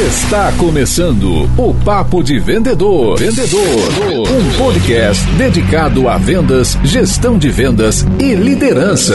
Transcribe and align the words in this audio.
Está 0.00 0.50
começando 0.52 1.42
o 1.58 1.74
Papo 1.84 2.22
de 2.22 2.38
Vendedor. 2.38 3.18
Vendedor. 3.18 3.60
Um 4.30 4.56
podcast 4.56 5.30
dedicado 5.32 6.08
a 6.08 6.16
vendas, 6.16 6.78
gestão 6.82 7.36
de 7.36 7.50
vendas 7.50 8.06
e 8.18 8.34
liderança. 8.34 9.14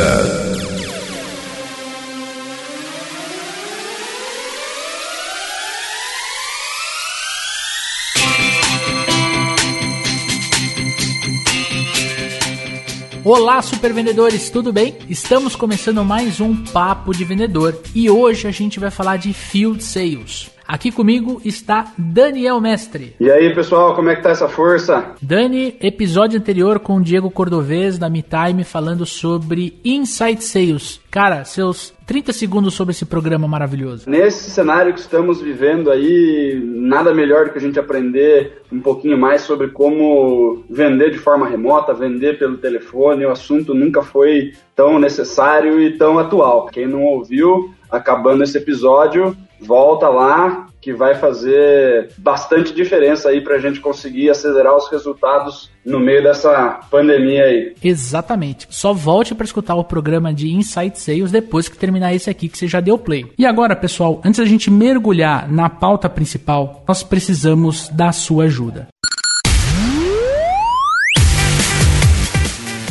Olá, 13.24 13.60
super 13.64 13.92
vendedores, 13.92 14.52
tudo 14.52 14.72
bem? 14.72 14.96
Estamos 15.10 15.56
começando 15.56 16.06
mais 16.06 16.40
um 16.40 16.64
Papo 16.64 17.12
de 17.12 17.26
Vendedor 17.26 17.76
e 17.96 18.08
hoje 18.08 18.48
a 18.48 18.52
gente 18.52 18.80
vai 18.80 18.92
falar 18.92 19.18
de 19.18 19.34
Field 19.34 19.84
Sales. 19.84 20.55
Aqui 20.68 20.92
comigo 20.92 21.40
está 21.46 21.94
Daniel 21.96 22.60
Mestre. 22.60 23.16
E 23.20 23.30
aí, 23.30 23.54
pessoal, 23.54 23.96
como 23.96 24.10
é 24.10 24.16
que 24.16 24.24
tá 24.24 24.32
essa 24.32 24.50
força? 24.50 25.14
Dani, 25.22 25.78
episódio 25.80 26.40
anterior 26.40 26.80
com 26.80 26.98
o 26.98 27.02
Diego 27.02 27.30
Cordovez 27.30 28.00
da 28.00 28.10
MeTime 28.10 28.64
falando 28.64 29.06
sobre 29.06 29.80
Insight 29.86 30.44
Sales. 30.44 31.00
Cara, 31.12 31.46
seus 31.46 31.94
30 32.08 32.34
segundos 32.34 32.74
sobre 32.74 32.92
esse 32.92 33.06
programa 33.06 33.48
maravilhoso. 33.48 34.10
Nesse 34.10 34.50
cenário 34.50 34.94
que 34.94 35.00
estamos 35.00 35.40
vivendo 35.40 35.92
aí, 35.92 36.60
nada 36.64 37.14
melhor 37.14 37.46
do 37.46 37.52
que 37.52 37.58
a 37.60 37.62
gente 37.62 37.80
aprender 37.80 38.62
um 38.72 38.82
pouquinho 38.82 39.18
mais 39.18 39.42
sobre 39.42 39.68
como 39.68 40.64
vender 40.70 41.12
de 41.12 41.20
forma 41.20 41.48
remota, 41.48 41.94
vender 41.94 42.40
pelo 42.40 42.58
telefone. 42.58 43.26
O 43.26 43.32
assunto 43.32 43.74
nunca 43.74 44.02
foi 44.02 44.54
tão 44.76 45.00
necessário 45.00 45.80
e 45.80 45.98
tão 45.98 46.18
atual. 46.18 46.66
Quem 46.66 46.88
não 46.88 47.04
ouviu, 47.04 47.74
acabando 47.90 48.44
esse 48.44 48.58
episódio, 48.58 49.36
volta 49.60 50.10
lá 50.10 50.68
que 50.86 50.94
vai 50.94 51.16
fazer 51.16 52.12
bastante 52.16 52.72
diferença 52.72 53.30
aí 53.30 53.42
para 53.42 53.56
a 53.56 53.60
gente 53.60 53.80
conseguir 53.80 54.30
acelerar 54.30 54.78
os 54.78 54.88
resultados 54.92 55.72
no 55.84 56.00
meio 56.00 56.22
dessa 56.22 56.80
pandemia 56.92 57.44
aí. 57.44 57.76
Exatamente. 57.84 58.68
Só 58.70 58.94
volte 58.94 59.34
para 59.34 59.46
escutar 59.46 59.74
o 59.74 59.84
programa 59.84 60.32
de 60.32 60.54
Insight 60.54 61.00
Sales 61.00 61.32
depois 61.32 61.68
que 61.68 61.76
terminar 61.76 62.14
esse 62.14 62.30
aqui 62.30 62.48
que 62.48 62.56
você 62.56 62.68
já 62.68 62.80
deu 62.80 63.00
play. 63.00 63.26
E 63.36 63.48
agora, 63.48 63.76
pessoal, 63.76 64.22
antes 64.24 64.40
da 64.40 64.46
gente 64.46 64.70
mergulhar 64.70 65.52
na 65.52 65.70
pauta 65.72 66.08
principal, 66.08 66.84
nós 66.88 67.02
precisamos 67.02 67.90
da 67.90 68.12
sua 68.12 68.44
ajuda. 68.44 68.88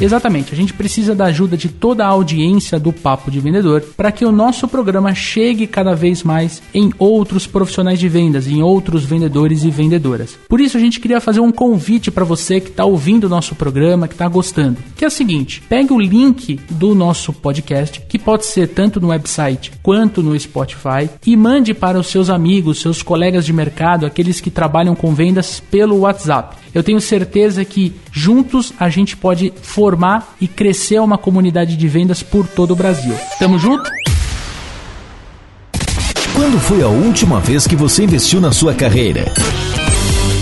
Exatamente, 0.00 0.52
a 0.52 0.56
gente 0.56 0.74
precisa 0.74 1.14
da 1.14 1.26
ajuda 1.26 1.56
de 1.56 1.68
toda 1.68 2.04
a 2.04 2.08
audiência 2.08 2.78
do 2.78 2.92
Papo 2.92 3.30
de 3.30 3.40
Vendedor 3.40 3.82
para 3.96 4.12
que 4.12 4.24
o 4.24 4.32
nosso 4.32 4.66
programa 4.66 5.14
chegue 5.14 5.66
cada 5.66 5.94
vez 5.94 6.22
mais 6.22 6.62
em 6.72 6.92
outros 6.98 7.46
profissionais 7.46 7.98
de 7.98 8.08
vendas, 8.08 8.46
em 8.48 8.62
outros 8.62 9.04
vendedores 9.04 9.64
e 9.64 9.70
vendedoras. 9.70 10.36
Por 10.48 10.60
isso 10.60 10.76
a 10.76 10.80
gente 10.80 11.00
queria 11.00 11.20
fazer 11.20 11.40
um 11.40 11.52
convite 11.52 12.10
para 12.10 12.24
você 12.24 12.60
que 12.60 12.70
está 12.70 12.84
ouvindo 12.84 13.24
o 13.24 13.28
nosso 13.28 13.54
programa, 13.54 14.08
que 14.08 14.14
está 14.14 14.28
gostando, 14.28 14.78
que 14.96 15.04
é 15.04 15.08
o 15.08 15.10
seguinte: 15.10 15.62
pegue 15.68 15.92
o 15.92 16.00
link 16.00 16.60
do 16.70 16.94
nosso 16.94 17.32
podcast, 17.32 18.00
que 18.08 18.18
pode 18.18 18.46
ser 18.46 18.68
tanto 18.68 19.00
no 19.00 19.08
website 19.08 19.72
quanto 19.82 20.22
no 20.22 20.38
Spotify, 20.38 21.08
e 21.24 21.36
mande 21.36 21.72
para 21.72 21.98
os 21.98 22.08
seus 22.08 22.30
amigos, 22.30 22.80
seus 22.80 23.02
colegas 23.02 23.46
de 23.46 23.52
mercado, 23.52 24.06
aqueles 24.06 24.40
que 24.40 24.50
trabalham 24.50 24.94
com 24.94 25.14
vendas 25.14 25.60
pelo 25.60 26.00
WhatsApp. 26.00 26.63
Eu 26.74 26.82
tenho 26.82 27.00
certeza 27.00 27.64
que 27.64 27.94
juntos 28.10 28.72
a 28.78 28.88
gente 28.88 29.16
pode 29.16 29.52
formar 29.62 30.34
e 30.40 30.48
crescer 30.48 31.00
uma 31.00 31.16
comunidade 31.16 31.76
de 31.76 31.88
vendas 31.88 32.22
por 32.22 32.48
todo 32.48 32.72
o 32.72 32.76
Brasil. 32.76 33.14
Tamo 33.38 33.58
junto? 33.58 33.88
Quando 36.34 36.58
foi 36.58 36.82
a 36.82 36.88
última 36.88 37.38
vez 37.38 37.64
que 37.64 37.76
você 37.76 38.02
investiu 38.02 38.40
na 38.40 38.50
sua 38.50 38.74
carreira? 38.74 39.32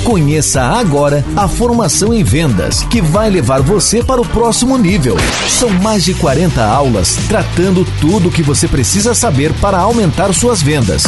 Conheça 0.05 0.63
agora 0.63 1.25
a 1.37 1.47
formação 1.47 2.13
em 2.13 2.25
vendas, 2.25 2.83
que 2.85 3.01
vai 3.01 3.31
levar 3.31 3.61
você 3.61 4.03
para 4.03 4.21
o 4.21 4.27
próximo 4.27 4.77
nível. 4.77 5.17
São 5.49 5.71
mais 5.71 6.03
de 6.03 6.15
40 6.15 6.65
aulas 6.65 7.17
tratando 7.29 7.87
tudo 8.01 8.29
o 8.29 8.33
que 8.33 8.43
você 8.43 8.67
precisa 8.67 9.15
saber 9.15 9.53
para 9.61 9.79
aumentar 9.79 10.33
suas 10.33 10.61
vendas. 10.61 11.05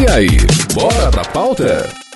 E 0.00 0.10
aí, 0.10 0.36
bora 0.74 1.12
pra 1.12 1.24
pauta? 1.26 2.07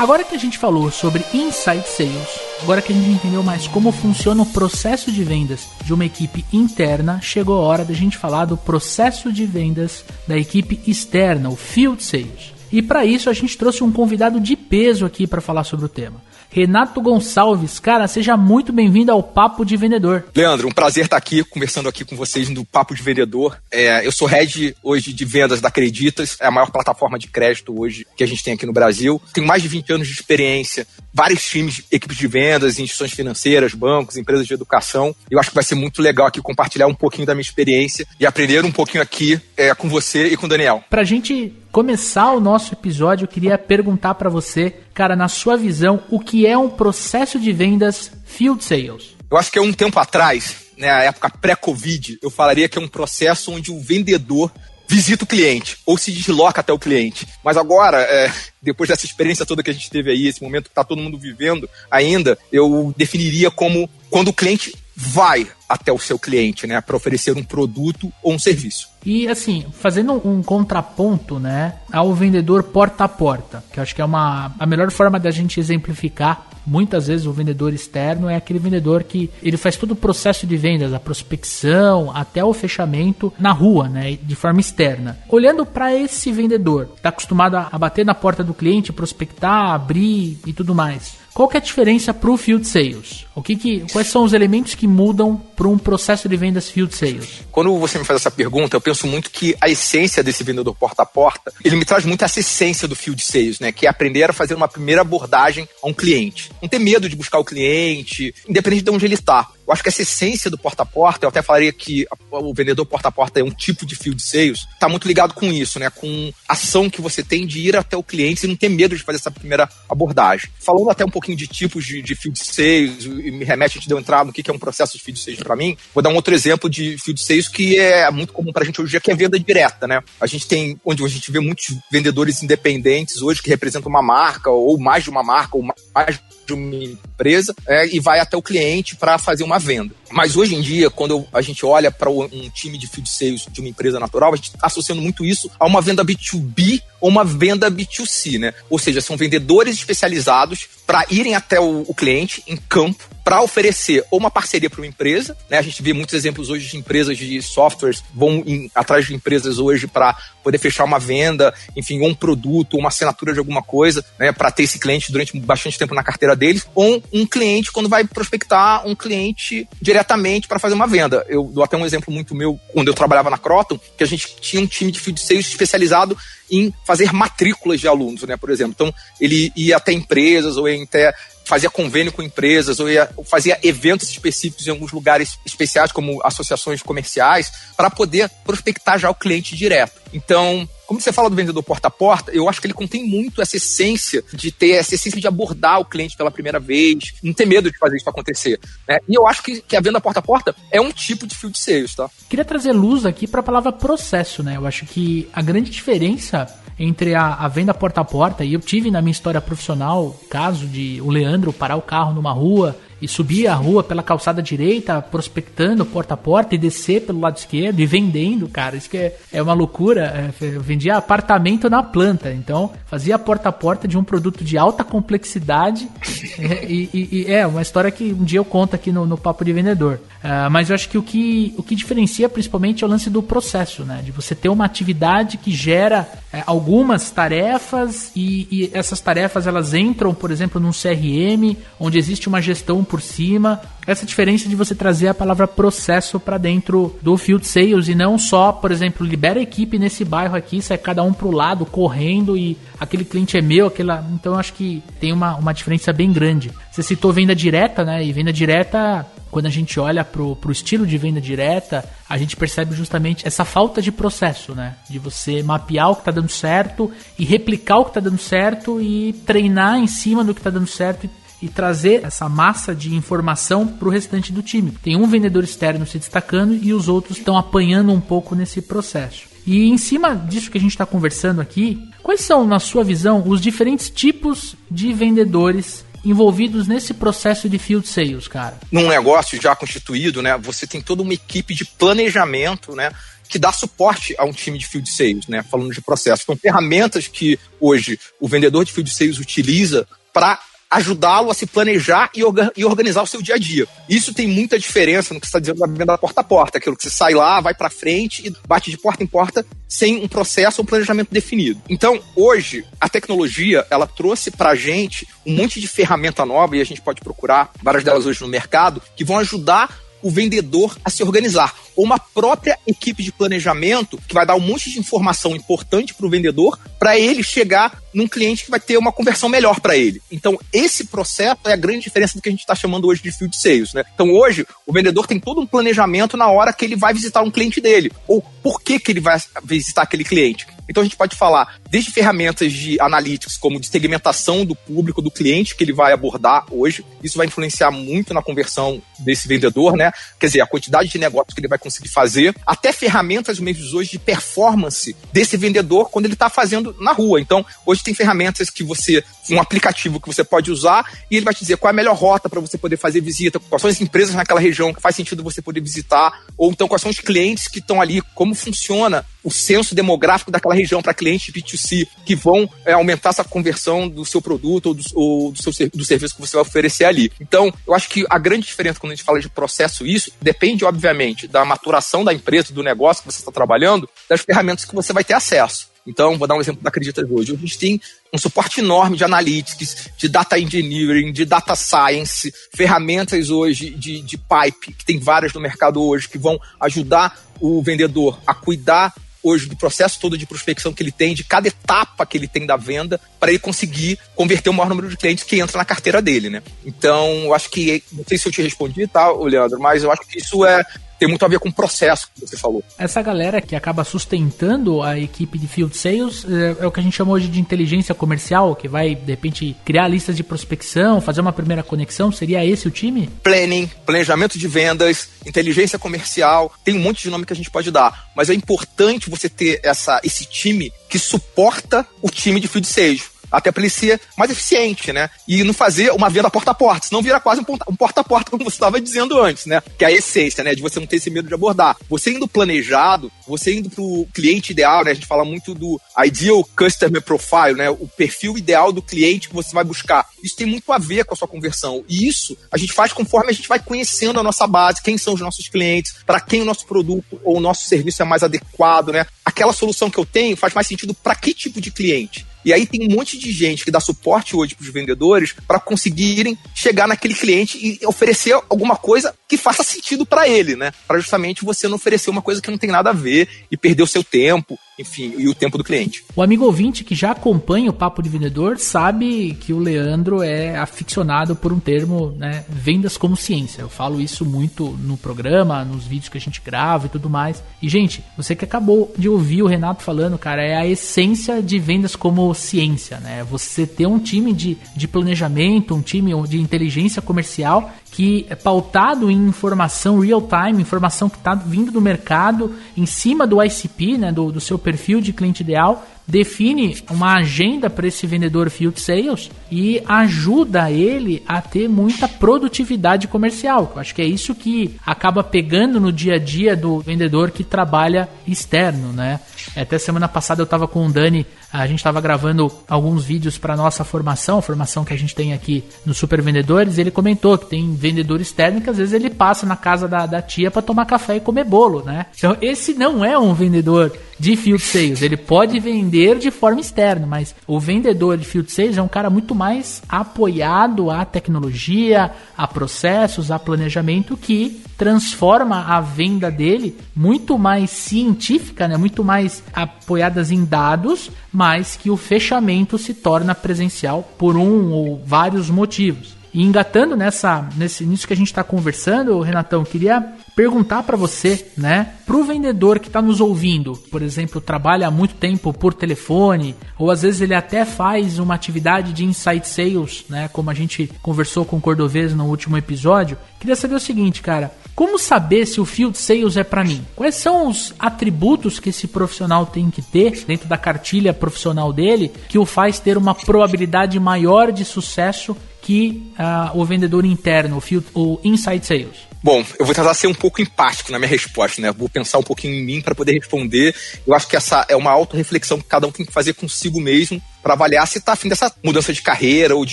Agora 0.00 0.24
que 0.24 0.34
a 0.34 0.38
gente 0.38 0.56
falou 0.56 0.90
sobre 0.90 1.22
Inside 1.34 1.86
Sales, 1.86 2.40
agora 2.62 2.80
que 2.80 2.90
a 2.90 2.96
gente 2.96 3.10
entendeu 3.10 3.42
mais 3.42 3.66
como 3.66 3.92
funciona 3.92 4.40
o 4.40 4.46
processo 4.46 5.12
de 5.12 5.22
vendas 5.22 5.68
de 5.84 5.92
uma 5.92 6.06
equipe 6.06 6.42
interna, 6.50 7.20
chegou 7.20 7.60
a 7.60 7.66
hora 7.66 7.84
da 7.84 7.92
gente 7.92 8.16
falar 8.16 8.46
do 8.46 8.56
processo 8.56 9.30
de 9.30 9.44
vendas 9.44 10.02
da 10.26 10.38
equipe 10.38 10.80
externa, 10.86 11.50
o 11.50 11.54
Field 11.54 12.02
Sales. 12.02 12.54
E 12.72 12.80
para 12.80 13.04
isso 13.04 13.28
a 13.28 13.34
gente 13.34 13.58
trouxe 13.58 13.84
um 13.84 13.92
convidado 13.92 14.40
de 14.40 14.56
peso 14.56 15.04
aqui 15.04 15.26
para 15.26 15.42
falar 15.42 15.64
sobre 15.64 15.84
o 15.84 15.88
tema. 15.88 16.22
Renato 16.50 17.00
Gonçalves, 17.00 17.78
cara, 17.78 18.08
seja 18.08 18.36
muito 18.36 18.72
bem-vindo 18.72 19.12
ao 19.12 19.22
Papo 19.22 19.64
de 19.64 19.76
Vendedor. 19.76 20.24
Leandro, 20.34 20.66
um 20.66 20.72
prazer 20.72 21.04
estar 21.04 21.16
aqui 21.16 21.44
conversando 21.44 21.88
aqui 21.88 22.04
com 22.04 22.16
vocês 22.16 22.48
no 22.48 22.64
Papo 22.64 22.92
de 22.92 23.02
Vendedor. 23.02 23.56
É, 23.70 24.04
eu 24.04 24.10
sou 24.10 24.26
head 24.26 24.74
hoje 24.82 25.12
de 25.12 25.24
vendas 25.24 25.60
da 25.60 25.68
Acreditas, 25.68 26.36
é 26.40 26.46
a 26.46 26.50
maior 26.50 26.72
plataforma 26.72 27.16
de 27.16 27.28
crédito 27.28 27.80
hoje 27.80 28.04
que 28.16 28.24
a 28.24 28.26
gente 28.26 28.42
tem 28.42 28.54
aqui 28.54 28.66
no 28.66 28.72
Brasil. 28.72 29.22
Tenho 29.32 29.46
mais 29.46 29.62
de 29.62 29.68
20 29.68 29.92
anos 29.92 30.08
de 30.08 30.12
experiência, 30.12 30.86
vários 31.12 31.44
times, 31.44 31.82
equipes 31.90 32.16
de 32.16 32.26
vendas, 32.26 32.78
instituições 32.78 33.12
financeiras, 33.12 33.74
bancos, 33.74 34.16
empresas 34.16 34.46
de 34.46 34.54
educação. 34.54 35.14
Eu 35.30 35.38
acho 35.38 35.50
que 35.50 35.54
vai 35.54 35.64
ser 35.64 35.74
muito 35.74 36.00
legal 36.00 36.26
aqui 36.26 36.40
compartilhar 36.40 36.86
um 36.86 36.94
pouquinho 36.94 37.26
da 37.26 37.34
minha 37.34 37.42
experiência 37.42 38.06
e 38.18 38.26
aprender 38.26 38.64
um 38.64 38.72
pouquinho 38.72 39.02
aqui 39.02 39.40
é, 39.56 39.74
com 39.74 39.88
você 39.88 40.28
e 40.28 40.36
com 40.36 40.46
o 40.46 40.48
Daniel. 40.48 40.84
Pra 40.88 41.04
gente 41.04 41.52
começar 41.72 42.32
o 42.32 42.40
nosso 42.40 42.74
episódio, 42.74 43.24
eu 43.24 43.28
queria 43.28 43.58
perguntar 43.58 44.14
para 44.14 44.30
você, 44.30 44.74
cara, 44.94 45.14
na 45.14 45.28
sua 45.28 45.56
visão, 45.56 46.02
o 46.10 46.20
que 46.20 46.46
é 46.46 46.56
um 46.56 46.68
processo 46.68 47.38
de 47.38 47.52
vendas 47.52 48.10
field 48.24 48.62
sales? 48.62 49.16
Eu 49.30 49.36
acho 49.36 49.50
que 49.50 49.58
é 49.58 49.62
um 49.62 49.72
tempo 49.72 49.98
atrás, 49.98 50.56
né, 50.76 50.90
a 50.90 51.02
época 51.04 51.30
pré-Covid, 51.30 52.18
eu 52.22 52.30
falaria 52.30 52.68
que 52.68 52.78
é 52.78 52.80
um 52.80 52.88
processo 52.88 53.52
onde 53.52 53.70
o 53.70 53.80
vendedor 53.80 54.50
visita 54.90 55.22
o 55.22 55.26
cliente 55.26 55.78
ou 55.86 55.96
se 55.96 56.10
desloca 56.10 56.60
até 56.60 56.72
o 56.72 56.78
cliente. 56.78 57.24
Mas 57.44 57.56
agora, 57.56 58.02
é, 58.02 58.32
depois 58.60 58.88
dessa 58.88 59.06
experiência 59.06 59.46
toda 59.46 59.62
que 59.62 59.70
a 59.70 59.72
gente 59.72 59.88
teve 59.88 60.10
aí, 60.10 60.26
esse 60.26 60.42
momento 60.42 60.64
que 60.64 60.70
está 60.70 60.82
todo 60.82 61.00
mundo 61.00 61.16
vivendo 61.16 61.70
ainda, 61.88 62.36
eu 62.50 62.92
definiria 62.96 63.52
como 63.52 63.88
quando 64.10 64.28
o 64.28 64.32
cliente 64.32 64.74
vai 65.02 65.46
até 65.66 65.90
o 65.90 65.98
seu 65.98 66.18
cliente, 66.18 66.66
né, 66.66 66.78
para 66.80 66.94
oferecer 66.94 67.34
um 67.34 67.42
produto 67.42 68.12
ou 68.22 68.34
um 68.34 68.38
serviço. 68.38 68.90
E 69.06 69.26
assim, 69.28 69.64
fazendo 69.72 70.12
um 70.28 70.42
contraponto, 70.42 71.38
né, 71.38 71.76
ao 71.90 72.12
vendedor 72.12 72.64
porta 72.64 73.04
a 73.04 73.08
porta, 73.08 73.64
que 73.72 73.78
eu 73.78 73.82
acho 73.82 73.94
que 73.94 74.02
é 74.02 74.04
uma 74.04 74.52
a 74.58 74.66
melhor 74.66 74.90
forma 74.90 75.18
da 75.18 75.30
gente 75.30 75.58
exemplificar. 75.58 76.48
Muitas 76.66 77.06
vezes 77.06 77.24
o 77.24 77.32
vendedor 77.32 77.72
externo 77.72 78.28
é 78.28 78.36
aquele 78.36 78.58
vendedor 78.58 79.02
que 79.02 79.30
ele 79.42 79.56
faz 79.56 79.76
todo 79.76 79.92
o 79.92 79.96
processo 79.96 80.46
de 80.46 80.56
vendas, 80.58 80.92
a 80.92 81.00
prospecção 81.00 82.14
até 82.14 82.44
o 82.44 82.52
fechamento 82.52 83.32
na 83.38 83.52
rua, 83.52 83.88
né, 83.88 84.18
de 84.22 84.34
forma 84.34 84.60
externa. 84.60 85.18
Olhando 85.30 85.64
para 85.64 85.94
esse 85.94 86.30
vendedor, 86.30 86.90
está 86.94 87.08
acostumado 87.08 87.56
a 87.56 87.78
bater 87.78 88.04
na 88.04 88.14
porta 88.14 88.44
do 88.44 88.52
cliente, 88.52 88.92
prospectar, 88.92 89.70
abrir 89.70 90.38
e 90.46 90.52
tudo 90.52 90.74
mais. 90.74 91.19
Qual 91.40 91.48
que 91.48 91.56
é 91.56 91.60
a 91.60 91.62
diferença 91.62 92.12
para 92.12 92.30
o 92.30 92.36
field 92.36 92.68
sales? 92.68 93.24
O 93.34 93.42
que, 93.42 93.56
que 93.56 93.80
quais 93.90 94.08
são 94.08 94.24
os 94.24 94.34
elementos 94.34 94.74
que 94.74 94.86
mudam 94.86 95.38
para 95.56 95.66
um 95.66 95.78
processo 95.78 96.28
de 96.28 96.36
vendas 96.36 96.68
field 96.68 96.94
sales? 96.94 97.40
Quando 97.50 97.78
você 97.78 97.98
me 97.98 98.04
faz 98.04 98.20
essa 98.20 98.30
pergunta, 98.30 98.76
eu 98.76 98.80
penso 98.80 99.06
muito 99.06 99.30
que 99.30 99.56
a 99.58 99.66
essência 99.66 100.22
desse 100.22 100.44
vendedor 100.44 100.74
porta 100.74 101.02
a 101.02 101.06
porta, 101.06 101.50
ele 101.64 101.76
me 101.76 101.86
traz 101.86 102.04
muito 102.04 102.22
essa 102.22 102.40
essência 102.40 102.86
do 102.86 102.94
field 102.94 103.22
sales, 103.22 103.58
né? 103.58 103.72
Que 103.72 103.86
é 103.86 103.88
aprender 103.88 104.28
a 104.28 104.34
fazer 104.34 104.54
uma 104.54 104.68
primeira 104.68 105.00
abordagem 105.00 105.66
a 105.82 105.88
um 105.88 105.94
cliente. 105.94 106.50
Não 106.60 106.68
ter 106.68 106.78
medo 106.78 107.08
de 107.08 107.16
buscar 107.16 107.38
o 107.38 107.44
cliente, 107.44 108.34
independente 108.46 108.82
de 108.82 108.90
onde 108.90 109.06
ele 109.06 109.14
está. 109.14 109.48
Eu 109.66 109.72
acho 109.72 109.84
que 109.84 109.88
essa 109.88 110.02
essência 110.02 110.50
do 110.50 110.58
porta 110.58 110.82
a 110.82 110.86
porta, 110.86 111.24
eu 111.24 111.28
até 111.28 111.40
falaria 111.40 111.72
que 111.72 112.04
o 112.28 112.52
vendedor 112.52 112.84
porta 112.84 113.08
a 113.08 113.12
porta 113.12 113.38
é 113.38 113.44
um 113.44 113.52
tipo 113.52 113.86
de 113.86 113.94
field 113.94 114.20
sales, 114.20 114.66
está 114.74 114.88
muito 114.88 115.06
ligado 115.06 115.32
com 115.32 115.46
isso, 115.46 115.78
né? 115.78 115.88
Com 115.88 116.32
ação 116.48 116.90
que 116.90 117.00
você 117.00 117.22
tem 117.22 117.46
de 117.46 117.60
ir 117.60 117.76
até 117.76 117.96
o 117.96 118.02
cliente 118.02 118.44
e 118.44 118.48
não 118.48 118.56
ter 118.56 118.68
medo 118.68 118.96
de 118.96 119.02
fazer 119.04 119.18
essa 119.18 119.30
primeira 119.30 119.68
abordagem. 119.88 120.50
Falando 120.58 120.90
até 120.90 121.04
um 121.04 121.08
pouquinho 121.08 121.29
de 121.34 121.46
tipos 121.46 121.84
de, 121.84 122.02
de 122.02 122.14
field 122.14 122.38
sales, 122.38 123.04
e 123.04 123.30
me 123.30 123.44
remete, 123.44 123.78
a 123.78 123.80
gente 123.80 123.88
deu 123.88 123.98
entrada 123.98 124.24
no 124.24 124.32
que 124.32 124.48
é 124.50 124.52
um 124.52 124.58
processo 124.58 124.96
de 124.96 125.02
field 125.02 125.20
sales 125.20 125.40
para 125.40 125.56
mim, 125.56 125.76
vou 125.94 126.02
dar 126.02 126.10
um 126.10 126.14
outro 126.14 126.34
exemplo 126.34 126.68
de 126.68 126.96
field 126.98 127.20
sales 127.20 127.48
que 127.48 127.78
é 127.78 128.10
muito 128.10 128.32
comum 128.32 128.52
para 128.52 128.62
a 128.62 128.66
gente 128.66 128.80
hoje 128.80 128.88
em 128.88 128.92
dia, 128.92 129.00
que 129.00 129.10
é 129.10 129.14
venda 129.14 129.38
direta, 129.38 129.86
né? 129.86 130.02
A 130.20 130.26
gente 130.26 130.46
tem, 130.46 130.80
onde 130.84 131.04
a 131.04 131.08
gente 131.08 131.30
vê 131.30 131.40
muitos 131.40 131.76
vendedores 131.90 132.42
independentes 132.42 133.22
hoje 133.22 133.42
que 133.42 133.50
representam 133.50 133.88
uma 133.88 134.02
marca, 134.02 134.50
ou 134.50 134.78
mais 134.78 135.04
de 135.04 135.10
uma 135.10 135.22
marca, 135.22 135.56
ou 135.56 135.62
mais 135.94 136.20
de 136.46 136.52
uma 136.52 136.74
empresa 136.74 137.54
é, 137.66 137.86
e 137.94 138.00
vai 138.00 138.20
até 138.20 138.36
o 138.36 138.42
cliente 138.42 138.96
para 138.96 139.18
fazer 139.18 139.44
uma 139.44 139.58
venda. 139.58 139.94
Mas 140.10 140.36
hoje 140.36 140.54
em 140.54 140.60
dia, 140.60 140.90
quando 140.90 141.26
a 141.32 141.40
gente 141.40 141.64
olha 141.64 141.90
para 141.90 142.10
um 142.10 142.50
time 142.50 142.76
de 142.76 142.86
field 142.86 143.08
sales 143.08 143.46
de 143.50 143.60
uma 143.60 143.68
empresa 143.68 144.00
natural, 144.00 144.32
a 144.32 144.36
gente 144.36 144.54
está 144.54 144.66
associando 144.66 145.00
muito 145.00 145.24
isso 145.24 145.50
a 145.58 145.66
uma 145.66 145.80
venda 145.80 146.04
B2B 146.04 146.82
ou 147.00 147.08
uma 147.08 147.24
venda 147.24 147.70
B2C, 147.70 148.38
né? 148.38 148.52
Ou 148.68 148.78
seja, 148.78 149.00
são 149.00 149.16
vendedores 149.16 149.76
especializados 149.76 150.68
para 150.86 151.06
irem 151.08 151.34
até 151.34 151.58
o, 151.58 151.84
o 151.86 151.94
cliente 151.94 152.42
em 152.46 152.56
campo 152.56 153.08
para 153.24 153.42
oferecer 153.42 154.04
ou 154.10 154.18
uma 154.18 154.30
parceria 154.30 154.68
para 154.68 154.80
uma 154.80 154.86
empresa, 154.86 155.36
né? 155.48 155.58
A 155.58 155.62
gente 155.62 155.82
vê 155.82 155.92
muitos 155.92 156.14
exemplos 156.14 156.50
hoje 156.50 156.68
de 156.68 156.76
empresas 156.76 157.16
de 157.16 157.40
softwares 157.40 158.02
vão 158.12 158.42
em, 158.46 158.70
atrás 158.74 159.06
de 159.06 159.14
empresas 159.14 159.58
hoje 159.58 159.86
para 159.86 160.16
poder 160.42 160.58
fechar 160.58 160.84
uma 160.84 160.98
venda, 160.98 161.54
enfim, 161.76 162.00
um 162.04 162.14
produto, 162.14 162.76
uma 162.76 162.88
assinatura 162.88 163.32
de 163.32 163.38
alguma 163.38 163.62
coisa, 163.62 164.04
né? 164.18 164.32
Para 164.32 164.50
ter 164.50 164.64
esse 164.64 164.78
cliente 164.78 165.12
durante 165.12 165.38
bastante 165.38 165.78
tempo 165.78 165.94
na 165.94 166.02
carteira 166.02 166.34
deles, 166.34 166.66
ou 166.74 167.02
um 167.12 167.24
cliente 167.24 167.70
quando 167.70 167.88
vai 167.88 168.04
prospectar 168.04 168.86
um 168.86 168.94
cliente 168.94 169.68
diretamente 170.00 170.48
para 170.48 170.58
fazer 170.58 170.74
uma 170.74 170.86
venda. 170.86 171.24
Eu 171.28 171.44
dou 171.44 171.62
até 171.62 171.76
um 171.76 171.84
exemplo 171.84 172.12
muito 172.12 172.34
meu 172.34 172.58
quando 172.72 172.88
eu 172.88 172.94
trabalhava 172.94 173.30
na 173.30 173.38
Croton, 173.38 173.78
que 173.96 174.02
a 174.02 174.06
gente 174.06 174.34
tinha 174.40 174.62
um 174.62 174.66
time 174.66 174.90
de 174.90 174.98
field 174.98 175.20
sales 175.20 175.48
especializado 175.48 176.16
em 176.50 176.74
fazer 176.84 177.12
matrículas 177.12 177.80
de 177.80 177.86
alunos, 177.86 178.22
né, 178.22 178.36
por 178.36 178.50
exemplo. 178.50 178.72
Então, 178.74 178.92
ele 179.20 179.52
ia 179.54 179.76
até 179.76 179.92
empresas 179.92 180.56
ou 180.56 180.68
ia 180.68 180.82
até 180.82 181.14
fazia 181.50 181.68
convênio 181.68 182.12
com 182.12 182.22
empresas 182.22 182.78
ou 182.78 182.88
ia, 182.88 183.10
fazia 183.24 183.58
eventos 183.60 184.08
específicos 184.08 184.68
em 184.68 184.70
alguns 184.70 184.92
lugares 184.92 185.36
especiais, 185.44 185.90
como 185.90 186.24
associações 186.24 186.80
comerciais, 186.80 187.50
para 187.76 187.90
poder 187.90 188.30
prospectar 188.44 189.00
já 189.00 189.10
o 189.10 189.14
cliente 189.16 189.56
direto. 189.56 190.00
Então, 190.12 190.68
como 190.86 191.00
você 191.00 191.12
fala 191.12 191.28
do 191.28 191.36
vendedor 191.36 191.62
porta 191.62 191.88
a 191.88 191.90
porta, 191.90 192.30
eu 192.32 192.48
acho 192.48 192.60
que 192.60 192.66
ele 192.66 192.74
contém 192.74 193.04
muito 193.04 193.42
essa 193.42 193.56
essência 193.56 194.24
de 194.32 194.52
ter 194.52 194.72
essa 194.72 194.94
essência 194.94 195.20
de 195.20 195.26
abordar 195.26 195.80
o 195.80 195.84
cliente 195.84 196.16
pela 196.16 196.30
primeira 196.30 196.60
vez, 196.60 197.14
não 197.22 197.32
ter 197.32 197.46
medo 197.46 197.70
de 197.70 197.78
fazer 197.78 197.96
isso 197.96 198.08
acontecer. 198.08 198.58
Né? 198.88 198.98
E 199.08 199.14
eu 199.14 199.26
acho 199.26 199.42
que, 199.42 199.60
que 199.60 199.76
a 199.76 199.80
venda 199.80 200.00
porta 200.00 200.20
a 200.20 200.22
porta 200.22 200.54
é 200.70 200.80
um 200.80 200.92
tipo 200.92 201.26
de 201.26 201.34
field 201.36 201.58
sales, 201.58 201.94
tá? 201.94 202.08
Queria 202.28 202.44
trazer 202.44 202.72
luz 202.72 203.06
aqui 203.06 203.26
para 203.26 203.40
a 203.40 203.42
palavra 203.42 203.72
processo, 203.72 204.42
né? 204.42 204.56
Eu 204.56 204.66
acho 204.66 204.84
que 204.86 205.28
a 205.32 205.42
grande 205.42 205.70
diferença 205.70 206.46
entre 206.82 207.14
a, 207.14 207.34
a, 207.34 207.46
venda 207.46 207.74
porta 207.74 208.00
a 208.00 208.04
porta, 208.04 208.42
e 208.42 208.54
eu 208.54 208.58
tive 208.58 208.90
na 208.90 209.02
minha 209.02 209.12
história 209.12 209.38
profissional 209.38 210.16
caso 210.30 210.66
de 210.66 210.98
o 211.02 211.10
Leandro 211.10 211.52
parar 211.52 211.76
o 211.76 211.82
carro 211.82 212.14
numa 212.14 212.32
rua 212.32 212.74
e 213.00 213.08
subir 213.08 213.46
a 213.46 213.54
rua 213.54 213.82
pela 213.82 214.02
calçada 214.02 214.42
direita, 214.42 215.00
prospectando 215.00 215.84
porta 215.86 216.14
a 216.14 216.16
porta 216.16 216.54
e 216.54 216.58
descer 216.58 217.02
pelo 217.02 217.20
lado 217.20 217.36
esquerdo 217.36 217.80
e 217.80 217.86
vendendo, 217.86 218.48
cara. 218.48 218.76
Isso 218.76 218.90
que 218.90 218.96
é, 218.96 219.16
é 219.32 219.42
uma 219.42 219.52
loucura. 219.52 220.32
É, 220.40 220.44
eu 220.44 220.60
vendia 220.60 220.96
apartamento 220.96 221.68
na 221.70 221.82
planta, 221.82 222.32
então 222.32 222.72
fazia 222.86 223.18
porta 223.18 223.48
a 223.48 223.52
porta 223.52 223.88
de 223.88 223.96
um 223.96 224.04
produto 224.04 224.44
de 224.44 224.56
alta 224.58 224.84
complexidade. 224.84 225.88
É, 226.38 226.64
e, 226.64 226.88
e, 226.92 227.08
e, 227.12 227.32
é 227.32 227.46
uma 227.46 227.60
história 227.60 227.90
que 227.90 228.12
um 228.12 228.24
dia 228.24 228.38
eu 228.38 228.44
conto 228.44 228.74
aqui 228.74 228.90
no, 228.92 229.04
no 229.06 229.18
Papo 229.18 229.44
de 229.44 229.52
Vendedor. 229.52 230.00
Uh, 230.22 230.50
mas 230.50 230.68
eu 230.68 230.74
acho 230.74 230.88
que 230.88 230.96
o, 230.96 231.02
que 231.02 231.54
o 231.56 231.62
que 231.62 231.74
diferencia 231.74 232.28
principalmente 232.28 232.84
é 232.84 232.86
o 232.86 232.90
lance 232.90 233.10
do 233.10 233.22
processo, 233.22 233.84
né? 233.84 234.00
De 234.04 234.10
você 234.10 234.34
ter 234.34 234.48
uma 234.48 234.64
atividade 234.64 235.38
que 235.38 235.50
gera 235.50 236.08
é, 236.32 236.42
algumas 236.46 237.10
tarefas 237.10 238.12
e, 238.14 238.46
e 238.50 238.70
essas 238.72 239.00
tarefas 239.00 239.46
elas 239.46 239.74
entram, 239.74 240.14
por 240.14 240.30
exemplo, 240.30 240.60
num 240.60 240.70
CRM, 240.70 241.56
onde 241.78 241.98
existe 241.98 242.28
uma 242.28 242.40
gestão 242.40 242.84
por 242.90 243.00
cima. 243.00 243.60
Essa 243.86 244.04
diferença 244.04 244.48
de 244.48 244.56
você 244.56 244.74
trazer 244.74 245.08
a 245.08 245.14
palavra 245.14 245.46
processo 245.46 246.18
para 246.18 246.36
dentro 246.36 246.98
do 247.00 247.16
field 247.16 247.46
sales 247.46 247.88
e 247.88 247.94
não 247.94 248.18
só, 248.18 248.52
por 248.52 248.72
exemplo, 248.72 249.06
libera 249.06 249.38
a 249.38 249.42
equipe 249.42 249.78
nesse 249.78 250.04
bairro 250.04 250.36
aqui, 250.36 250.60
sai 250.60 250.76
cada 250.76 251.02
um 251.02 251.12
pro 251.12 251.30
lado 251.30 251.64
correndo 251.64 252.36
e 252.36 252.58
aquele 252.78 253.04
cliente 253.04 253.38
é 253.38 253.40
meu, 253.40 253.68
aquela. 253.68 254.04
Então 254.12 254.34
eu 254.34 254.38
acho 254.38 254.52
que 254.52 254.82
tem 254.98 255.12
uma, 255.12 255.36
uma 255.36 255.52
diferença 255.52 255.92
bem 255.92 256.12
grande. 256.12 256.50
Você 256.70 256.82
citou 256.82 257.12
venda 257.12 257.34
direta, 257.34 257.84
né? 257.84 258.04
E 258.04 258.12
venda 258.12 258.32
direta 258.32 259.06
quando 259.30 259.46
a 259.46 259.50
gente 259.50 259.78
olha 259.78 260.04
pro, 260.04 260.34
pro 260.36 260.50
estilo 260.50 260.86
de 260.86 260.98
venda 260.98 261.20
direta, 261.20 261.84
a 262.08 262.18
gente 262.18 262.36
percebe 262.36 262.74
justamente 262.74 263.26
essa 263.26 263.44
falta 263.44 263.80
de 263.80 263.92
processo, 263.92 264.54
né? 264.54 264.74
De 264.88 264.98
você 264.98 265.42
mapear 265.42 265.90
o 265.90 265.94
que 265.94 266.00
está 266.00 266.10
dando 266.10 266.28
certo 266.28 266.90
e 267.18 267.24
replicar 267.24 267.78
o 267.78 267.84
que 267.84 267.90
está 267.90 268.00
dando 268.00 268.18
certo 268.18 268.80
e 268.80 269.12
treinar 269.24 269.78
em 269.78 269.86
cima 269.86 270.24
do 270.24 270.34
que 270.34 270.40
está 270.40 270.50
dando 270.50 270.66
certo 270.66 271.06
e 271.06 271.19
e 271.42 271.48
trazer 271.48 272.04
essa 272.04 272.28
massa 272.28 272.74
de 272.74 272.94
informação 272.94 273.66
para 273.66 273.88
o 273.88 273.90
restante 273.90 274.32
do 274.32 274.42
time. 274.42 274.72
Tem 274.82 274.96
um 274.96 275.06
vendedor 275.06 275.44
externo 275.44 275.86
se 275.86 275.98
destacando 275.98 276.54
e 276.54 276.72
os 276.72 276.88
outros 276.88 277.18
estão 277.18 277.36
apanhando 277.36 277.92
um 277.92 278.00
pouco 278.00 278.34
nesse 278.34 278.60
processo. 278.60 279.28
E 279.46 279.68
em 279.68 279.78
cima 279.78 280.14
disso 280.14 280.50
que 280.50 280.58
a 280.58 280.60
gente 280.60 280.72
está 280.72 280.84
conversando 280.84 281.40
aqui, 281.40 281.88
quais 282.02 282.20
são, 282.20 282.46
na 282.46 282.58
sua 282.58 282.84
visão, 282.84 283.26
os 283.26 283.40
diferentes 283.40 283.88
tipos 283.88 284.54
de 284.70 284.92
vendedores 284.92 285.84
envolvidos 286.04 286.66
nesse 286.66 286.94
processo 286.94 287.48
de 287.48 287.58
field 287.58 287.86
sales, 287.86 288.26
cara? 288.26 288.58
Num 288.70 288.88
negócio 288.88 289.40
já 289.40 289.54
constituído, 289.54 290.22
né, 290.22 290.36
você 290.38 290.66
tem 290.66 290.80
toda 290.80 291.02
uma 291.02 291.12
equipe 291.12 291.54
de 291.54 291.64
planejamento, 291.64 292.74
né, 292.74 292.90
que 293.28 293.38
dá 293.38 293.52
suporte 293.52 294.14
a 294.18 294.24
um 294.24 294.32
time 294.32 294.58
de 294.58 294.66
field 294.66 294.88
sales, 294.90 295.26
né, 295.26 295.42
falando 295.42 295.72
de 295.72 295.80
processo. 295.80 296.22
Então, 296.22 296.36
ferramentas 296.36 297.06
que 297.06 297.38
hoje 297.60 297.98
o 298.18 298.26
vendedor 298.26 298.64
de 298.64 298.72
field 298.72 298.90
sales 298.90 299.18
utiliza 299.18 299.86
para 300.12 300.40
ajudá-lo 300.70 301.30
a 301.30 301.34
se 301.34 301.46
planejar 301.46 302.10
e, 302.14 302.22
orga 302.22 302.52
e, 302.56 302.64
organizar 302.64 303.02
o 303.02 303.06
seu 303.06 303.20
dia 303.20 303.34
a 303.34 303.38
dia. 303.38 303.66
Isso 303.88 304.14
tem 304.14 304.28
muita 304.28 304.58
diferença 304.58 305.12
no 305.12 305.20
que 305.20 305.26
você 305.26 305.36
está 305.36 305.40
dizendo 305.40 305.84
da 305.84 305.98
porta 305.98 306.20
a 306.20 306.24
porta, 306.24 306.58
aquilo 306.58 306.76
que 306.76 306.84
você 306.84 306.90
sai 306.90 307.14
lá, 307.14 307.40
vai 307.40 307.54
para 307.54 307.68
frente 307.68 308.26
e 308.26 308.34
bate 308.46 308.70
de 308.70 308.78
porta 308.78 309.02
em 309.02 309.06
porta 309.06 309.44
sem 309.68 309.96
um 309.96 310.08
processo 310.08 310.60
ou 310.60 310.64
um 310.64 310.66
planejamento 310.66 311.08
definido. 311.10 311.60
Então, 311.68 312.00
hoje, 312.14 312.64
a 312.80 312.88
tecnologia, 312.88 313.66
ela 313.70 313.86
trouxe 313.86 314.30
para 314.30 314.50
a 314.50 314.54
gente 314.54 315.06
um 315.26 315.34
monte 315.34 315.60
de 315.60 315.66
ferramenta 315.66 316.24
nova, 316.24 316.56
e 316.56 316.60
a 316.60 316.64
gente 316.64 316.80
pode 316.80 317.00
procurar 317.00 317.50
várias 317.62 317.84
delas 317.84 318.06
hoje 318.06 318.20
no 318.20 318.28
mercado, 318.28 318.82
que 318.96 319.04
vão 319.04 319.18
ajudar 319.18 319.78
o 320.02 320.10
vendedor 320.10 320.76
a 320.84 320.90
se 320.90 321.02
organizar. 321.02 321.54
Ou 321.76 321.84
uma 321.84 321.98
própria 321.98 322.58
equipe 322.66 323.02
de 323.02 323.12
planejamento 323.12 323.98
que 324.06 324.14
vai 324.14 324.26
dar 324.26 324.34
um 324.34 324.40
monte 324.40 324.70
de 324.70 324.78
informação 324.78 325.34
importante 325.34 325.94
para 325.94 326.06
o 326.06 326.10
vendedor 326.10 326.58
para 326.78 326.98
ele 326.98 327.22
chegar 327.22 327.80
num 327.92 328.06
cliente 328.06 328.44
que 328.44 328.50
vai 328.50 328.60
ter 328.60 328.76
uma 328.76 328.92
conversão 328.92 329.28
melhor 329.28 329.60
para 329.60 329.76
ele. 329.76 330.00
Então, 330.10 330.38
esse 330.52 330.84
processo 330.84 331.40
é 331.46 331.52
a 331.52 331.56
grande 331.56 331.84
diferença 331.84 332.14
do 332.14 332.22
que 332.22 332.28
a 332.28 332.32
gente 332.32 332.40
está 332.40 332.54
chamando 332.54 332.86
hoje 332.86 333.02
de 333.02 333.12
field 333.12 333.36
sales. 333.36 333.72
Né? 333.72 333.84
Então, 333.94 334.10
hoje, 334.12 334.46
o 334.66 334.72
vendedor 334.72 335.06
tem 335.06 335.18
todo 335.18 335.40
um 335.40 335.46
planejamento 335.46 336.16
na 336.16 336.30
hora 336.30 336.52
que 336.52 336.64
ele 336.64 336.76
vai 336.76 336.94
visitar 336.94 337.22
um 337.22 337.30
cliente 337.30 337.60
dele. 337.60 337.92
Ou 338.06 338.22
por 338.42 338.60
que, 338.60 338.78
que 338.78 338.92
ele 338.92 339.00
vai 339.00 339.20
visitar 339.44 339.82
aquele 339.82 340.04
cliente. 340.04 340.46
Então 340.70 340.82
a 340.82 340.84
gente 340.84 340.96
pode 340.96 341.16
falar 341.16 341.56
desde 341.68 341.90
ferramentas 341.90 342.52
de 342.52 342.80
analytics, 342.80 343.36
como 343.36 343.60
de 343.60 343.66
segmentação 343.66 344.44
do 344.44 344.54
público, 344.54 345.02
do 345.02 345.10
cliente 345.10 345.56
que 345.56 345.64
ele 345.64 345.72
vai 345.72 345.92
abordar 345.92 346.46
hoje. 346.48 346.86
Isso 347.02 347.18
vai 347.18 347.26
influenciar 347.26 347.72
muito 347.72 348.14
na 348.14 348.22
conversão 348.22 348.80
desse 349.00 349.26
vendedor, 349.26 349.76
né? 349.76 349.90
Quer 350.18 350.26
dizer, 350.26 350.40
a 350.40 350.46
quantidade 350.46 350.88
de 350.88 350.98
negócios 350.98 351.34
que 351.34 351.40
ele 351.40 351.48
vai 351.48 351.58
conseguir 351.58 351.88
fazer, 351.88 352.34
até 352.46 352.72
ferramentas 352.72 353.40
mesmo 353.40 353.76
hoje 353.76 353.90
de 353.90 353.98
performance 353.98 354.94
desse 355.12 355.36
vendedor 355.36 355.90
quando 355.90 356.04
ele 356.04 356.14
está 356.14 356.30
fazendo 356.30 356.76
na 356.80 356.92
rua. 356.92 357.20
Então, 357.20 357.44
hoje 357.66 357.82
tem 357.82 357.92
ferramentas 357.94 358.48
que 358.48 358.62
você, 358.62 359.02
um 359.28 359.40
aplicativo 359.40 360.00
que 360.00 360.06
você 360.06 360.22
pode 360.22 360.52
usar 360.52 360.84
e 361.10 361.16
ele 361.16 361.24
vai 361.24 361.34
te 361.34 361.40
dizer 361.40 361.56
qual 361.56 361.70
é 361.70 361.72
a 361.72 361.76
melhor 361.76 361.96
rota 361.96 362.28
para 362.28 362.40
você 362.40 362.56
poder 362.56 362.76
fazer 362.76 363.00
visita, 363.00 363.40
quais 363.40 363.60
são 363.60 363.70
as 363.70 363.80
empresas 363.80 364.14
naquela 364.14 364.38
região 364.38 364.72
que 364.72 364.80
faz 364.80 364.94
sentido 364.94 365.24
você 365.24 365.42
poder 365.42 365.60
visitar, 365.60 366.22
ou 366.36 366.50
então 366.50 366.68
quais 366.68 366.82
são 366.82 366.90
os 366.90 367.00
clientes 367.00 367.48
que 367.48 367.58
estão 367.58 367.80
ali, 367.80 368.00
como 368.14 368.34
funciona 368.34 369.04
o 369.22 369.30
censo 369.30 369.74
demográfico 369.74 370.30
daquela 370.30 370.54
região 370.54 370.82
para 370.82 370.94
clientes 370.94 371.32
B2C 371.32 371.86
que 372.04 372.14
vão 372.14 372.48
é, 372.64 372.72
aumentar 372.72 373.10
essa 373.10 373.24
conversão 373.24 373.88
do 373.88 374.04
seu 374.04 374.20
produto 374.20 374.66
ou, 374.66 374.74
do, 374.74 374.82
ou 374.94 375.32
do, 375.32 375.42
seu, 375.42 375.68
do 375.70 375.84
serviço 375.84 376.14
que 376.14 376.20
você 376.20 376.36
vai 376.36 376.42
oferecer 376.42 376.84
ali. 376.84 377.12
Então, 377.20 377.52
eu 377.66 377.74
acho 377.74 377.88
que 377.88 378.04
a 378.08 378.18
grande 378.18 378.46
diferença 378.46 378.80
quando 378.80 378.92
a 378.92 378.94
gente 378.94 379.04
fala 379.04 379.20
de 379.20 379.28
processo, 379.28 379.86
isso 379.86 380.12
depende, 380.20 380.64
obviamente, 380.64 381.26
da 381.26 381.44
maturação 381.44 382.04
da 382.04 382.12
empresa, 382.12 382.52
do 382.52 382.62
negócio 382.62 383.02
que 383.02 383.12
você 383.12 383.18
está 383.18 383.32
trabalhando, 383.32 383.88
das 384.08 384.22
ferramentas 384.22 384.64
que 384.64 384.74
você 384.74 384.92
vai 384.92 385.04
ter 385.04 385.14
acesso. 385.14 385.70
Então, 385.86 386.18
vou 386.18 386.28
dar 386.28 386.34
um 386.34 386.40
exemplo 386.40 386.62
da 386.62 386.68
Acreditas 386.68 387.10
hoje. 387.10 387.32
A 387.32 387.36
gente 387.36 387.58
tem 387.58 387.80
um 388.12 388.18
suporte 388.18 388.60
enorme 388.60 388.96
de 388.96 389.04
analytics, 389.04 389.88
de 389.96 390.08
data 390.08 390.38
engineering, 390.38 391.12
de 391.12 391.24
data 391.24 391.54
science, 391.56 392.32
ferramentas 392.54 393.30
hoje 393.30 393.70
de, 393.70 394.00
de 394.02 394.18
pipe, 394.18 394.72
que 394.72 394.84
tem 394.84 394.98
várias 394.98 395.32
no 395.32 395.40
mercado 395.40 395.82
hoje, 395.82 396.08
que 396.08 396.18
vão 396.18 396.38
ajudar 396.60 397.18
o 397.40 397.62
vendedor 397.62 398.20
a 398.26 398.34
cuidar 398.34 398.94
hoje 399.22 399.46
do 399.46 399.56
processo 399.56 399.98
todo 400.00 400.16
de 400.16 400.26
prospecção 400.26 400.72
que 400.72 400.82
ele 400.82 400.92
tem, 400.92 401.14
de 401.14 401.24
cada 401.24 401.48
etapa 401.48 402.06
que 402.06 402.16
ele 402.16 402.28
tem 402.28 402.46
da 402.46 402.56
venda, 402.56 403.00
para 403.18 403.30
ele 403.30 403.38
conseguir 403.38 403.98
converter 404.14 404.50
o 404.50 404.52
maior 404.52 404.68
número 404.68 404.88
de 404.88 404.96
clientes 404.96 405.24
que 405.24 405.40
entra 405.40 405.58
na 405.58 405.64
carteira 405.64 406.00
dele, 406.00 406.30
né? 406.30 406.42
Então, 406.64 407.24
eu 407.24 407.34
acho 407.34 407.50
que, 407.50 407.82
não 407.92 408.04
sei 408.06 408.18
se 408.18 408.28
eu 408.28 408.32
te 408.32 408.42
respondi, 408.42 408.86
tá, 408.86 409.10
Leandro, 409.12 409.60
mas 409.60 409.82
eu 409.82 409.90
acho 409.90 410.02
que 410.02 410.18
isso 410.18 410.44
é 410.44 410.64
tem 411.00 411.08
muito 411.08 411.24
a 411.24 411.28
ver 411.28 411.38
com 411.38 411.48
o 411.48 411.52
processo 411.52 412.08
que 412.14 412.20
você 412.20 412.36
falou. 412.36 412.62
Essa 412.76 413.00
galera 413.00 413.40
que 413.40 413.56
acaba 413.56 413.82
sustentando 413.84 414.82
a 414.82 414.98
equipe 414.98 415.38
de 415.38 415.48
field 415.48 415.74
sales 415.74 416.26
é, 416.28 416.62
é, 416.62 416.66
o 416.66 416.70
que 416.70 416.78
a 416.78 416.82
gente 416.82 416.94
chama 416.94 417.12
hoje 417.12 417.26
de 417.26 417.40
inteligência 417.40 417.94
comercial, 417.94 418.54
que 418.54 418.68
vai, 418.68 418.94
de 418.94 419.10
repente, 419.10 419.56
criar 419.64 419.88
listas 419.88 420.14
de 420.14 420.22
prospecção, 420.22 421.00
fazer 421.00 421.22
uma 421.22 421.32
primeira 421.32 421.62
conexão. 421.62 422.12
Seria 422.12 422.44
esse 422.44 422.68
o 422.68 422.70
time? 422.70 423.08
Planning, 423.22 423.70
planejamento 423.86 424.38
de 424.38 424.46
vendas, 424.46 425.08
inteligência 425.24 425.78
comercial, 425.78 426.52
tem 426.62 426.76
um 426.76 426.80
monte 426.80 427.02
de 427.02 427.10
nome 427.10 427.24
que 427.24 427.32
a 427.32 427.36
gente 427.36 427.50
pode 427.50 427.70
dar. 427.70 428.10
Mas 428.14 428.28
é 428.28 428.34
importante 428.34 429.08
você 429.08 429.30
ter 429.30 429.58
essa, 429.62 430.00
esse 430.04 430.26
time 430.26 430.70
que 430.86 430.98
suporta 430.98 431.86
o 432.02 432.10
time 432.10 432.40
de 432.40 432.46
field 432.46 432.68
sales 432.68 433.09
até 433.30 433.50
para 433.52 433.62
ele 433.62 433.70
ser 433.70 434.00
mais 434.16 434.30
eficiente, 434.30 434.92
né? 434.92 435.10
E 435.26 435.44
não 435.44 435.54
fazer 435.54 435.92
uma 435.92 436.10
venda 436.10 436.30
porta 436.30 436.50
a 436.50 436.54
porta, 436.54 436.88
senão 436.88 437.02
vira 437.02 437.20
quase 437.20 437.40
um 437.40 437.76
porta 437.76 438.00
a 438.00 438.04
porta, 438.04 438.30
como 438.30 438.44
você 438.44 438.56
estava 438.56 438.80
dizendo 438.80 439.20
antes, 439.20 439.46
né? 439.46 439.62
Que 439.78 439.84
é 439.84 439.88
a 439.88 439.92
essência, 439.92 440.42
né? 440.44 440.54
De 440.54 440.62
você 440.62 440.80
não 440.80 440.86
ter 440.86 440.96
esse 440.96 441.10
medo 441.10 441.28
de 441.28 441.34
abordar. 441.34 441.76
Você 441.88 442.10
indo 442.10 442.28
planejado, 442.28 443.10
você 443.26 443.54
indo 443.54 443.70
pro 443.70 444.06
cliente 444.12 444.52
ideal, 444.52 444.84
né? 444.84 444.90
A 444.90 444.94
gente 444.94 445.06
fala 445.06 445.24
muito 445.24 445.54
do 445.54 445.80
ideal 446.04 446.44
customer 446.56 447.02
profile, 447.02 447.54
né? 447.54 447.70
O 447.70 447.88
perfil 447.88 448.36
ideal 448.36 448.72
do 448.72 448.82
cliente 448.82 449.28
que 449.28 449.34
você 449.34 449.54
vai 449.54 449.64
buscar. 449.64 450.06
Isso 450.22 450.36
tem 450.36 450.46
muito 450.46 450.72
a 450.72 450.78
ver 450.78 451.04
com 451.04 451.14
a 451.14 451.16
sua 451.16 451.28
conversão. 451.28 451.84
E 451.88 452.08
isso 452.08 452.36
a 452.50 452.58
gente 452.58 452.72
faz 452.72 452.92
conforme 452.92 453.30
a 453.30 453.34
gente 453.34 453.48
vai 453.48 453.58
conhecendo 453.58 454.20
a 454.20 454.22
nossa 454.22 454.46
base, 454.46 454.82
quem 454.82 454.98
são 454.98 455.14
os 455.14 455.20
nossos 455.20 455.48
clientes, 455.48 455.94
para 456.04 456.20
quem 456.20 456.42
o 456.42 456.44
nosso 456.44 456.66
produto 456.66 457.20
ou 457.24 457.38
o 457.38 457.40
nosso 457.40 457.66
serviço 457.66 458.02
é 458.02 458.04
mais 458.04 458.22
adequado, 458.22 458.88
né? 458.88 459.06
Aquela 459.24 459.52
solução 459.52 459.90
que 459.90 459.98
eu 459.98 460.06
tenho 460.06 460.36
faz 460.36 460.54
mais 460.54 460.66
sentido 460.66 460.94
para 460.94 461.14
que 461.14 461.32
tipo 461.32 461.60
de 461.60 461.70
cliente? 461.70 462.26
E 462.44 462.52
aí 462.52 462.66
tem 462.66 462.86
um 462.86 462.94
monte 462.94 463.18
de 463.18 463.32
gente 463.32 463.64
que 463.64 463.70
dá 463.70 463.80
suporte 463.80 464.34
hoje 464.36 464.54
para 464.54 464.64
os 464.64 464.72
vendedores 464.72 465.34
para 465.46 465.60
conseguirem 465.60 466.38
chegar 466.54 466.86
naquele 466.86 467.14
cliente 467.14 467.58
e 467.58 467.86
oferecer 467.86 468.32
alguma 468.48 468.76
coisa 468.76 469.14
que 469.28 469.36
faça 469.36 469.62
sentido 469.62 470.06
para 470.06 470.28
ele, 470.28 470.56
né? 470.56 470.72
Para 470.86 470.98
justamente 470.98 471.44
você 471.44 471.68
não 471.68 471.76
oferecer 471.76 472.10
uma 472.10 472.22
coisa 472.22 472.40
que 472.40 472.50
não 472.50 472.58
tem 472.58 472.70
nada 472.70 472.90
a 472.90 472.94
ver 472.94 473.28
e 473.50 473.56
perder 473.56 473.82
o 473.82 473.86
seu 473.86 474.02
tempo 474.02 474.58
enfim, 474.80 475.14
e 475.18 475.28
o 475.28 475.34
tempo 475.34 475.58
do 475.58 475.64
cliente. 475.64 476.04
O 476.16 476.22
amigo 476.22 476.44
ouvinte 476.44 476.82
que 476.82 476.94
já 476.94 477.10
acompanha 477.10 477.70
o 477.70 477.74
Papo 477.74 478.02
de 478.02 478.08
Vendedor 478.08 478.58
sabe 478.58 479.36
que 479.38 479.52
o 479.52 479.58
Leandro 479.58 480.22
é 480.22 480.56
aficionado 480.56 481.36
por 481.36 481.52
um 481.52 481.60
termo, 481.60 482.14
né, 482.16 482.44
vendas 482.48 482.96
como 482.96 483.16
ciência. 483.16 483.62
Eu 483.62 483.68
falo 483.68 484.00
isso 484.00 484.24
muito 484.24 484.70
no 484.82 484.96
programa, 484.96 485.64
nos 485.64 485.84
vídeos 485.84 486.08
que 486.08 486.16
a 486.16 486.20
gente 486.20 486.40
grava 486.40 486.86
e 486.86 486.88
tudo 486.88 487.10
mais. 487.10 487.42
E, 487.60 487.68
gente, 487.68 488.02
você 488.16 488.34
que 488.34 488.44
acabou 488.44 488.92
de 488.96 489.08
ouvir 489.08 489.42
o 489.42 489.46
Renato 489.46 489.82
falando, 489.82 490.16
cara, 490.16 490.42
é 490.42 490.56
a 490.56 490.66
essência 490.66 491.42
de 491.42 491.58
vendas 491.58 491.94
como 491.94 492.32
ciência, 492.34 492.98
né? 493.00 493.24
Você 493.30 493.66
ter 493.66 493.86
um 493.86 493.98
time 493.98 494.32
de, 494.32 494.56
de 494.74 494.88
planejamento, 494.88 495.74
um 495.74 495.82
time 495.82 496.12
de 496.26 496.40
inteligência 496.40 497.02
comercial 497.02 497.70
que 497.90 498.24
é 498.30 498.34
pautado 498.34 499.10
em 499.10 499.26
informação 499.26 499.98
real 499.98 500.22
time, 500.22 500.62
informação 500.62 501.08
que 501.08 501.16
está 501.16 501.34
vindo 501.34 501.72
do 501.72 501.80
mercado, 501.80 502.54
em 502.76 502.86
cima 502.86 503.26
do 503.26 503.42
ICP, 503.42 503.98
né, 503.98 504.12
do, 504.12 504.30
do 504.30 504.40
seu 504.40 504.58
perfil 504.58 504.69
de 505.04 505.12
cliente 505.12 505.42
ideal, 505.42 505.86
define 506.10 506.76
uma 506.90 507.14
agenda 507.14 507.70
para 507.70 507.86
esse 507.86 508.06
vendedor 508.06 508.50
field 508.50 508.80
sales 508.80 509.30
e 509.50 509.82
ajuda 509.86 510.70
ele 510.70 511.22
a 511.26 511.40
ter 511.40 511.68
muita 511.68 512.08
produtividade 512.08 513.08
comercial. 513.08 513.72
Eu 513.74 513.80
acho 513.80 513.94
que 513.94 514.02
é 514.02 514.04
isso 514.04 514.34
que 514.34 514.76
acaba 514.84 515.22
pegando 515.22 515.80
no 515.80 515.92
dia 515.92 516.14
a 516.14 516.18
dia 516.18 516.56
do 516.56 516.80
vendedor 516.80 517.30
que 517.30 517.44
trabalha 517.44 518.08
externo, 518.26 518.92
né? 518.92 519.20
Até 519.56 519.78
semana 519.78 520.08
passada 520.08 520.42
eu 520.42 520.44
estava 520.44 520.68
com 520.68 520.86
o 520.86 520.92
Dani, 520.92 521.26
a 521.52 521.66
gente 521.66 521.78
estava 521.78 522.00
gravando 522.00 522.52
alguns 522.68 523.04
vídeos 523.04 523.38
para 523.38 523.56
nossa 523.56 523.84
formação, 523.84 524.42
formação 524.42 524.84
que 524.84 524.92
a 524.92 524.98
gente 524.98 525.14
tem 525.14 525.32
aqui 525.32 525.64
no 525.84 525.94
Super 525.94 526.22
Vendedores. 526.22 526.78
Ele 526.78 526.90
comentou 526.90 527.38
que 527.38 527.46
tem 527.46 527.74
vendedor 527.74 528.20
externo 528.20 528.60
que 528.60 528.70
às 528.70 528.76
vezes 528.76 528.92
ele 528.94 529.10
passa 529.10 529.46
na 529.46 529.56
casa 529.56 529.88
da, 529.88 530.06
da 530.06 530.22
tia 530.22 530.50
para 530.50 530.62
tomar 530.62 530.86
café 530.86 531.16
e 531.16 531.20
comer 531.20 531.44
bolo, 531.44 531.82
né? 531.82 532.06
Então 532.16 532.36
esse 532.40 532.74
não 532.74 533.04
é 533.04 533.18
um 533.18 533.34
vendedor 533.34 533.92
de 534.18 534.36
field 534.36 534.62
sales. 534.62 535.02
Ele 535.02 535.16
pode 535.16 535.58
vender 535.58 535.99
de 536.18 536.30
forma 536.30 536.60
externa, 536.60 537.06
mas 537.06 537.34
o 537.46 537.58
vendedor 537.58 538.16
de 538.16 538.24
field 538.24 538.50
sales 538.50 538.78
é 538.78 538.82
um 538.82 538.88
cara 538.88 539.10
muito 539.10 539.34
mais 539.34 539.82
apoiado 539.88 540.90
à 540.90 541.04
tecnologia, 541.04 542.10
a 542.36 542.46
processos, 542.46 543.30
a 543.30 543.38
planejamento 543.38 544.16
que 544.16 544.62
transforma 544.76 545.66
a 545.66 545.80
venda 545.80 546.30
dele 546.30 546.76
muito 546.96 547.38
mais 547.38 547.70
científica, 547.70 548.66
né? 548.66 548.76
muito 548.76 549.04
mais 549.04 549.42
apoiadas 549.52 550.30
em 550.30 550.44
dados, 550.44 551.10
mas 551.32 551.76
que 551.76 551.90
o 551.90 551.96
fechamento 551.96 552.78
se 552.78 552.94
torna 552.94 553.34
presencial 553.34 554.02
por 554.16 554.36
um 554.36 554.72
ou 554.72 555.02
vários 555.04 555.50
motivos. 555.50 556.19
E 556.32 556.42
engatando 556.42 556.96
nessa, 556.96 557.48
nesse, 557.56 557.84
nisso 557.84 558.06
que 558.06 558.12
a 558.12 558.16
gente 558.16 558.28
está 558.28 558.44
conversando, 558.44 559.20
Renatão, 559.20 559.64
queria 559.64 560.14
perguntar 560.36 560.82
para 560.84 560.96
você, 560.96 561.46
né? 561.56 561.94
Para 562.06 562.16
o 562.16 562.24
vendedor 562.24 562.78
que 562.78 562.86
está 562.86 563.02
nos 563.02 563.20
ouvindo, 563.20 563.72
por 563.90 564.00
exemplo, 564.00 564.40
trabalha 564.40 564.86
há 564.86 564.90
muito 564.90 565.14
tempo 565.14 565.52
por 565.52 565.74
telefone, 565.74 566.54
ou 566.78 566.90
às 566.90 567.02
vezes 567.02 567.20
ele 567.20 567.34
até 567.34 567.64
faz 567.64 568.18
uma 568.18 568.34
atividade 568.34 568.92
de 568.92 569.04
inside 569.04 569.46
sales, 569.46 570.04
né? 570.08 570.28
Como 570.32 570.50
a 570.50 570.54
gente 570.54 570.90
conversou 571.02 571.44
com 571.44 571.56
o 571.56 571.60
Cordovez 571.60 572.14
no 572.14 572.26
último 572.26 572.56
episódio. 572.56 573.18
Queria 573.38 573.56
saber 573.56 573.74
o 573.74 573.80
seguinte, 573.80 574.22
cara. 574.22 574.52
Como 574.74 574.98
saber 574.98 575.46
se 575.46 575.60
o 575.60 575.66
field 575.66 575.98
sales 575.98 576.36
é 576.36 576.44
para 576.44 576.64
mim? 576.64 576.82
Quais 576.96 577.16
são 577.16 577.48
os 577.48 577.74
atributos 577.78 578.58
que 578.58 578.70
esse 578.70 578.86
profissional 578.86 579.44
tem 579.44 579.70
que 579.70 579.82
ter 579.82 580.24
dentro 580.24 580.48
da 580.48 580.56
cartilha 580.56 581.12
profissional 581.12 581.72
dele 581.72 582.10
que 582.28 582.38
o 582.38 582.46
faz 582.46 582.78
ter 582.78 582.96
uma 582.96 583.14
probabilidade 583.14 583.98
maior 584.00 584.50
de 584.52 584.64
sucesso 584.64 585.36
que 585.70 586.02
uh, 586.18 586.58
o 586.58 586.64
vendedor 586.64 587.04
interno, 587.04 587.56
o, 587.56 587.60
field, 587.60 587.86
o 587.94 588.18
inside 588.24 588.66
sales? 588.66 589.08
Bom, 589.22 589.44
eu 589.56 589.64
vou 589.64 589.72
tentar 589.72 589.94
ser 589.94 590.08
um 590.08 590.14
pouco 590.14 590.42
empático 590.42 590.90
na 590.90 590.98
minha 590.98 591.08
resposta, 591.08 591.62
né? 591.62 591.70
Vou 591.70 591.88
pensar 591.88 592.18
um 592.18 592.24
pouquinho 592.24 592.54
em 592.54 592.64
mim 592.64 592.80
para 592.80 592.92
poder 592.92 593.12
responder. 593.12 593.72
Eu 594.04 594.12
acho 594.12 594.26
que 594.26 594.34
essa 594.34 594.66
é 594.68 594.74
uma 594.74 594.90
autorreflexão 594.90 595.60
que 595.60 595.66
cada 595.66 595.86
um 595.86 595.92
tem 595.92 596.04
que 596.04 596.10
fazer 596.10 596.32
consigo 596.32 596.80
mesmo 596.80 597.22
para 597.40 597.54
avaliar 597.54 597.86
se 597.86 597.98
está 597.98 598.14
afim 598.14 598.28
dessa 598.28 598.52
mudança 598.64 598.92
de 598.92 599.00
carreira 599.00 599.54
ou 599.54 599.64
de 599.64 599.72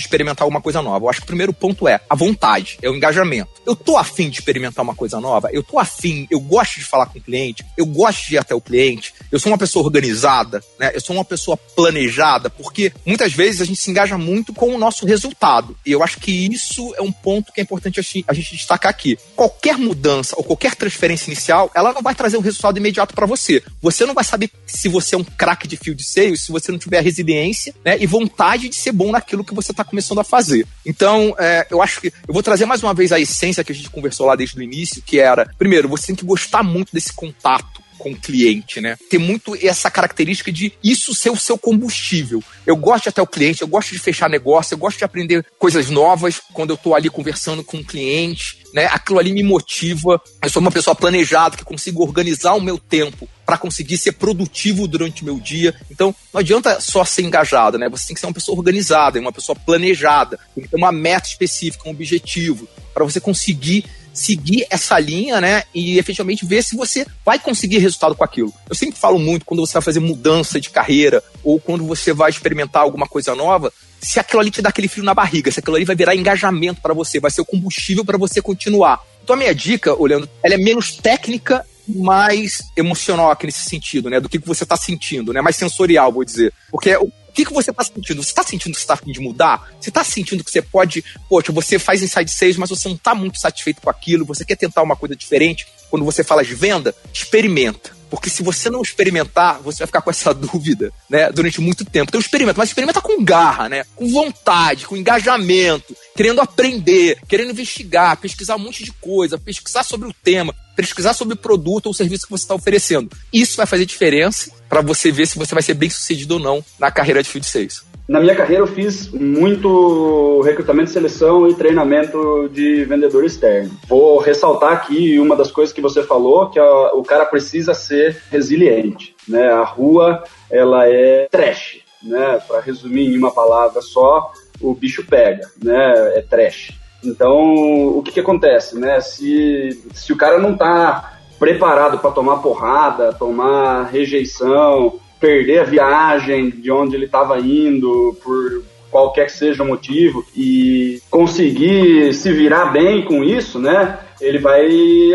experimentar 0.00 0.44
alguma 0.44 0.60
coisa 0.60 0.80
nova. 0.80 1.04
Eu 1.04 1.10
acho 1.10 1.20
que 1.20 1.24
o 1.24 1.26
primeiro 1.26 1.52
ponto 1.52 1.88
é 1.88 2.00
a 2.08 2.14
vontade, 2.14 2.78
é 2.80 2.88
o 2.88 2.94
engajamento. 2.94 3.50
Eu 3.68 3.76
tô 3.76 3.98
afim 3.98 4.30
de 4.30 4.38
experimentar 4.38 4.82
uma 4.82 4.94
coisa 4.94 5.20
nova, 5.20 5.50
eu 5.52 5.62
tô 5.62 5.78
afim, 5.78 6.26
eu 6.30 6.40
gosto 6.40 6.76
de 6.76 6.86
falar 6.86 7.04
com 7.04 7.18
o 7.18 7.22
cliente, 7.22 7.66
eu 7.76 7.84
gosto 7.84 8.26
de 8.26 8.36
ir 8.36 8.38
até 8.38 8.54
o 8.54 8.62
cliente, 8.62 9.12
eu 9.30 9.38
sou 9.38 9.52
uma 9.52 9.58
pessoa 9.58 9.84
organizada, 9.84 10.64
né? 10.80 10.90
Eu 10.94 11.02
sou 11.02 11.14
uma 11.14 11.24
pessoa 11.24 11.54
planejada, 11.54 12.48
porque 12.48 12.90
muitas 13.04 13.34
vezes 13.34 13.60
a 13.60 13.66
gente 13.66 13.78
se 13.78 13.90
engaja 13.90 14.16
muito 14.16 14.54
com 14.54 14.74
o 14.74 14.78
nosso 14.78 15.04
resultado. 15.04 15.76
E 15.84 15.92
eu 15.92 16.02
acho 16.02 16.18
que 16.18 16.32
isso 16.32 16.94
é 16.96 17.02
um 17.02 17.12
ponto 17.12 17.52
que 17.52 17.60
é 17.60 17.62
importante 17.62 18.00
a 18.26 18.32
gente 18.32 18.56
destacar 18.56 18.88
aqui. 18.88 19.18
Qualquer 19.36 19.76
mudança 19.76 20.34
ou 20.38 20.44
qualquer 20.44 20.74
transferência 20.74 21.30
inicial, 21.30 21.70
ela 21.74 21.92
não 21.92 22.00
vai 22.00 22.14
trazer 22.14 22.38
um 22.38 22.40
resultado 22.40 22.78
imediato 22.78 23.14
para 23.14 23.26
você. 23.26 23.62
Você 23.82 24.06
não 24.06 24.14
vai 24.14 24.24
saber 24.24 24.50
se 24.66 24.88
você 24.88 25.14
é 25.14 25.18
um 25.18 25.24
craque 25.24 25.68
de 25.68 25.76
field 25.76 26.02
sales 26.02 26.40
se 26.40 26.50
você 26.50 26.72
não 26.72 26.78
tiver 26.78 27.02
resiliência 27.02 27.74
né, 27.84 27.98
e 28.00 28.06
vontade 28.06 28.70
de 28.70 28.76
ser 28.76 28.92
bom 28.92 29.12
naquilo 29.12 29.44
que 29.44 29.54
você 29.54 29.72
está 29.72 29.84
começando 29.84 30.20
a 30.20 30.24
fazer. 30.24 30.66
Então, 30.86 31.36
é, 31.38 31.66
eu 31.70 31.82
acho 31.82 32.00
que 32.00 32.06
eu 32.26 32.32
vou 32.32 32.42
trazer 32.42 32.64
mais 32.64 32.82
uma 32.82 32.94
vez 32.94 33.12
a 33.12 33.20
essência 33.20 33.57
que 33.64 33.72
a 33.72 33.74
gente 33.74 33.90
conversou 33.90 34.26
lá 34.26 34.36
desde 34.36 34.58
o 34.58 34.62
início, 34.62 35.02
que 35.02 35.18
era, 35.18 35.50
primeiro, 35.58 35.88
você 35.88 36.08
tem 36.08 36.16
que 36.16 36.24
gostar 36.24 36.62
muito 36.62 36.92
desse 36.92 37.12
contato 37.12 37.87
com 37.98 38.10
o 38.10 38.16
cliente, 38.16 38.80
né? 38.80 38.96
Ter 39.10 39.18
muito 39.18 39.56
essa 39.60 39.90
característica 39.90 40.50
de 40.52 40.72
isso 40.82 41.14
ser 41.14 41.30
o 41.30 41.36
seu 41.36 41.58
combustível. 41.58 42.42
Eu 42.66 42.76
gosto 42.76 43.04
de 43.04 43.08
até 43.10 43.20
o 43.20 43.26
cliente, 43.26 43.62
eu 43.62 43.68
gosto 43.68 43.92
de 43.92 43.98
fechar 43.98 44.30
negócio, 44.30 44.74
eu 44.74 44.78
gosto 44.78 44.98
de 44.98 45.04
aprender 45.04 45.44
coisas 45.58 45.90
novas 45.90 46.40
quando 46.52 46.70
eu 46.70 46.76
estou 46.76 46.94
ali 46.94 47.10
conversando 47.10 47.62
com 47.64 47.78
o 47.78 47.84
cliente, 47.84 48.58
né? 48.72 48.86
Aquilo 48.86 49.18
ali 49.18 49.32
me 49.32 49.42
motiva. 49.42 50.20
Eu 50.42 50.50
sou 50.50 50.60
uma 50.60 50.70
pessoa 50.70 50.94
planejada 50.94 51.56
que 51.56 51.64
consigo 51.64 52.02
organizar 52.02 52.54
o 52.54 52.60
meu 52.60 52.78
tempo 52.78 53.28
para 53.44 53.56
conseguir 53.56 53.96
ser 53.96 54.12
produtivo 54.12 54.86
durante 54.86 55.22
o 55.22 55.24
meu 55.24 55.40
dia. 55.40 55.74
Então, 55.90 56.14
não 56.32 56.40
adianta 56.40 56.80
só 56.80 57.04
ser 57.04 57.22
engajado, 57.22 57.78
né? 57.78 57.88
Você 57.88 58.08
tem 58.08 58.14
que 58.14 58.20
ser 58.20 58.26
uma 58.26 58.34
pessoa 58.34 58.58
organizada, 58.58 59.18
uma 59.18 59.32
pessoa 59.32 59.56
planejada, 59.56 60.38
tem 60.54 60.64
que 60.64 60.70
ter 60.70 60.76
uma 60.76 60.92
meta 60.92 61.28
específica, 61.28 61.88
um 61.88 61.92
objetivo, 61.92 62.68
para 62.92 63.04
você 63.04 63.20
conseguir 63.20 63.84
seguir 64.18 64.66
essa 64.68 64.98
linha, 64.98 65.40
né? 65.40 65.62
E 65.74 65.98
efetivamente 65.98 66.44
ver 66.44 66.62
se 66.62 66.76
você 66.76 67.06
vai 67.24 67.38
conseguir 67.38 67.78
resultado 67.78 68.14
com 68.14 68.24
aquilo. 68.24 68.52
Eu 68.68 68.74
sempre 68.74 68.98
falo 68.98 69.18
muito 69.18 69.44
quando 69.44 69.64
você 69.64 69.74
vai 69.74 69.82
fazer 69.82 70.00
mudança 70.00 70.60
de 70.60 70.70
carreira 70.70 71.22
ou 71.44 71.60
quando 71.60 71.86
você 71.86 72.12
vai 72.12 72.30
experimentar 72.30 72.82
alguma 72.82 73.06
coisa 73.06 73.34
nova, 73.34 73.72
se 74.00 74.18
aquilo 74.18 74.40
ali 74.40 74.50
te 74.50 74.62
dá 74.62 74.68
aquele 74.68 74.88
frio 74.88 75.04
na 75.04 75.14
barriga, 75.14 75.50
se 75.50 75.60
aquilo 75.60 75.76
ali 75.76 75.84
vai 75.84 75.96
virar 75.96 76.14
engajamento 76.14 76.80
para 76.80 76.94
você, 76.94 77.20
vai 77.20 77.30
ser 77.30 77.40
o 77.40 77.44
combustível 77.44 78.04
para 78.04 78.18
você 78.18 78.42
continuar. 78.42 79.00
Então 79.22 79.34
a 79.34 79.38
minha 79.38 79.54
dica, 79.54 79.94
olhando, 79.94 80.28
ela 80.42 80.54
é 80.54 80.58
menos 80.58 80.96
técnica 80.96 81.64
mais 81.88 82.62
emocional 82.76 83.30
aqui 83.30 83.46
nesse 83.46 83.68
sentido, 83.68 84.10
né? 84.10 84.20
Do 84.20 84.28
que 84.28 84.38
você 84.38 84.64
está 84.64 84.76
sentindo, 84.76 85.32
né? 85.32 85.40
Mais 85.40 85.56
sensorial, 85.56 86.12
vou 86.12 86.24
dizer. 86.24 86.52
Porque 86.70 86.94
o 86.96 87.10
que, 87.38 87.44
que 87.44 87.52
você 87.52 87.70
está 87.70 87.84
sentindo? 87.84 88.22
Você 88.22 88.30
está 88.30 88.42
sentindo 88.42 88.72
que 88.72 88.80
você 88.80 88.84
está 88.84 88.94
afim 88.94 89.12
de 89.12 89.20
mudar? 89.20 89.70
Você 89.80 89.90
está 89.90 90.02
sentindo 90.02 90.42
que 90.42 90.50
você 90.50 90.60
pode, 90.60 91.04
poxa, 91.28 91.52
você 91.52 91.78
faz 91.78 92.02
inside 92.02 92.30
sales, 92.30 92.56
mas 92.56 92.68
você 92.68 92.88
não 92.88 92.96
está 92.96 93.14
muito 93.14 93.38
satisfeito 93.38 93.80
com 93.80 93.88
aquilo, 93.88 94.24
você 94.24 94.44
quer 94.44 94.56
tentar 94.56 94.82
uma 94.82 94.96
coisa 94.96 95.14
diferente? 95.14 95.64
Quando 95.88 96.04
você 96.04 96.24
fala 96.24 96.44
de 96.44 96.54
venda, 96.54 96.94
experimenta 97.12 97.96
Porque 98.10 98.28
se 98.28 98.42
você 98.42 98.68
não 98.68 98.82
experimentar, 98.82 99.60
você 99.60 99.78
vai 99.78 99.86
ficar 99.86 100.02
com 100.02 100.10
essa 100.10 100.34
dúvida, 100.34 100.92
né, 101.08 101.30
durante 101.30 101.60
muito 101.60 101.84
tempo. 101.84 102.08
Então 102.08 102.20
experimenta, 102.20 102.58
mas 102.58 102.70
experimenta 102.70 103.00
com 103.00 103.22
garra, 103.22 103.68
né? 103.68 103.84
Com 103.94 104.08
vontade, 104.08 104.86
com 104.86 104.96
engajamento, 104.96 105.96
querendo 106.16 106.40
aprender, 106.40 107.20
querendo 107.28 107.52
investigar, 107.52 108.16
pesquisar 108.16 108.56
um 108.56 108.60
monte 108.60 108.82
de 108.82 108.92
coisa, 108.92 109.38
pesquisar 109.38 109.84
sobre 109.84 110.08
o 110.08 110.12
tema, 110.12 110.52
pesquisar 110.78 111.12
sobre 111.12 111.34
o 111.34 111.36
produto 111.36 111.86
ou 111.86 111.94
serviço 111.94 112.26
que 112.26 112.30
você 112.30 112.44
está 112.44 112.54
oferecendo. 112.54 113.10
Isso 113.32 113.56
vai 113.56 113.66
fazer 113.66 113.84
diferença 113.84 114.52
para 114.68 114.80
você 114.80 115.10
ver 115.10 115.26
se 115.26 115.36
você 115.36 115.52
vai 115.52 115.62
ser 115.62 115.74
bem 115.74 115.90
sucedido 115.90 116.34
ou 116.34 116.40
não 116.40 116.64
na 116.78 116.88
carreira 116.88 117.20
de 117.20 117.28
Field 117.28 117.46
Sales. 117.46 117.84
Na 118.06 118.20
minha 118.20 118.34
carreira 118.34 118.62
eu 118.62 118.66
fiz 118.66 119.10
muito 119.10 120.40
recrutamento, 120.42 120.90
seleção 120.90 121.48
e 121.48 121.54
treinamento 121.54 122.48
de 122.50 122.84
vendedor 122.84 123.24
externo. 123.24 123.70
Vou 123.88 124.18
ressaltar 124.18 124.72
aqui 124.72 125.18
uma 125.18 125.34
das 125.34 125.50
coisas 125.50 125.74
que 125.74 125.80
você 125.80 126.02
falou, 126.02 126.48
que 126.48 126.60
a, 126.60 126.94
o 126.94 127.02
cara 127.02 127.26
precisa 127.26 127.74
ser 127.74 128.22
resiliente. 128.30 129.14
Né? 129.26 129.48
A 129.50 129.64
rua 129.64 130.22
ela 130.48 130.86
é 130.86 131.26
trash, 131.30 131.80
né? 132.02 132.40
Para 132.46 132.60
resumir 132.60 133.08
em 133.08 133.18
uma 133.18 133.32
palavra 133.32 133.82
só, 133.82 134.32
o 134.60 134.72
bicho 134.74 135.04
pega, 135.04 135.50
né? 135.62 136.12
É 136.16 136.22
trash. 136.22 136.77
Então, 137.04 137.96
o 137.96 138.02
que, 138.02 138.12
que 138.12 138.20
acontece, 138.20 138.78
né? 138.78 139.00
Se, 139.00 139.84
se 139.92 140.12
o 140.12 140.16
cara 140.16 140.38
não 140.38 140.52
está 140.52 141.18
preparado 141.38 141.98
para 141.98 142.10
tomar 142.10 142.38
porrada, 142.38 143.12
tomar 143.12 143.84
rejeição, 143.84 144.98
perder 145.20 145.60
a 145.60 145.64
viagem 145.64 146.50
de 146.50 146.70
onde 146.70 146.96
ele 146.96 147.06
estava 147.06 147.38
indo 147.38 148.16
por 148.22 148.64
qualquer 148.90 149.26
que 149.26 149.32
seja 149.32 149.62
o 149.62 149.66
motivo 149.66 150.24
e 150.34 151.00
conseguir 151.10 152.12
se 152.14 152.32
virar 152.32 152.66
bem 152.66 153.04
com 153.04 153.22
isso, 153.22 153.58
né? 153.58 153.98
Ele 154.20 154.38
vai 154.38 154.66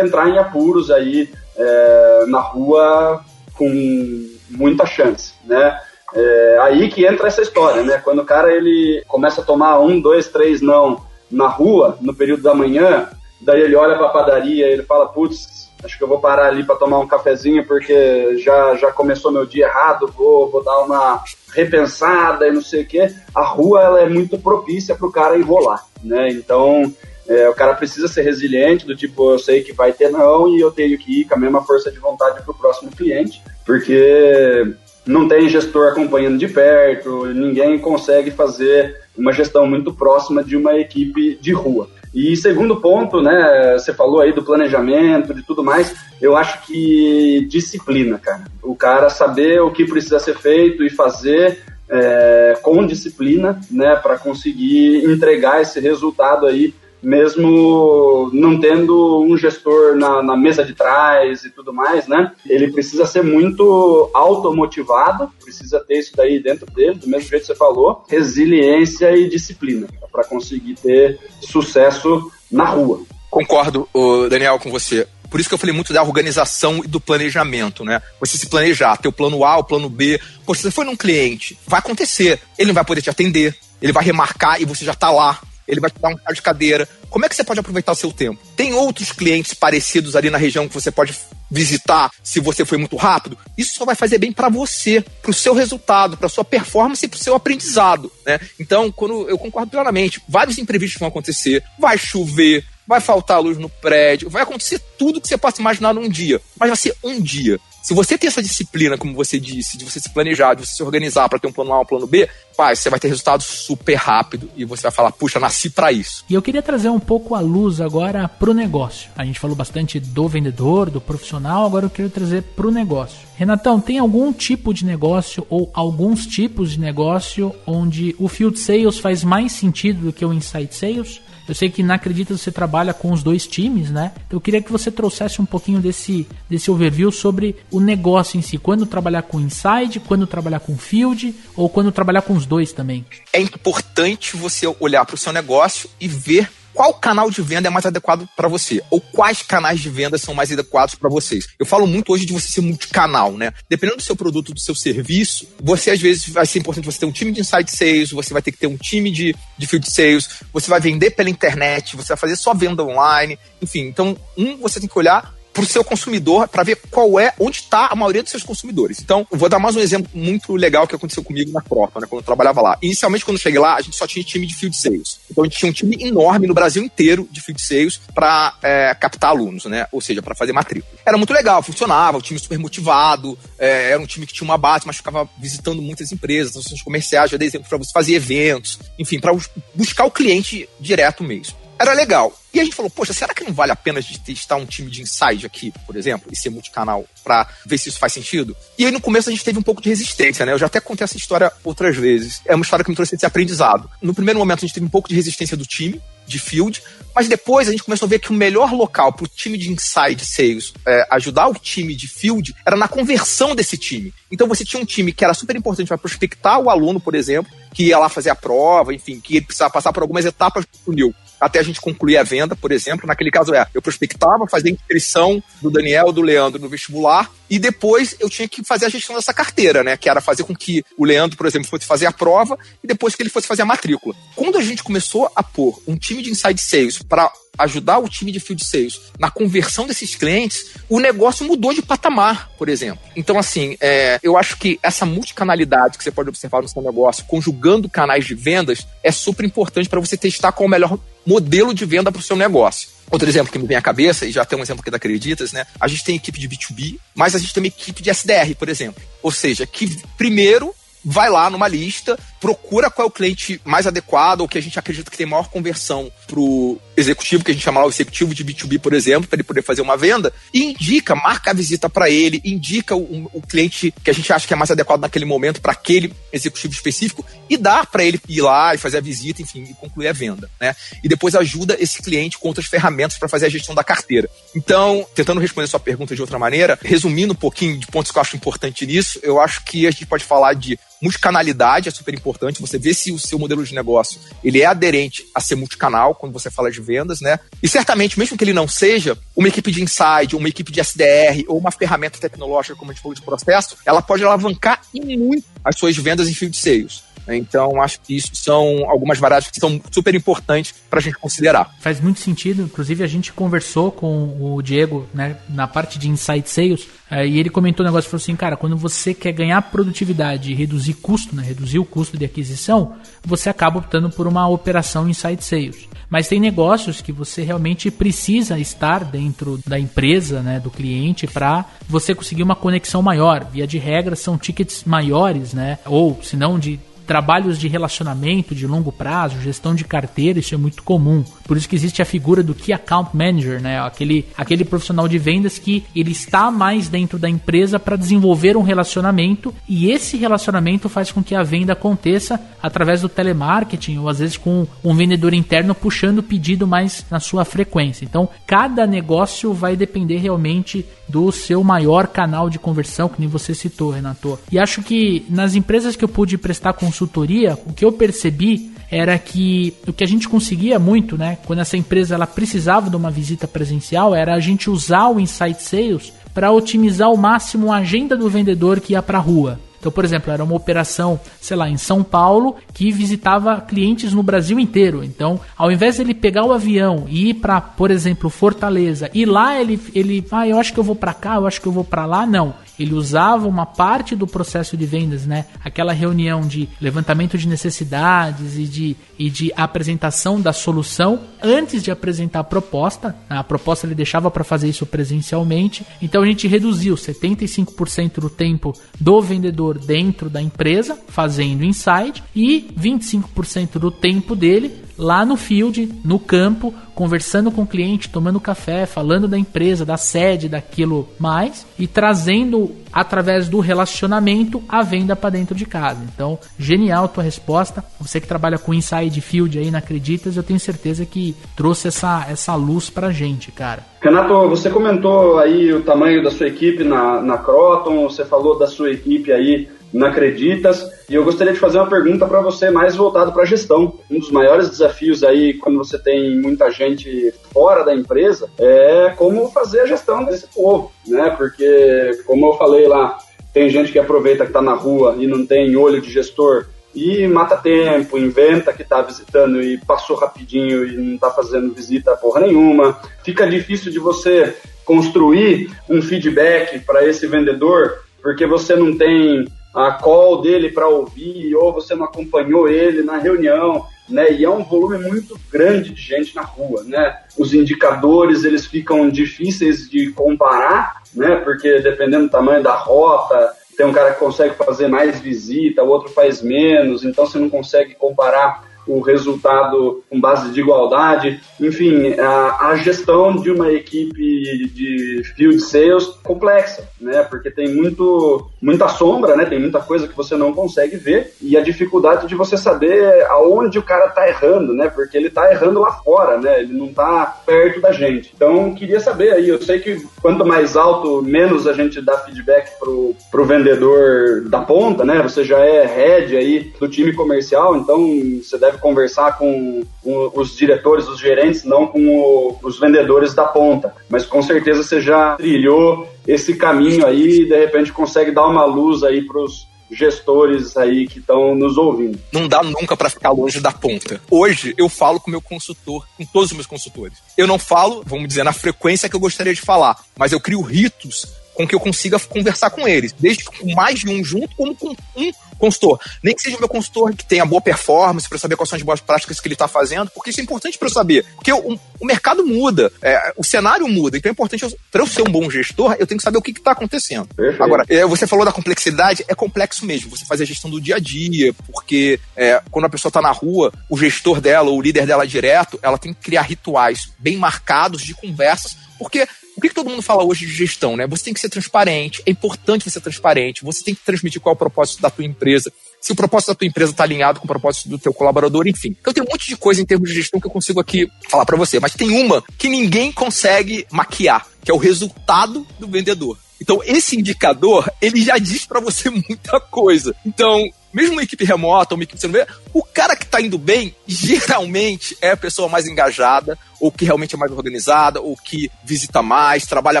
entrar 0.02 0.28
em 0.28 0.38
apuros 0.38 0.90
aí 0.90 1.30
é, 1.56 2.24
na 2.26 2.40
rua 2.40 3.24
com 3.54 4.28
muita 4.50 4.84
chance, 4.84 5.34
né? 5.44 5.78
É, 6.12 6.58
aí 6.62 6.88
que 6.88 7.06
entra 7.06 7.28
essa 7.28 7.40
história, 7.40 7.82
né? 7.84 8.00
Quando 8.02 8.20
o 8.20 8.24
cara 8.24 8.52
ele 8.52 9.02
começa 9.06 9.40
a 9.40 9.44
tomar 9.44 9.78
um, 9.78 10.00
dois, 10.00 10.28
três 10.28 10.60
não 10.60 11.00
na 11.30 11.48
rua 11.48 11.96
no 12.00 12.14
período 12.14 12.42
da 12.42 12.54
manhã, 12.54 13.08
daí 13.40 13.60
ele 13.60 13.76
olha 13.76 13.96
para 13.96 14.06
a 14.06 14.10
padaria, 14.10 14.66
ele 14.66 14.82
fala, 14.82 15.06
putz, 15.06 15.70
acho 15.82 15.96
que 15.96 16.04
eu 16.04 16.08
vou 16.08 16.20
parar 16.20 16.46
ali 16.46 16.64
para 16.64 16.76
tomar 16.76 16.98
um 16.98 17.06
cafezinho 17.06 17.66
porque 17.66 18.36
já, 18.38 18.74
já 18.76 18.92
começou 18.92 19.32
meu 19.32 19.46
dia 19.46 19.66
errado, 19.66 20.12
vou, 20.16 20.50
vou 20.50 20.62
dar 20.62 20.78
uma 20.80 21.22
repensada 21.52 22.46
e 22.46 22.52
não 22.52 22.62
sei 22.62 22.82
o 22.82 22.86
quê. 22.86 23.12
A 23.34 23.44
rua 23.44 23.82
ela 23.82 24.00
é 24.00 24.08
muito 24.08 24.38
propícia 24.38 24.94
para 24.94 25.06
o 25.06 25.12
cara 25.12 25.38
enrolar, 25.38 25.84
né? 26.02 26.28
Então 26.30 26.92
é, 27.26 27.48
o 27.48 27.54
cara 27.54 27.74
precisa 27.74 28.08
ser 28.08 28.22
resiliente, 28.22 28.86
do 28.86 28.96
tipo, 28.96 29.32
eu 29.32 29.38
sei 29.38 29.62
que 29.62 29.72
vai 29.72 29.92
ter 29.92 30.10
não 30.10 30.48
e 30.48 30.60
eu 30.60 30.70
tenho 30.70 30.98
que 30.98 31.20
ir 31.20 31.24
com 31.24 31.34
a 31.34 31.38
mesma 31.38 31.64
força 31.64 31.90
de 31.90 31.98
vontade 31.98 32.42
para 32.42 32.50
o 32.50 32.58
próximo 32.58 32.90
cliente, 32.90 33.42
porque 33.64 34.74
não 35.06 35.26
tem 35.26 35.48
gestor 35.48 35.88
acompanhando 35.88 36.38
de 36.38 36.48
perto, 36.48 37.26
ninguém 37.26 37.78
consegue 37.78 38.30
fazer 38.30 38.96
uma 39.16 39.32
gestão 39.32 39.66
muito 39.66 39.92
próxima 39.92 40.42
de 40.42 40.56
uma 40.56 40.76
equipe 40.78 41.38
de 41.40 41.52
rua. 41.52 41.88
E 42.12 42.36
segundo 42.36 42.80
ponto, 42.80 43.22
né, 43.22 43.74
você 43.78 43.94
falou 43.94 44.20
aí 44.20 44.32
do 44.32 44.42
planejamento, 44.42 45.32
de 45.32 45.42
tudo 45.42 45.62
mais, 45.62 45.94
eu 46.20 46.36
acho 46.36 46.66
que 46.66 47.46
disciplina, 47.48 48.18
cara. 48.18 48.44
O 48.62 48.74
cara 48.74 49.08
saber 49.08 49.60
o 49.60 49.70
que 49.70 49.84
precisa 49.84 50.18
ser 50.18 50.36
feito 50.36 50.82
e 50.84 50.90
fazer 50.90 51.62
é, 51.88 52.54
com 52.62 52.84
disciplina, 52.84 53.60
né, 53.70 53.96
para 53.96 54.18
conseguir 54.18 55.04
entregar 55.04 55.62
esse 55.62 55.78
resultado 55.80 56.46
aí 56.46 56.74
mesmo 57.02 58.30
não 58.32 58.60
tendo 58.60 59.22
um 59.22 59.36
gestor 59.36 59.96
na, 59.96 60.22
na, 60.22 60.36
mesa 60.36 60.64
de 60.64 60.74
trás 60.74 61.44
e 61.44 61.50
tudo 61.50 61.72
mais, 61.72 62.06
né? 62.06 62.32
Ele 62.46 62.70
precisa 62.72 63.06
ser 63.06 63.22
muito 63.22 64.10
automotivado, 64.14 65.30
precisa 65.42 65.80
ter 65.80 65.98
isso 65.98 66.12
daí 66.16 66.42
dentro 66.42 66.66
dele, 66.66 66.94
do 66.94 67.08
mesmo 67.08 67.28
jeito 67.28 67.42
que 67.42 67.46
você 67.46 67.54
falou, 67.54 68.04
resiliência 68.08 69.16
e 69.16 69.28
disciplina 69.28 69.86
para 70.10 70.24
conseguir 70.24 70.74
ter 70.74 71.18
sucesso 71.40 72.30
na 72.50 72.64
rua. 72.64 73.02
Concordo, 73.30 73.88
Daniel, 74.28 74.58
com 74.58 74.70
você. 74.70 75.06
Por 75.30 75.38
isso 75.38 75.48
que 75.48 75.54
eu 75.54 75.58
falei 75.58 75.74
muito 75.74 75.92
da 75.92 76.02
organização 76.02 76.82
e 76.84 76.88
do 76.88 77.00
planejamento, 77.00 77.84
né? 77.84 78.02
Você 78.18 78.36
se 78.36 78.48
planejar, 78.48 78.96
ter 78.96 79.06
o 79.06 79.12
plano 79.12 79.44
A, 79.44 79.58
o 79.58 79.64
plano 79.64 79.88
B. 79.88 80.18
Se 80.18 80.62
você 80.62 80.70
for 80.72 80.84
num 80.84 80.96
cliente, 80.96 81.56
vai 81.66 81.78
acontecer. 81.78 82.40
Ele 82.58 82.68
não 82.68 82.74
vai 82.74 82.84
poder 82.84 83.00
te 83.00 83.10
atender, 83.10 83.56
ele 83.80 83.92
vai 83.92 84.04
remarcar 84.04 84.60
e 84.60 84.64
você 84.64 84.84
já 84.84 84.92
está 84.92 85.10
lá 85.10 85.40
ele 85.70 85.80
vai 85.80 85.90
te 85.90 85.98
dar 86.00 86.10
um 86.10 86.18
chá 86.18 86.32
de 86.32 86.42
cadeira. 86.42 86.88
Como 87.08 87.24
é 87.24 87.28
que 87.28 87.34
você 87.34 87.44
pode 87.44 87.60
aproveitar 87.60 87.92
o 87.92 87.96
seu 87.96 88.12
tempo? 88.12 88.40
Tem 88.56 88.74
outros 88.74 89.12
clientes 89.12 89.54
parecidos 89.54 90.16
ali 90.16 90.28
na 90.28 90.38
região 90.38 90.68
que 90.68 90.74
você 90.74 90.90
pode 90.90 91.14
visitar 91.50 92.10
se 92.22 92.38
você 92.40 92.64
foi 92.64 92.78
muito 92.78 92.96
rápido? 92.96 93.36
Isso 93.56 93.74
só 93.74 93.84
vai 93.84 93.94
fazer 93.94 94.18
bem 94.18 94.32
para 94.32 94.48
você, 94.48 95.04
para 95.22 95.30
o 95.30 95.34
seu 95.34 95.54
resultado, 95.54 96.16
para 96.16 96.28
sua 96.28 96.44
performance 96.44 97.04
e 97.04 97.08
para 97.08 97.16
o 97.16 97.20
seu 97.20 97.34
aprendizado, 97.34 98.10
né? 98.24 98.38
Então, 98.58 98.92
quando 98.92 99.28
eu 99.28 99.38
concordo 99.38 99.70
plenamente, 99.70 100.22
vários 100.28 100.58
imprevistos 100.58 100.98
vão 100.98 101.08
acontecer, 101.08 101.62
vai 101.78 101.98
chover, 101.98 102.64
vai 102.86 103.00
faltar 103.00 103.40
luz 103.40 103.58
no 103.58 103.68
prédio, 103.68 104.30
vai 104.30 104.42
acontecer 104.42 104.80
tudo 104.98 105.20
que 105.20 105.28
você 105.28 105.36
possa 105.36 105.60
imaginar 105.60 105.94
num 105.94 106.08
dia, 106.08 106.40
mas 106.58 106.68
vai 106.70 106.76
ser 106.76 106.94
um 107.02 107.20
dia. 107.20 107.58
Se 107.82 107.94
você 107.94 108.18
tem 108.18 108.28
essa 108.28 108.42
disciplina, 108.42 108.98
como 108.98 109.14
você 109.14 109.40
disse, 109.40 109.78
de 109.78 109.84
você 109.84 109.98
se 109.98 110.10
planejar, 110.10 110.54
de 110.54 110.66
você 110.66 110.74
se 110.74 110.82
organizar 110.82 111.28
para 111.28 111.38
ter 111.38 111.48
um 111.48 111.52
plano 111.52 111.72
A, 111.72 111.80
um 111.80 111.84
plano 111.84 112.06
B, 112.06 112.28
pai, 112.56 112.76
você 112.76 112.90
vai 112.90 113.00
ter 113.00 113.08
resultado 113.08 113.42
super 113.42 113.94
rápido 113.94 114.50
e 114.54 114.66
você 114.66 114.82
vai 114.82 114.92
falar, 114.92 115.12
puxa, 115.12 115.40
nasci 115.40 115.70
para 115.70 115.90
isso. 115.90 116.24
E 116.28 116.34
eu 116.34 116.42
queria 116.42 116.60
trazer 116.60 116.90
um 116.90 117.00
pouco 117.00 117.34
a 117.34 117.40
luz 117.40 117.80
agora 117.80 118.28
pro 118.28 118.52
negócio. 118.52 119.10
A 119.16 119.24
gente 119.24 119.40
falou 119.40 119.56
bastante 119.56 119.98
do 119.98 120.28
vendedor, 120.28 120.90
do 120.90 121.00
profissional, 121.00 121.64
agora 121.64 121.86
eu 121.86 121.90
quero 121.90 122.10
trazer 122.10 122.42
pro 122.42 122.70
negócio. 122.70 123.18
Renatão, 123.34 123.80
tem 123.80 123.98
algum 123.98 124.30
tipo 124.30 124.74
de 124.74 124.84
negócio 124.84 125.46
ou 125.48 125.70
alguns 125.72 126.26
tipos 126.26 126.72
de 126.72 126.80
negócio 126.80 127.54
onde 127.66 128.14
o 128.18 128.28
field 128.28 128.58
sales 128.58 128.98
faz 128.98 129.24
mais 129.24 129.52
sentido 129.52 130.02
do 130.02 130.12
que 130.12 130.24
o 130.24 130.34
inside 130.34 130.74
sales? 130.74 131.22
Eu 131.50 131.54
sei 131.56 131.68
que 131.68 131.82
na 131.82 131.94
Acredita 131.94 132.38
você 132.38 132.52
trabalha 132.52 132.94
com 132.94 133.10
os 133.10 133.24
dois 133.24 133.44
times, 133.44 133.90
né? 133.90 134.12
Eu 134.30 134.40
queria 134.40 134.62
que 134.62 134.70
você 134.70 134.88
trouxesse 134.88 135.42
um 135.42 135.44
pouquinho 135.44 135.80
desse, 135.80 136.24
desse 136.48 136.70
overview 136.70 137.10
sobre 137.10 137.56
o 137.72 137.80
negócio 137.80 138.38
em 138.38 138.42
si. 138.42 138.56
Quando 138.56 138.86
trabalhar 138.86 139.22
com 139.22 139.40
inside, 139.40 139.98
quando 139.98 140.28
trabalhar 140.28 140.60
com 140.60 140.78
field 140.78 141.34
ou 141.56 141.68
quando 141.68 141.90
trabalhar 141.90 142.22
com 142.22 142.34
os 142.34 142.46
dois 142.46 142.72
também. 142.72 143.04
É 143.32 143.40
importante 143.40 144.36
você 144.36 144.64
olhar 144.78 145.04
para 145.04 145.16
o 145.16 145.18
seu 145.18 145.32
negócio 145.32 145.90
e 146.00 146.06
ver 146.06 146.48
qual 146.80 146.94
canal 146.94 147.30
de 147.30 147.42
venda 147.42 147.68
é 147.68 147.70
mais 147.70 147.84
adequado 147.84 148.26
para 148.34 148.48
você? 148.48 148.82
Ou 148.88 149.02
quais 149.02 149.42
canais 149.42 149.80
de 149.80 149.90
venda 149.90 150.16
são 150.16 150.32
mais 150.32 150.50
adequados 150.50 150.94
para 150.94 151.10
vocês? 151.10 151.46
Eu 151.58 151.66
falo 151.66 151.86
muito 151.86 152.10
hoje 152.10 152.24
de 152.24 152.32
você 152.32 152.48
ser 152.48 152.62
multicanal, 152.62 153.32
né? 153.36 153.52
Dependendo 153.68 153.98
do 153.98 154.02
seu 154.02 154.16
produto, 154.16 154.54
do 154.54 154.60
seu 154.60 154.74
serviço, 154.74 155.46
você 155.62 155.90
às 155.90 156.00
vezes 156.00 156.26
vai 156.30 156.46
ser 156.46 156.60
importante 156.60 156.86
você 156.86 157.00
ter 157.00 157.04
um 157.04 157.12
time 157.12 157.32
de 157.32 157.40
inside 157.40 157.70
sales, 157.70 158.12
você 158.12 158.32
vai 158.32 158.40
ter 158.40 158.50
que 158.50 158.56
ter 158.56 158.66
um 158.66 158.78
time 158.78 159.10
de, 159.10 159.36
de 159.58 159.66
field 159.66 159.90
sales, 159.90 160.26
você 160.54 160.70
vai 160.70 160.80
vender 160.80 161.10
pela 161.10 161.28
internet, 161.28 161.96
você 161.96 162.08
vai 162.08 162.16
fazer 162.16 162.36
só 162.36 162.54
venda 162.54 162.82
online, 162.82 163.38
enfim. 163.60 163.80
Então, 163.80 164.16
um, 164.34 164.56
você 164.56 164.80
tem 164.80 164.88
que 164.88 164.98
olhar 164.98 165.34
para 165.52 165.62
o 165.62 165.66
seu 165.66 165.84
consumidor 165.84 166.48
para 166.48 166.62
ver 166.62 166.76
qual 166.90 167.18
é, 167.18 167.32
onde 167.38 167.58
está 167.58 167.86
a 167.86 167.96
maioria 167.96 168.22
dos 168.22 168.30
seus 168.30 168.42
consumidores. 168.42 169.00
Então, 169.00 169.26
vou 169.30 169.48
dar 169.48 169.58
mais 169.58 169.76
um 169.76 169.80
exemplo 169.80 170.10
muito 170.14 170.54
legal 170.54 170.86
que 170.86 170.94
aconteceu 170.94 171.22
comigo 171.22 171.50
na 171.52 171.60
Cropa, 171.60 172.00
né, 172.00 172.06
quando 172.08 172.20
eu 172.20 172.26
trabalhava 172.26 172.60
lá. 172.60 172.78
Inicialmente, 172.82 173.24
quando 173.24 173.36
eu 173.36 173.42
cheguei 173.42 173.58
lá, 173.58 173.76
a 173.76 173.80
gente 173.80 173.96
só 173.96 174.06
tinha 174.06 174.24
time 174.24 174.46
de 174.46 174.54
field 174.54 174.76
sales. 174.76 175.20
Então, 175.30 175.44
a 175.44 175.46
gente 175.46 175.58
tinha 175.58 175.70
um 175.70 175.72
time 175.72 175.96
enorme 176.00 176.46
no 176.46 176.54
Brasil 176.54 176.82
inteiro 176.82 177.28
de 177.30 177.40
field 177.40 177.60
sales 177.60 178.00
para 178.14 178.54
é, 178.62 178.94
captar 178.94 179.30
alunos, 179.30 179.64
né? 179.64 179.86
Ou 179.92 180.00
seja, 180.00 180.22
para 180.22 180.34
fazer 180.34 180.52
matrícula. 180.52 180.92
Era 181.04 181.16
muito 181.16 181.32
legal, 181.32 181.62
funcionava, 181.62 182.18
o 182.18 182.22
time 182.22 182.38
super 182.38 182.58
motivado, 182.58 183.38
é, 183.58 183.90
era 183.90 184.00
um 184.00 184.06
time 184.06 184.26
que 184.26 184.32
tinha 184.32 184.44
uma 184.44 184.58
base, 184.58 184.86
mas 184.86 184.96
ficava 184.96 185.28
visitando 185.38 185.82
muitas 185.82 186.12
empresas, 186.12 186.52
associações 186.52 186.82
comerciais, 186.82 187.30
já 187.30 187.36
dei 187.36 187.48
exemplo 187.48 187.68
para 187.68 187.78
você 187.78 187.90
fazer 187.92 188.14
eventos, 188.14 188.78
enfim, 188.98 189.18
para 189.18 189.32
buscar 189.74 190.04
o 190.04 190.10
cliente 190.10 190.68
direto 190.78 191.24
mesmo 191.24 191.59
era 191.80 191.94
legal. 191.94 192.30
E 192.52 192.60
a 192.60 192.64
gente 192.64 192.76
falou, 192.76 192.90
poxa, 192.90 193.12
será 193.14 193.32
que 193.32 193.42
não 193.42 193.54
vale 193.54 193.72
a 193.72 193.76
pena 193.76 194.02
de 194.02 194.18
testar 194.20 194.56
um 194.56 194.66
time 194.66 194.90
de 194.90 195.00
inside 195.00 195.46
aqui, 195.46 195.72
por 195.86 195.96
exemplo, 195.96 196.28
e 196.30 196.36
ser 196.36 196.50
multicanal 196.50 197.06
para 197.24 197.48
ver 197.64 197.78
se 197.78 197.88
isso 197.88 197.98
faz 197.98 198.12
sentido? 198.12 198.54
E 198.76 198.84
aí 198.84 198.90
no 198.90 199.00
começo 199.00 199.30
a 199.30 199.32
gente 199.32 199.44
teve 199.44 199.58
um 199.58 199.62
pouco 199.62 199.80
de 199.80 199.88
resistência, 199.88 200.44
né? 200.44 200.52
Eu 200.52 200.58
já 200.58 200.66
até 200.66 200.78
contei 200.78 201.04
essa 201.04 201.16
história 201.16 201.50
outras 201.64 201.96
vezes. 201.96 202.42
É 202.44 202.54
uma 202.54 202.64
história 202.64 202.84
que 202.84 202.90
me 202.90 202.96
trouxe 202.96 203.14
esse 203.14 203.24
aprendizado. 203.24 203.88
No 204.02 204.12
primeiro 204.12 204.38
momento 204.38 204.58
a 204.58 204.60
gente 204.62 204.74
teve 204.74 204.84
um 204.84 204.90
pouco 204.90 205.08
de 205.08 205.14
resistência 205.14 205.56
do 205.56 205.64
time, 205.64 206.02
de 206.26 206.38
field, 206.38 206.82
mas 207.14 207.28
depois 207.28 207.66
a 207.66 207.70
gente 207.70 207.82
começou 207.82 208.06
a 208.06 208.10
ver 208.10 208.18
que 208.18 208.30
o 208.30 208.34
melhor 208.34 208.72
local 208.72 209.12
para 209.12 209.24
o 209.24 209.28
time 209.28 209.56
de 209.56 209.70
inside 209.70 210.24
sales 210.24 210.74
é, 210.86 211.06
ajudar 211.12 211.48
o 211.48 211.54
time 211.54 211.94
de 211.94 212.06
field 212.06 212.54
era 212.66 212.76
na 212.76 212.88
conversão 212.88 213.54
desse 213.54 213.78
time. 213.78 214.12
Então 214.30 214.46
você 214.46 214.64
tinha 214.64 214.82
um 214.82 214.84
time 214.84 215.12
que 215.12 215.24
era 215.24 215.34
super 215.34 215.56
importante 215.56 215.88
para 215.88 215.98
prospectar 215.98 216.60
o 216.60 216.68
aluno, 216.68 217.00
por 217.00 217.14
exemplo, 217.14 217.50
que 217.72 217.84
ia 217.84 217.98
lá 217.98 218.08
fazer 218.08 218.30
a 218.30 218.34
prova, 218.34 218.94
enfim, 218.94 219.20
que 219.20 219.36
ele 219.36 219.46
precisava 219.46 219.72
passar 219.72 219.92
por 219.92 220.02
algumas 220.02 220.24
etapas 220.24 220.64
do 220.64 220.78
funil 220.84 221.14
até 221.40 221.58
a 221.58 221.62
gente 221.62 221.80
concluir 221.80 222.18
a 222.18 222.22
venda, 222.22 222.54
por 222.54 222.70
exemplo. 222.70 223.06
Naquele 223.06 223.30
caso 223.30 223.54
é, 223.54 223.66
eu 223.72 223.80
prospectava, 223.80 224.46
fazia 224.46 224.70
inscrição 224.70 225.42
do 225.62 225.70
Daniel, 225.70 226.12
do 226.12 226.20
Leandro 226.20 226.60
no 226.60 226.68
vestibular, 226.68 227.30
e 227.48 227.58
depois 227.58 228.14
eu 228.20 228.28
tinha 228.28 228.46
que 228.46 228.62
fazer 228.62 228.86
a 228.86 228.88
gestão 228.90 229.16
dessa 229.16 229.32
carteira, 229.32 229.82
né? 229.82 229.96
Que 229.96 230.10
era 230.10 230.20
fazer 230.20 230.44
com 230.44 230.54
que 230.54 230.84
o 230.98 231.04
Leandro, 231.04 231.36
por 231.36 231.46
exemplo, 231.46 231.66
fosse 231.66 231.86
fazer 231.86 232.06
a 232.06 232.12
prova 232.12 232.58
e 232.84 232.86
depois 232.86 233.14
que 233.14 233.22
ele 233.22 233.30
fosse 233.30 233.46
fazer 233.46 233.62
a 233.62 233.66
matrícula. 233.66 234.14
Quando 234.36 234.58
a 234.58 234.62
gente 234.62 234.84
começou 234.84 235.30
a 235.34 235.42
pôr 235.42 235.80
um 235.88 235.96
time 235.96 236.22
de 236.22 236.30
inside 236.30 236.60
sales 236.60 236.98
para 236.98 237.32
ajudar 237.62 237.98
o 237.98 238.08
time 238.08 238.32
de 238.32 238.40
field 238.40 238.64
sales 238.64 239.00
na 239.18 239.30
conversão 239.30 239.86
desses 239.86 240.14
clientes, 240.14 240.70
o 240.88 240.98
negócio 240.98 241.46
mudou 241.46 241.72
de 241.72 241.82
patamar, 241.82 242.50
por 242.58 242.68
exemplo. 242.68 243.02
Então, 243.14 243.38
assim, 243.38 243.76
é, 243.80 244.18
eu 244.22 244.36
acho 244.36 244.56
que 244.56 244.78
essa 244.82 245.06
multicanalidade 245.06 245.98
que 245.98 246.04
você 246.04 246.10
pode 246.10 246.28
observar 246.28 246.62
no 246.62 246.68
seu 246.68 246.82
negócio, 246.82 247.24
conjugando 247.24 247.88
canais 247.88 248.24
de 248.24 248.34
vendas, 248.34 248.86
é 249.02 249.12
super 249.12 249.44
importante 249.44 249.88
para 249.88 250.00
você 250.00 250.16
testar 250.16 250.52
qual 250.52 250.64
é 250.64 250.68
o 250.68 250.70
melhor 250.70 250.98
modelo 251.26 251.74
de 251.74 251.84
venda 251.84 252.10
para 252.10 252.20
o 252.20 252.22
seu 252.22 252.36
negócio. 252.36 252.88
Outro 253.10 253.28
exemplo 253.28 253.52
que 253.52 253.58
me 253.58 253.66
vem 253.66 253.76
à 253.76 253.82
cabeça, 253.82 254.24
e 254.24 254.30
já 254.30 254.44
tem 254.44 254.58
um 254.58 254.62
exemplo 254.62 254.80
aqui 254.82 254.90
da 254.90 254.96
Acreditas, 254.96 255.52
né? 255.52 255.66
A 255.80 255.88
gente 255.88 256.04
tem 256.04 256.16
equipe 256.16 256.38
de 256.38 256.48
B2B, 256.48 256.98
mas 257.14 257.34
a 257.34 257.38
gente 257.38 257.52
tem 257.52 257.62
uma 257.62 257.66
equipe 257.66 258.02
de 258.02 258.10
SDR, 258.10 258.54
por 258.56 258.68
exemplo. 258.68 259.02
Ou 259.22 259.32
seja, 259.32 259.66
que 259.66 259.98
primeiro 260.16 260.72
vai 261.04 261.28
lá 261.28 261.50
numa 261.50 261.66
lista, 261.66 262.18
procura 262.40 262.90
qual 262.90 263.06
é 263.06 263.08
o 263.08 263.12
cliente 263.12 263.60
mais 263.64 263.86
adequado, 263.86 264.40
ou 264.40 264.48
que 264.48 264.56
a 264.56 264.62
gente 264.62 264.78
acredita 264.78 265.10
que 265.10 265.16
tem 265.16 265.26
maior 265.26 265.48
conversão 265.48 266.10
pro 266.26 266.80
executivo, 266.96 267.44
que 267.44 267.50
a 267.50 267.54
gente 267.54 267.62
chama 267.62 267.80
lá 267.80 267.86
o 267.86 267.90
executivo 267.90 268.34
de 268.34 268.44
B2B, 268.44 268.80
por 268.80 268.94
exemplo, 268.94 269.28
para 269.28 269.36
ele 269.36 269.42
poder 269.42 269.62
fazer 269.62 269.82
uma 269.82 269.96
venda, 269.96 270.32
e 270.52 270.64
indica, 270.64 271.14
marca 271.14 271.50
a 271.50 271.54
visita 271.54 271.88
para 271.88 272.08
ele, 272.08 272.40
indica 272.44 272.96
o, 272.96 273.30
o, 273.32 273.42
cliente 273.42 273.92
que 274.02 274.10
a 274.10 274.14
gente 274.14 274.32
acha 274.32 274.46
que 274.46 274.54
é 274.54 274.56
mais 274.56 274.70
adequado 274.70 275.00
naquele 275.00 275.24
momento 275.24 275.60
para 275.60 275.72
aquele 275.72 276.14
executivo 276.32 276.72
específico 276.72 277.24
e 277.48 277.56
dá 277.56 277.84
para 277.84 278.04
ele 278.04 278.20
ir 278.28 278.40
lá 278.40 278.74
e 278.74 278.78
fazer 278.78 278.98
a 278.98 279.00
visita, 279.00 279.42
enfim, 279.42 279.66
e 279.70 279.74
concluir 279.74 280.08
a 280.08 280.12
venda, 280.12 280.48
né? 280.60 280.74
E 281.02 281.08
depois 281.08 281.34
ajuda 281.34 281.76
esse 281.78 282.02
cliente 282.02 282.38
com 282.38 282.48
outras 282.48 282.66
ferramentas 282.66 283.18
para 283.18 283.28
fazer 283.28 283.46
a 283.46 283.50
gestão 283.50 283.74
da 283.74 283.84
carteira. 283.84 284.30
Então, 284.54 285.06
tentando 285.14 285.40
responder 285.40 285.66
sua 285.66 285.80
pergunta 285.80 286.14
de 286.14 286.20
outra 286.20 286.38
maneira, 286.38 286.78
resumindo 286.82 287.32
um 287.32 287.36
pouquinho 287.36 287.78
de 287.78 287.86
pontos 287.86 288.12
que 288.12 288.18
eu 288.18 288.22
acho 288.22 288.36
importante 288.36 288.86
nisso, 288.86 289.18
eu 289.22 289.40
acho 289.40 289.64
que 289.64 289.86
a 289.86 289.90
gente 289.90 290.06
pode 290.06 290.24
falar 290.24 290.54
de 290.54 290.78
multicanalidade 291.00 291.88
é 291.88 291.92
super 291.92 292.14
importante. 292.14 292.60
Você 292.60 292.78
vê 292.78 292.92
se 292.92 293.12
o 293.12 293.18
seu 293.18 293.38
modelo 293.38 293.64
de 293.64 293.74
negócio 293.74 294.20
ele 294.44 294.60
é 294.60 294.66
aderente 294.66 295.26
a 295.34 295.40
ser 295.40 295.54
multicanal 295.54 296.14
quando 296.14 296.32
você 296.32 296.50
fala 296.50 296.70
de 296.70 296.80
vendas, 296.80 297.20
né? 297.20 297.38
E 297.62 297.68
certamente, 297.68 298.18
mesmo 298.18 298.36
que 298.36 298.44
ele 298.44 298.52
não 298.52 298.68
seja, 298.68 299.16
uma 299.36 299.48
equipe 299.48 299.70
de 299.70 299.82
inside, 299.82 300.36
uma 300.36 300.48
equipe 300.48 300.70
de 300.72 300.80
SDR 300.80 301.44
ou 301.48 301.58
uma 301.58 301.70
ferramenta 301.70 302.18
tecnológica, 302.18 302.76
como 302.76 302.90
a 302.90 302.94
gente 302.94 303.02
falou 303.02 303.14
de 303.14 303.22
processo, 303.22 303.76
ela 303.84 304.02
pode 304.02 304.24
alavancar 304.24 304.80
muito 304.94 305.44
as 305.64 305.78
suas 305.78 305.96
vendas 305.96 306.28
em 306.28 306.34
field 306.34 306.56
sales. 306.56 307.02
Então, 307.36 307.80
acho 307.80 308.00
que 308.00 308.16
isso 308.16 308.30
são 308.34 308.88
algumas 308.88 309.18
variáveis 309.18 309.50
que 309.50 309.60
são 309.60 309.80
super 309.90 310.14
importantes 310.14 310.74
para 310.88 310.98
a 310.98 311.02
gente 311.02 311.18
considerar. 311.18 311.74
Faz 311.80 312.00
muito 312.00 312.20
sentido. 312.20 312.62
Inclusive, 312.62 313.04
a 313.04 313.06
gente 313.06 313.32
conversou 313.32 313.90
com 313.92 314.36
o 314.40 314.62
Diego 314.62 315.06
né, 315.14 315.36
na 315.48 315.66
parte 315.66 315.98
de 315.98 316.08
Insight 316.08 316.48
Sales 316.48 316.88
é, 317.10 317.26
e 317.26 317.38
ele 317.38 317.50
comentou 317.50 317.84
um 317.84 317.88
negócio 317.88 318.08
falou 318.08 318.22
assim, 318.22 318.36
cara, 318.36 318.56
quando 318.56 318.76
você 318.76 319.12
quer 319.12 319.32
ganhar 319.32 319.60
produtividade 319.62 320.52
e 320.52 320.54
reduzir 320.54 320.94
custo, 320.94 321.34
né, 321.34 321.42
reduzir 321.42 321.80
o 321.80 321.84
custo 321.84 322.16
de 322.16 322.24
aquisição, 322.24 322.94
você 323.24 323.50
acaba 323.50 323.78
optando 323.78 324.08
por 324.10 324.28
uma 324.28 324.48
operação 324.48 325.08
Insight 325.08 325.42
Sales. 325.42 325.88
Mas 326.08 326.28
tem 326.28 326.40
negócios 326.40 327.00
que 327.00 327.12
você 327.12 327.42
realmente 327.42 327.90
precisa 327.90 328.58
estar 328.58 329.04
dentro 329.04 329.60
da 329.66 329.78
empresa, 329.78 330.40
né, 330.40 330.58
do 330.58 330.70
cliente, 330.70 331.26
para 331.26 331.64
você 331.88 332.14
conseguir 332.14 332.42
uma 332.42 332.56
conexão 332.56 333.00
maior. 333.00 333.44
Via 333.44 333.66
de 333.66 333.78
regra, 333.78 334.16
são 334.16 334.36
tickets 334.36 334.84
maiores, 334.84 335.54
né? 335.54 335.78
Ou, 335.86 336.20
se 336.22 336.36
não, 336.36 336.58
de 336.58 336.80
trabalhos 337.10 337.58
de 337.58 337.66
relacionamento 337.66 338.54
de 338.54 338.68
longo 338.68 338.92
prazo, 338.92 339.40
gestão 339.40 339.74
de 339.74 339.82
carteira, 339.82 340.38
isso 340.38 340.54
é 340.54 340.56
muito 340.56 340.80
comum. 340.84 341.24
Por 341.42 341.56
isso 341.56 341.68
que 341.68 341.74
existe 341.74 342.00
a 342.00 342.04
figura 342.04 342.40
do 342.40 342.54
Key 342.54 342.72
Account 342.72 343.16
Manager, 343.16 343.60
né? 343.60 343.80
Aquele, 343.80 344.28
aquele 344.36 344.64
profissional 344.64 345.08
de 345.08 345.18
vendas 345.18 345.58
que 345.58 345.82
ele 345.92 346.12
está 346.12 346.52
mais 346.52 346.88
dentro 346.88 347.18
da 347.18 347.28
empresa 347.28 347.80
para 347.80 347.96
desenvolver 347.96 348.56
um 348.56 348.62
relacionamento 348.62 349.52
e 349.68 349.90
esse 349.90 350.16
relacionamento 350.16 350.88
faz 350.88 351.10
com 351.10 351.20
que 351.20 351.34
a 351.34 351.42
venda 351.42 351.72
aconteça 351.72 352.40
através 352.62 353.00
do 353.00 353.08
telemarketing 353.08 353.98
ou 353.98 354.08
às 354.08 354.20
vezes 354.20 354.36
com 354.36 354.64
um 354.84 354.94
vendedor 354.94 355.34
interno 355.34 355.74
puxando 355.74 356.18
o 356.18 356.22
pedido 356.22 356.64
mais 356.64 357.04
na 357.10 357.18
sua 357.18 357.44
frequência. 357.44 358.04
Então, 358.04 358.28
cada 358.46 358.86
negócio 358.86 359.52
vai 359.52 359.74
depender 359.74 360.18
realmente 360.18 360.86
do 361.08 361.32
seu 361.32 361.64
maior 361.64 362.06
canal 362.06 362.48
de 362.48 362.58
conversão, 362.58 363.08
que 363.08 363.18
nem 363.18 363.28
você 363.28 363.52
citou, 363.52 363.90
Renato. 363.90 364.38
E 364.52 364.60
acho 364.60 364.80
que 364.80 365.26
nas 365.28 365.56
empresas 365.56 365.96
que 365.96 366.04
eu 366.04 366.08
pude 366.08 366.38
prestar 366.38 366.72
consultoria 366.74 366.99
consultoria, 367.00 367.58
o 367.66 367.72
que 367.72 367.84
eu 367.84 367.92
percebi 367.92 368.70
era 368.90 369.18
que 369.18 369.74
o 369.86 369.92
que 369.92 370.04
a 370.04 370.06
gente 370.06 370.28
conseguia 370.28 370.78
muito, 370.78 371.16
né, 371.16 371.38
quando 371.46 371.60
essa 371.60 371.76
empresa 371.76 372.14
ela 372.14 372.26
precisava 372.26 372.90
de 372.90 372.96
uma 372.96 373.10
visita 373.10 373.48
presencial, 373.48 374.14
era 374.14 374.34
a 374.34 374.40
gente 374.40 374.68
usar 374.68 375.08
o 375.08 375.20
Insight 375.20 375.62
Sales 375.62 376.12
para 376.34 376.50
otimizar 376.50 377.08
ao 377.08 377.16
máximo 377.16 377.72
a 377.72 377.76
agenda 377.76 378.16
do 378.16 378.28
vendedor 378.28 378.80
que 378.80 378.92
ia 378.92 379.02
para 379.02 379.18
a 379.18 379.20
rua. 379.20 379.58
Então, 379.78 379.90
por 379.90 380.04
exemplo, 380.04 380.30
era 380.30 380.44
uma 380.44 380.54
operação, 380.54 381.18
sei 381.40 381.56
lá, 381.56 381.70
em 381.70 381.78
São 381.78 382.02
Paulo 382.02 382.56
que 382.74 382.92
visitava 382.92 383.62
clientes 383.62 384.12
no 384.12 384.22
Brasil 384.22 384.60
inteiro. 384.60 385.02
Então, 385.02 385.40
ao 385.56 385.72
invés 385.72 385.96
de 385.96 386.02
ele 386.02 386.12
pegar 386.12 386.44
o 386.44 386.52
avião 386.52 387.06
e 387.08 387.30
ir 387.30 387.34
para, 387.34 387.62
por 387.62 387.90
exemplo, 387.90 388.28
Fortaleza, 388.28 389.10
e 389.14 389.24
lá 389.24 389.58
ele, 389.58 389.80
ele, 389.94 390.22
ah, 390.30 390.46
eu 390.46 390.58
acho 390.58 390.74
que 390.74 390.78
eu 390.78 390.84
vou 390.84 390.94
para 390.94 391.14
cá, 391.14 391.36
eu 391.36 391.46
acho 391.46 391.62
que 391.62 391.66
eu 391.66 391.72
vou 391.72 391.84
para 391.84 392.04
lá, 392.04 392.26
não 392.26 392.54
ele 392.82 392.94
usava 392.94 393.46
uma 393.46 393.66
parte 393.66 394.16
do 394.16 394.26
processo 394.26 394.76
de 394.76 394.86
vendas, 394.86 395.26
né? 395.26 395.46
Aquela 395.62 395.92
reunião 395.92 396.40
de 396.40 396.68
levantamento 396.80 397.36
de 397.36 397.46
necessidades 397.46 398.56
e 398.56 398.64
de, 398.64 398.96
e 399.18 399.28
de 399.28 399.52
apresentação 399.54 400.40
da 400.40 400.52
solução 400.52 401.20
antes 401.42 401.82
de 401.82 401.90
apresentar 401.90 402.40
a 402.40 402.44
proposta. 402.44 403.14
A 403.28 403.44
proposta 403.44 403.86
ele 403.86 403.94
deixava 403.94 404.30
para 404.30 404.44
fazer 404.44 404.68
isso 404.68 404.86
presencialmente. 404.86 405.84
Então 406.00 406.22
a 406.22 406.26
gente 406.26 406.48
reduziu 406.48 406.94
75% 406.94 408.20
do 408.20 408.30
tempo 408.30 408.74
do 408.98 409.20
vendedor 409.20 409.78
dentro 409.78 410.30
da 410.30 410.40
empresa, 410.40 410.98
fazendo 411.08 411.64
inside, 411.64 412.22
e 412.34 412.72
25% 412.78 413.78
do 413.78 413.90
tempo 413.90 414.34
dele 414.34 414.89
lá 415.00 415.24
no 415.24 415.36
field, 415.36 415.90
no 416.04 416.18
campo, 416.18 416.72
conversando 416.94 417.50
com 417.50 417.62
o 417.62 417.66
cliente, 417.66 418.10
tomando 418.10 418.38
café, 418.38 418.84
falando 418.84 419.26
da 419.26 419.38
empresa, 419.38 419.84
da 419.84 419.96
sede, 419.96 420.48
daquilo 420.48 421.08
mais 421.18 421.66
e 421.78 421.86
trazendo 421.86 422.76
através 422.92 423.48
do 423.48 423.58
relacionamento 423.60 424.62
a 424.68 424.82
venda 424.82 425.16
para 425.16 425.30
dentro 425.30 425.54
de 425.54 425.64
casa. 425.64 426.00
Então, 426.14 426.38
genial 426.58 427.08
tua 427.08 427.24
resposta. 427.24 427.82
Você 427.98 428.20
que 428.20 428.26
trabalha 428.26 428.58
com 428.58 428.74
inside 428.74 429.20
field 429.20 429.58
aí 429.58 429.70
na 429.70 429.78
Acreditas, 429.78 430.36
eu 430.36 430.42
tenho 430.42 430.60
certeza 430.60 431.06
que 431.06 431.34
trouxe 431.56 431.88
essa, 431.88 432.26
essa 432.28 432.54
luz 432.54 432.90
pra 432.90 433.10
gente, 433.10 433.50
cara. 433.50 433.82
Renato, 434.02 434.48
você 434.48 434.68
comentou 434.68 435.38
aí 435.38 435.72
o 435.72 435.82
tamanho 435.82 436.22
da 436.22 436.30
sua 436.30 436.48
equipe 436.48 436.84
na, 436.84 437.22
na 437.22 437.38
Croton, 437.38 438.08
você 438.08 438.24
falou 438.24 438.58
da 438.58 438.66
sua 438.66 438.90
equipe 438.90 439.32
aí 439.32 439.68
na 439.92 440.08
Acreditas. 440.08 440.90
E 441.08 441.14
eu 441.14 441.24
gostaria 441.24 441.52
de 441.52 441.58
fazer 441.58 441.78
uma 441.78 441.88
pergunta 441.88 442.26
para 442.26 442.40
você 442.40 442.70
mais 442.70 442.96
voltado 442.96 443.32
para 443.32 443.42
a 443.42 443.46
gestão. 443.46 443.98
Um 444.10 444.18
dos 444.18 444.30
maiores 444.30 444.68
desafios 444.68 445.22
aí 445.22 445.54
quando 445.54 445.78
você 445.78 445.98
tem 445.98 446.40
muita 446.40 446.70
gente 446.70 447.32
fora 447.52 447.84
da 447.84 447.94
empresa 447.94 448.48
é 448.58 449.10
como 449.16 449.50
fazer 449.50 449.80
a 449.80 449.86
gestão 449.86 450.24
desse 450.24 450.46
povo, 450.48 450.92
né? 451.06 451.30
Porque 451.36 452.10
como 452.26 452.46
eu 452.46 452.52
falei 452.54 452.86
lá, 452.86 453.18
tem 453.52 453.68
gente 453.68 453.90
que 453.92 453.98
aproveita 453.98 454.44
que 454.44 454.50
está 454.50 454.62
na 454.62 454.74
rua 454.74 455.16
e 455.18 455.26
não 455.26 455.44
tem 455.44 455.76
olho 455.76 456.00
de 456.00 456.10
gestor 456.10 456.66
e 456.94 457.26
mata 457.28 457.56
tempo, 457.56 458.18
inventa 458.18 458.72
que 458.72 458.82
está 458.82 459.00
visitando 459.00 459.62
e 459.62 459.78
passou 459.78 460.16
rapidinho 460.16 460.84
e 460.84 460.96
não 460.96 461.14
está 461.14 461.30
fazendo 461.30 461.72
visita 461.72 462.16
porra 462.16 462.40
nenhuma. 462.40 462.98
Fica 463.24 463.48
difícil 463.48 463.92
de 463.92 463.98
você 463.98 464.56
construir 464.84 465.70
um 465.88 466.02
feedback 466.02 466.80
para 466.80 467.06
esse 467.06 467.26
vendedor 467.26 468.00
porque 468.22 468.46
você 468.46 468.74
não 468.76 468.96
tem 468.96 469.46
a 469.74 469.92
call 469.92 470.42
dele 470.42 470.70
para 470.70 470.88
ouvir, 470.88 471.54
ou 471.54 471.72
você 471.72 471.94
não 471.94 472.04
acompanhou 472.04 472.68
ele 472.68 473.02
na 473.02 473.18
reunião, 473.18 473.86
né? 474.08 474.32
E 474.32 474.44
é 474.44 474.50
um 474.50 474.64
volume 474.64 474.98
muito 474.98 475.38
grande 475.50 475.90
de 475.92 476.00
gente 476.02 476.34
na 476.34 476.42
rua, 476.42 476.82
né? 476.84 477.20
Os 477.38 477.54
indicadores 477.54 478.44
eles 478.44 478.66
ficam 478.66 479.08
difíceis 479.08 479.88
de 479.88 480.10
comparar, 480.12 481.02
né? 481.14 481.36
Porque 481.36 481.78
dependendo 481.80 482.24
do 482.24 482.30
tamanho 482.30 482.62
da 482.62 482.74
rota, 482.74 483.52
tem 483.76 483.86
um 483.86 483.92
cara 483.92 484.12
que 484.12 484.20
consegue 484.20 484.54
fazer 484.56 484.88
mais 484.88 485.20
visita, 485.20 485.82
o 485.82 485.88
outro 485.88 486.12
faz 486.12 486.42
menos, 486.42 487.04
então 487.04 487.26
você 487.26 487.38
não 487.38 487.48
consegue 487.48 487.94
comparar 487.94 488.68
o 488.86 489.00
resultado 489.00 490.02
com 490.08 490.20
base 490.20 490.50
de 490.50 490.60
igualdade. 490.60 491.40
Enfim, 491.60 492.14
a, 492.18 492.68
a, 492.68 492.76
gestão 492.76 493.36
de 493.36 493.50
uma 493.50 493.70
equipe 493.72 494.68
de 494.72 495.22
field 495.36 495.60
sales 495.60 496.06
complexa, 496.22 496.88
né? 497.00 497.22
Porque 497.22 497.50
tem 497.50 497.74
muito, 497.74 498.48
muita 498.60 498.88
sombra, 498.88 499.36
né? 499.36 499.44
Tem 499.44 499.60
muita 499.60 499.80
coisa 499.80 500.08
que 500.08 500.16
você 500.16 500.36
não 500.36 500.52
consegue 500.52 500.96
ver 500.96 501.32
e 501.40 501.56
a 501.56 501.62
dificuldade 501.62 502.26
de 502.26 502.34
você 502.34 502.56
saber 502.56 503.24
aonde 503.26 503.78
o 503.78 503.82
cara 503.82 504.06
está 504.06 504.28
errando, 504.28 504.72
né? 504.72 504.88
Porque 504.88 505.16
ele 505.16 505.28
está 505.28 505.50
errando 505.50 505.80
lá 505.80 505.92
fora, 505.92 506.38
né? 506.38 506.60
Ele 506.60 506.72
não 506.72 506.86
está 506.86 507.26
perto 507.44 507.80
da 507.80 507.92
gente. 507.92 508.32
Então, 508.34 508.74
queria 508.74 509.00
saber 509.00 509.32
aí. 509.32 509.48
Eu 509.48 509.60
sei 509.60 509.78
que 509.78 510.04
quanto 510.20 510.44
mais 510.44 510.76
alto, 510.76 511.22
menos 511.22 511.66
a 511.66 511.72
gente 511.72 512.00
dá 512.00 512.18
feedback 512.18 512.78
pro, 512.78 513.14
pro 513.30 513.44
vendedor 513.44 514.48
da 514.48 514.60
ponta, 514.60 515.04
né? 515.04 515.22
Você 515.22 515.44
já 515.44 515.58
é 515.58 515.86
head 515.86 516.36
aí 516.36 516.72
do 516.78 516.88
time 516.88 517.12
comercial, 517.12 517.76
então 517.76 517.98
você 518.42 518.58
deve 518.58 518.69
deve 518.70 518.78
conversar 518.78 519.36
com, 519.36 519.82
com 520.02 520.30
os 520.34 520.56
diretores, 520.56 521.08
os 521.08 521.18
gerentes, 521.18 521.64
não 521.64 521.86
com 521.86 522.06
o, 522.06 522.58
os 522.62 522.78
vendedores 522.78 523.34
da 523.34 523.44
ponta. 523.44 523.94
Mas 524.08 524.24
com 524.24 524.42
certeza 524.42 524.82
você 524.82 525.00
já 525.00 525.36
trilhou 525.36 526.08
esse 526.26 526.54
caminho 526.54 527.06
aí 527.06 527.42
e 527.42 527.48
de 527.48 527.58
repente 527.58 527.92
consegue 527.92 528.30
dar 528.30 528.46
uma 528.46 528.64
luz 528.64 529.02
aí 529.02 529.22
para 529.22 529.42
os 529.42 529.68
gestores 529.90 530.76
aí 530.76 531.08
que 531.08 531.18
estão 531.18 531.54
nos 531.54 531.76
ouvindo. 531.76 532.16
Não 532.32 532.46
dá 532.46 532.62
nunca 532.62 532.96
para 532.96 533.10
ficar 533.10 533.32
longe 533.32 533.60
da 533.60 533.72
ponta. 533.72 534.20
Hoje 534.30 534.72
eu 534.78 534.88
falo 534.88 535.18
com 535.18 535.30
meu 535.30 535.40
consultor, 535.40 536.06
com 536.16 536.24
todos 536.24 536.50
os 536.50 536.56
meus 536.56 536.66
consultores. 536.66 537.18
Eu 537.36 537.48
não 537.48 537.58
falo, 537.58 538.02
vamos 538.06 538.28
dizer, 538.28 538.44
na 538.44 538.52
frequência 538.52 539.08
que 539.08 539.16
eu 539.16 539.20
gostaria 539.20 539.52
de 539.52 539.60
falar, 539.60 539.96
mas 540.16 540.30
eu 540.30 540.40
crio 540.40 540.60
ritos 540.60 541.26
com 541.60 541.68
que 541.68 541.74
eu 541.74 541.80
consiga 541.80 542.18
conversar 542.18 542.70
com 542.70 542.88
eles, 542.88 543.12
desde 543.18 543.44
com 543.44 543.74
mais 543.74 544.00
de 544.00 544.08
um 544.08 544.24
junto, 544.24 544.54
como 544.56 544.74
com 544.74 544.94
um 545.16 545.30
consultor. 545.58 546.00
Nem 546.22 546.34
que 546.34 546.40
seja 546.40 546.56
o 546.56 546.58
meu 546.58 546.68
consultor 546.68 547.14
que 547.14 547.24
tenha 547.24 547.44
boa 547.44 547.60
performance 547.60 548.26
para 548.26 548.38
saber 548.38 548.56
quais 548.56 548.70
são 548.70 548.78
as 548.78 548.82
boas 548.82 549.00
práticas 549.00 549.38
que 549.38 549.46
ele 549.46 549.54
está 549.54 549.68
fazendo, 549.68 550.10
porque 550.10 550.30
isso 550.30 550.40
é 550.40 550.42
importante 550.42 550.78
para 550.78 550.88
eu 550.88 550.92
saber. 550.92 551.24
Porque 551.34 551.52
o, 551.52 551.78
o 552.00 552.06
mercado 552.06 552.44
muda, 552.44 552.90
é, 553.02 553.34
o 553.36 553.44
cenário 553.44 553.86
muda, 553.86 554.16
então 554.16 554.30
é 554.30 554.32
importante, 554.32 554.66
para 554.90 555.02
eu 555.02 555.06
ser 555.06 555.22
um 555.22 555.30
bom 555.30 555.50
gestor, 555.50 555.96
eu 555.98 556.06
tenho 556.06 556.18
que 556.18 556.24
saber 556.24 556.38
o 556.38 556.42
que 556.42 556.50
está 556.52 556.72
acontecendo. 556.72 557.28
Perfeito. 557.36 557.62
Agora, 557.62 557.84
é, 557.88 558.06
você 558.06 558.26
falou 558.26 558.44
da 558.44 558.52
complexidade, 558.52 559.24
é 559.28 559.34
complexo 559.34 559.84
mesmo. 559.84 560.10
Você 560.10 560.24
faz 560.24 560.40
a 560.40 560.44
gestão 560.44 560.70
do 560.70 560.80
dia 560.80 560.96
a 560.96 560.98
dia, 560.98 561.52
porque 561.70 562.18
é, 562.34 562.62
quando 562.70 562.86
a 562.86 562.90
pessoa 562.90 563.10
está 563.10 563.20
na 563.20 563.30
rua, 563.30 563.70
o 563.88 563.98
gestor 563.98 564.40
dela, 564.40 564.70
o 564.70 564.80
líder 564.80 565.06
dela 565.06 565.26
direto, 565.26 565.78
ela 565.82 565.98
tem 565.98 566.14
que 566.14 566.20
criar 566.20 566.42
rituais 566.42 567.10
bem 567.18 567.36
marcados 567.36 568.02
de 568.02 568.14
conversas, 568.14 568.76
porque 569.00 569.26
o 569.56 569.60
que, 569.62 569.70
que, 569.70 569.74
todo 569.74 569.88
mundo 569.88 570.02
fala 570.02 570.22
hoje 570.22 570.44
de 570.44 570.52
gestão, 570.52 570.94
né? 570.94 571.06
Você 571.06 571.24
tem 571.24 571.32
que 571.32 571.40
ser 571.40 571.48
transparente, 571.48 572.22
é 572.26 572.30
importante 572.30 572.84
você 572.84 572.90
ser 572.90 573.00
transparente, 573.00 573.64
você 573.64 573.82
tem 573.82 573.94
que 573.94 574.04
transmitir 574.04 574.42
qual 574.42 574.52
é 574.52 574.54
o 574.54 574.58
propósito 574.58 575.00
da 575.00 575.08
tua 575.08 575.24
empresa, 575.24 575.72
se 575.98 576.12
o 576.12 576.14
propósito 576.14 576.48
da 576.48 576.54
tua 576.54 576.66
empresa 576.66 576.90
está 576.90 577.04
alinhado 577.04 577.40
com 577.40 577.46
o 577.46 577.48
propósito 577.48 577.88
do 577.88 577.98
teu 577.98 578.12
colaborador, 578.12 578.68
enfim. 578.68 578.94
Então 579.00 579.10
tem 579.10 579.22
um 579.22 579.26
monte 579.26 579.48
de 579.48 579.56
coisa 579.56 579.80
em 579.80 579.86
termos 579.86 580.10
de 580.10 580.16
gestão 580.16 580.38
que 580.38 580.46
eu 580.46 580.50
consigo 580.50 580.80
aqui 580.80 581.10
falar 581.30 581.46
para 581.46 581.56
você, 581.56 581.80
mas 581.80 581.94
tem 581.94 582.10
uma 582.10 582.44
que 582.58 582.68
ninguém 582.68 583.10
consegue 583.10 583.86
maquiar, 583.90 584.46
que 584.62 584.70
é 584.70 584.74
o 584.74 584.78
resultado 584.78 585.66
do 585.78 585.88
vendedor. 585.88 586.38
Então, 586.60 586.82
esse 586.84 587.18
indicador, 587.18 587.90
ele 588.02 588.22
já 588.22 588.36
diz 588.36 588.66
para 588.66 588.80
você 588.80 589.08
muita 589.08 589.58
coisa. 589.58 590.14
Então, 590.26 590.62
mesmo 590.92 591.12
uma 591.12 591.22
equipe 591.22 591.44
remota, 591.44 591.94
uma 591.94 592.02
equipe 592.02 592.16
que 592.16 592.20
você 592.20 592.26
não 592.26 592.34
vê, 592.34 592.46
o 592.72 592.82
cara 592.82 593.16
que 593.16 593.24
está 593.24 593.40
indo 593.40 593.58
bem, 593.58 593.94
geralmente 594.06 595.16
é 595.20 595.32
a 595.32 595.36
pessoa 595.36 595.68
mais 595.68 595.86
engajada, 595.86 596.58
ou 596.80 596.90
que 596.90 597.04
realmente 597.04 597.34
é 597.34 597.38
mais 597.38 597.52
organizada, 597.52 598.20
ou 598.20 598.36
que 598.36 598.70
visita 598.84 599.22
mais, 599.22 599.66
trabalha 599.66 600.00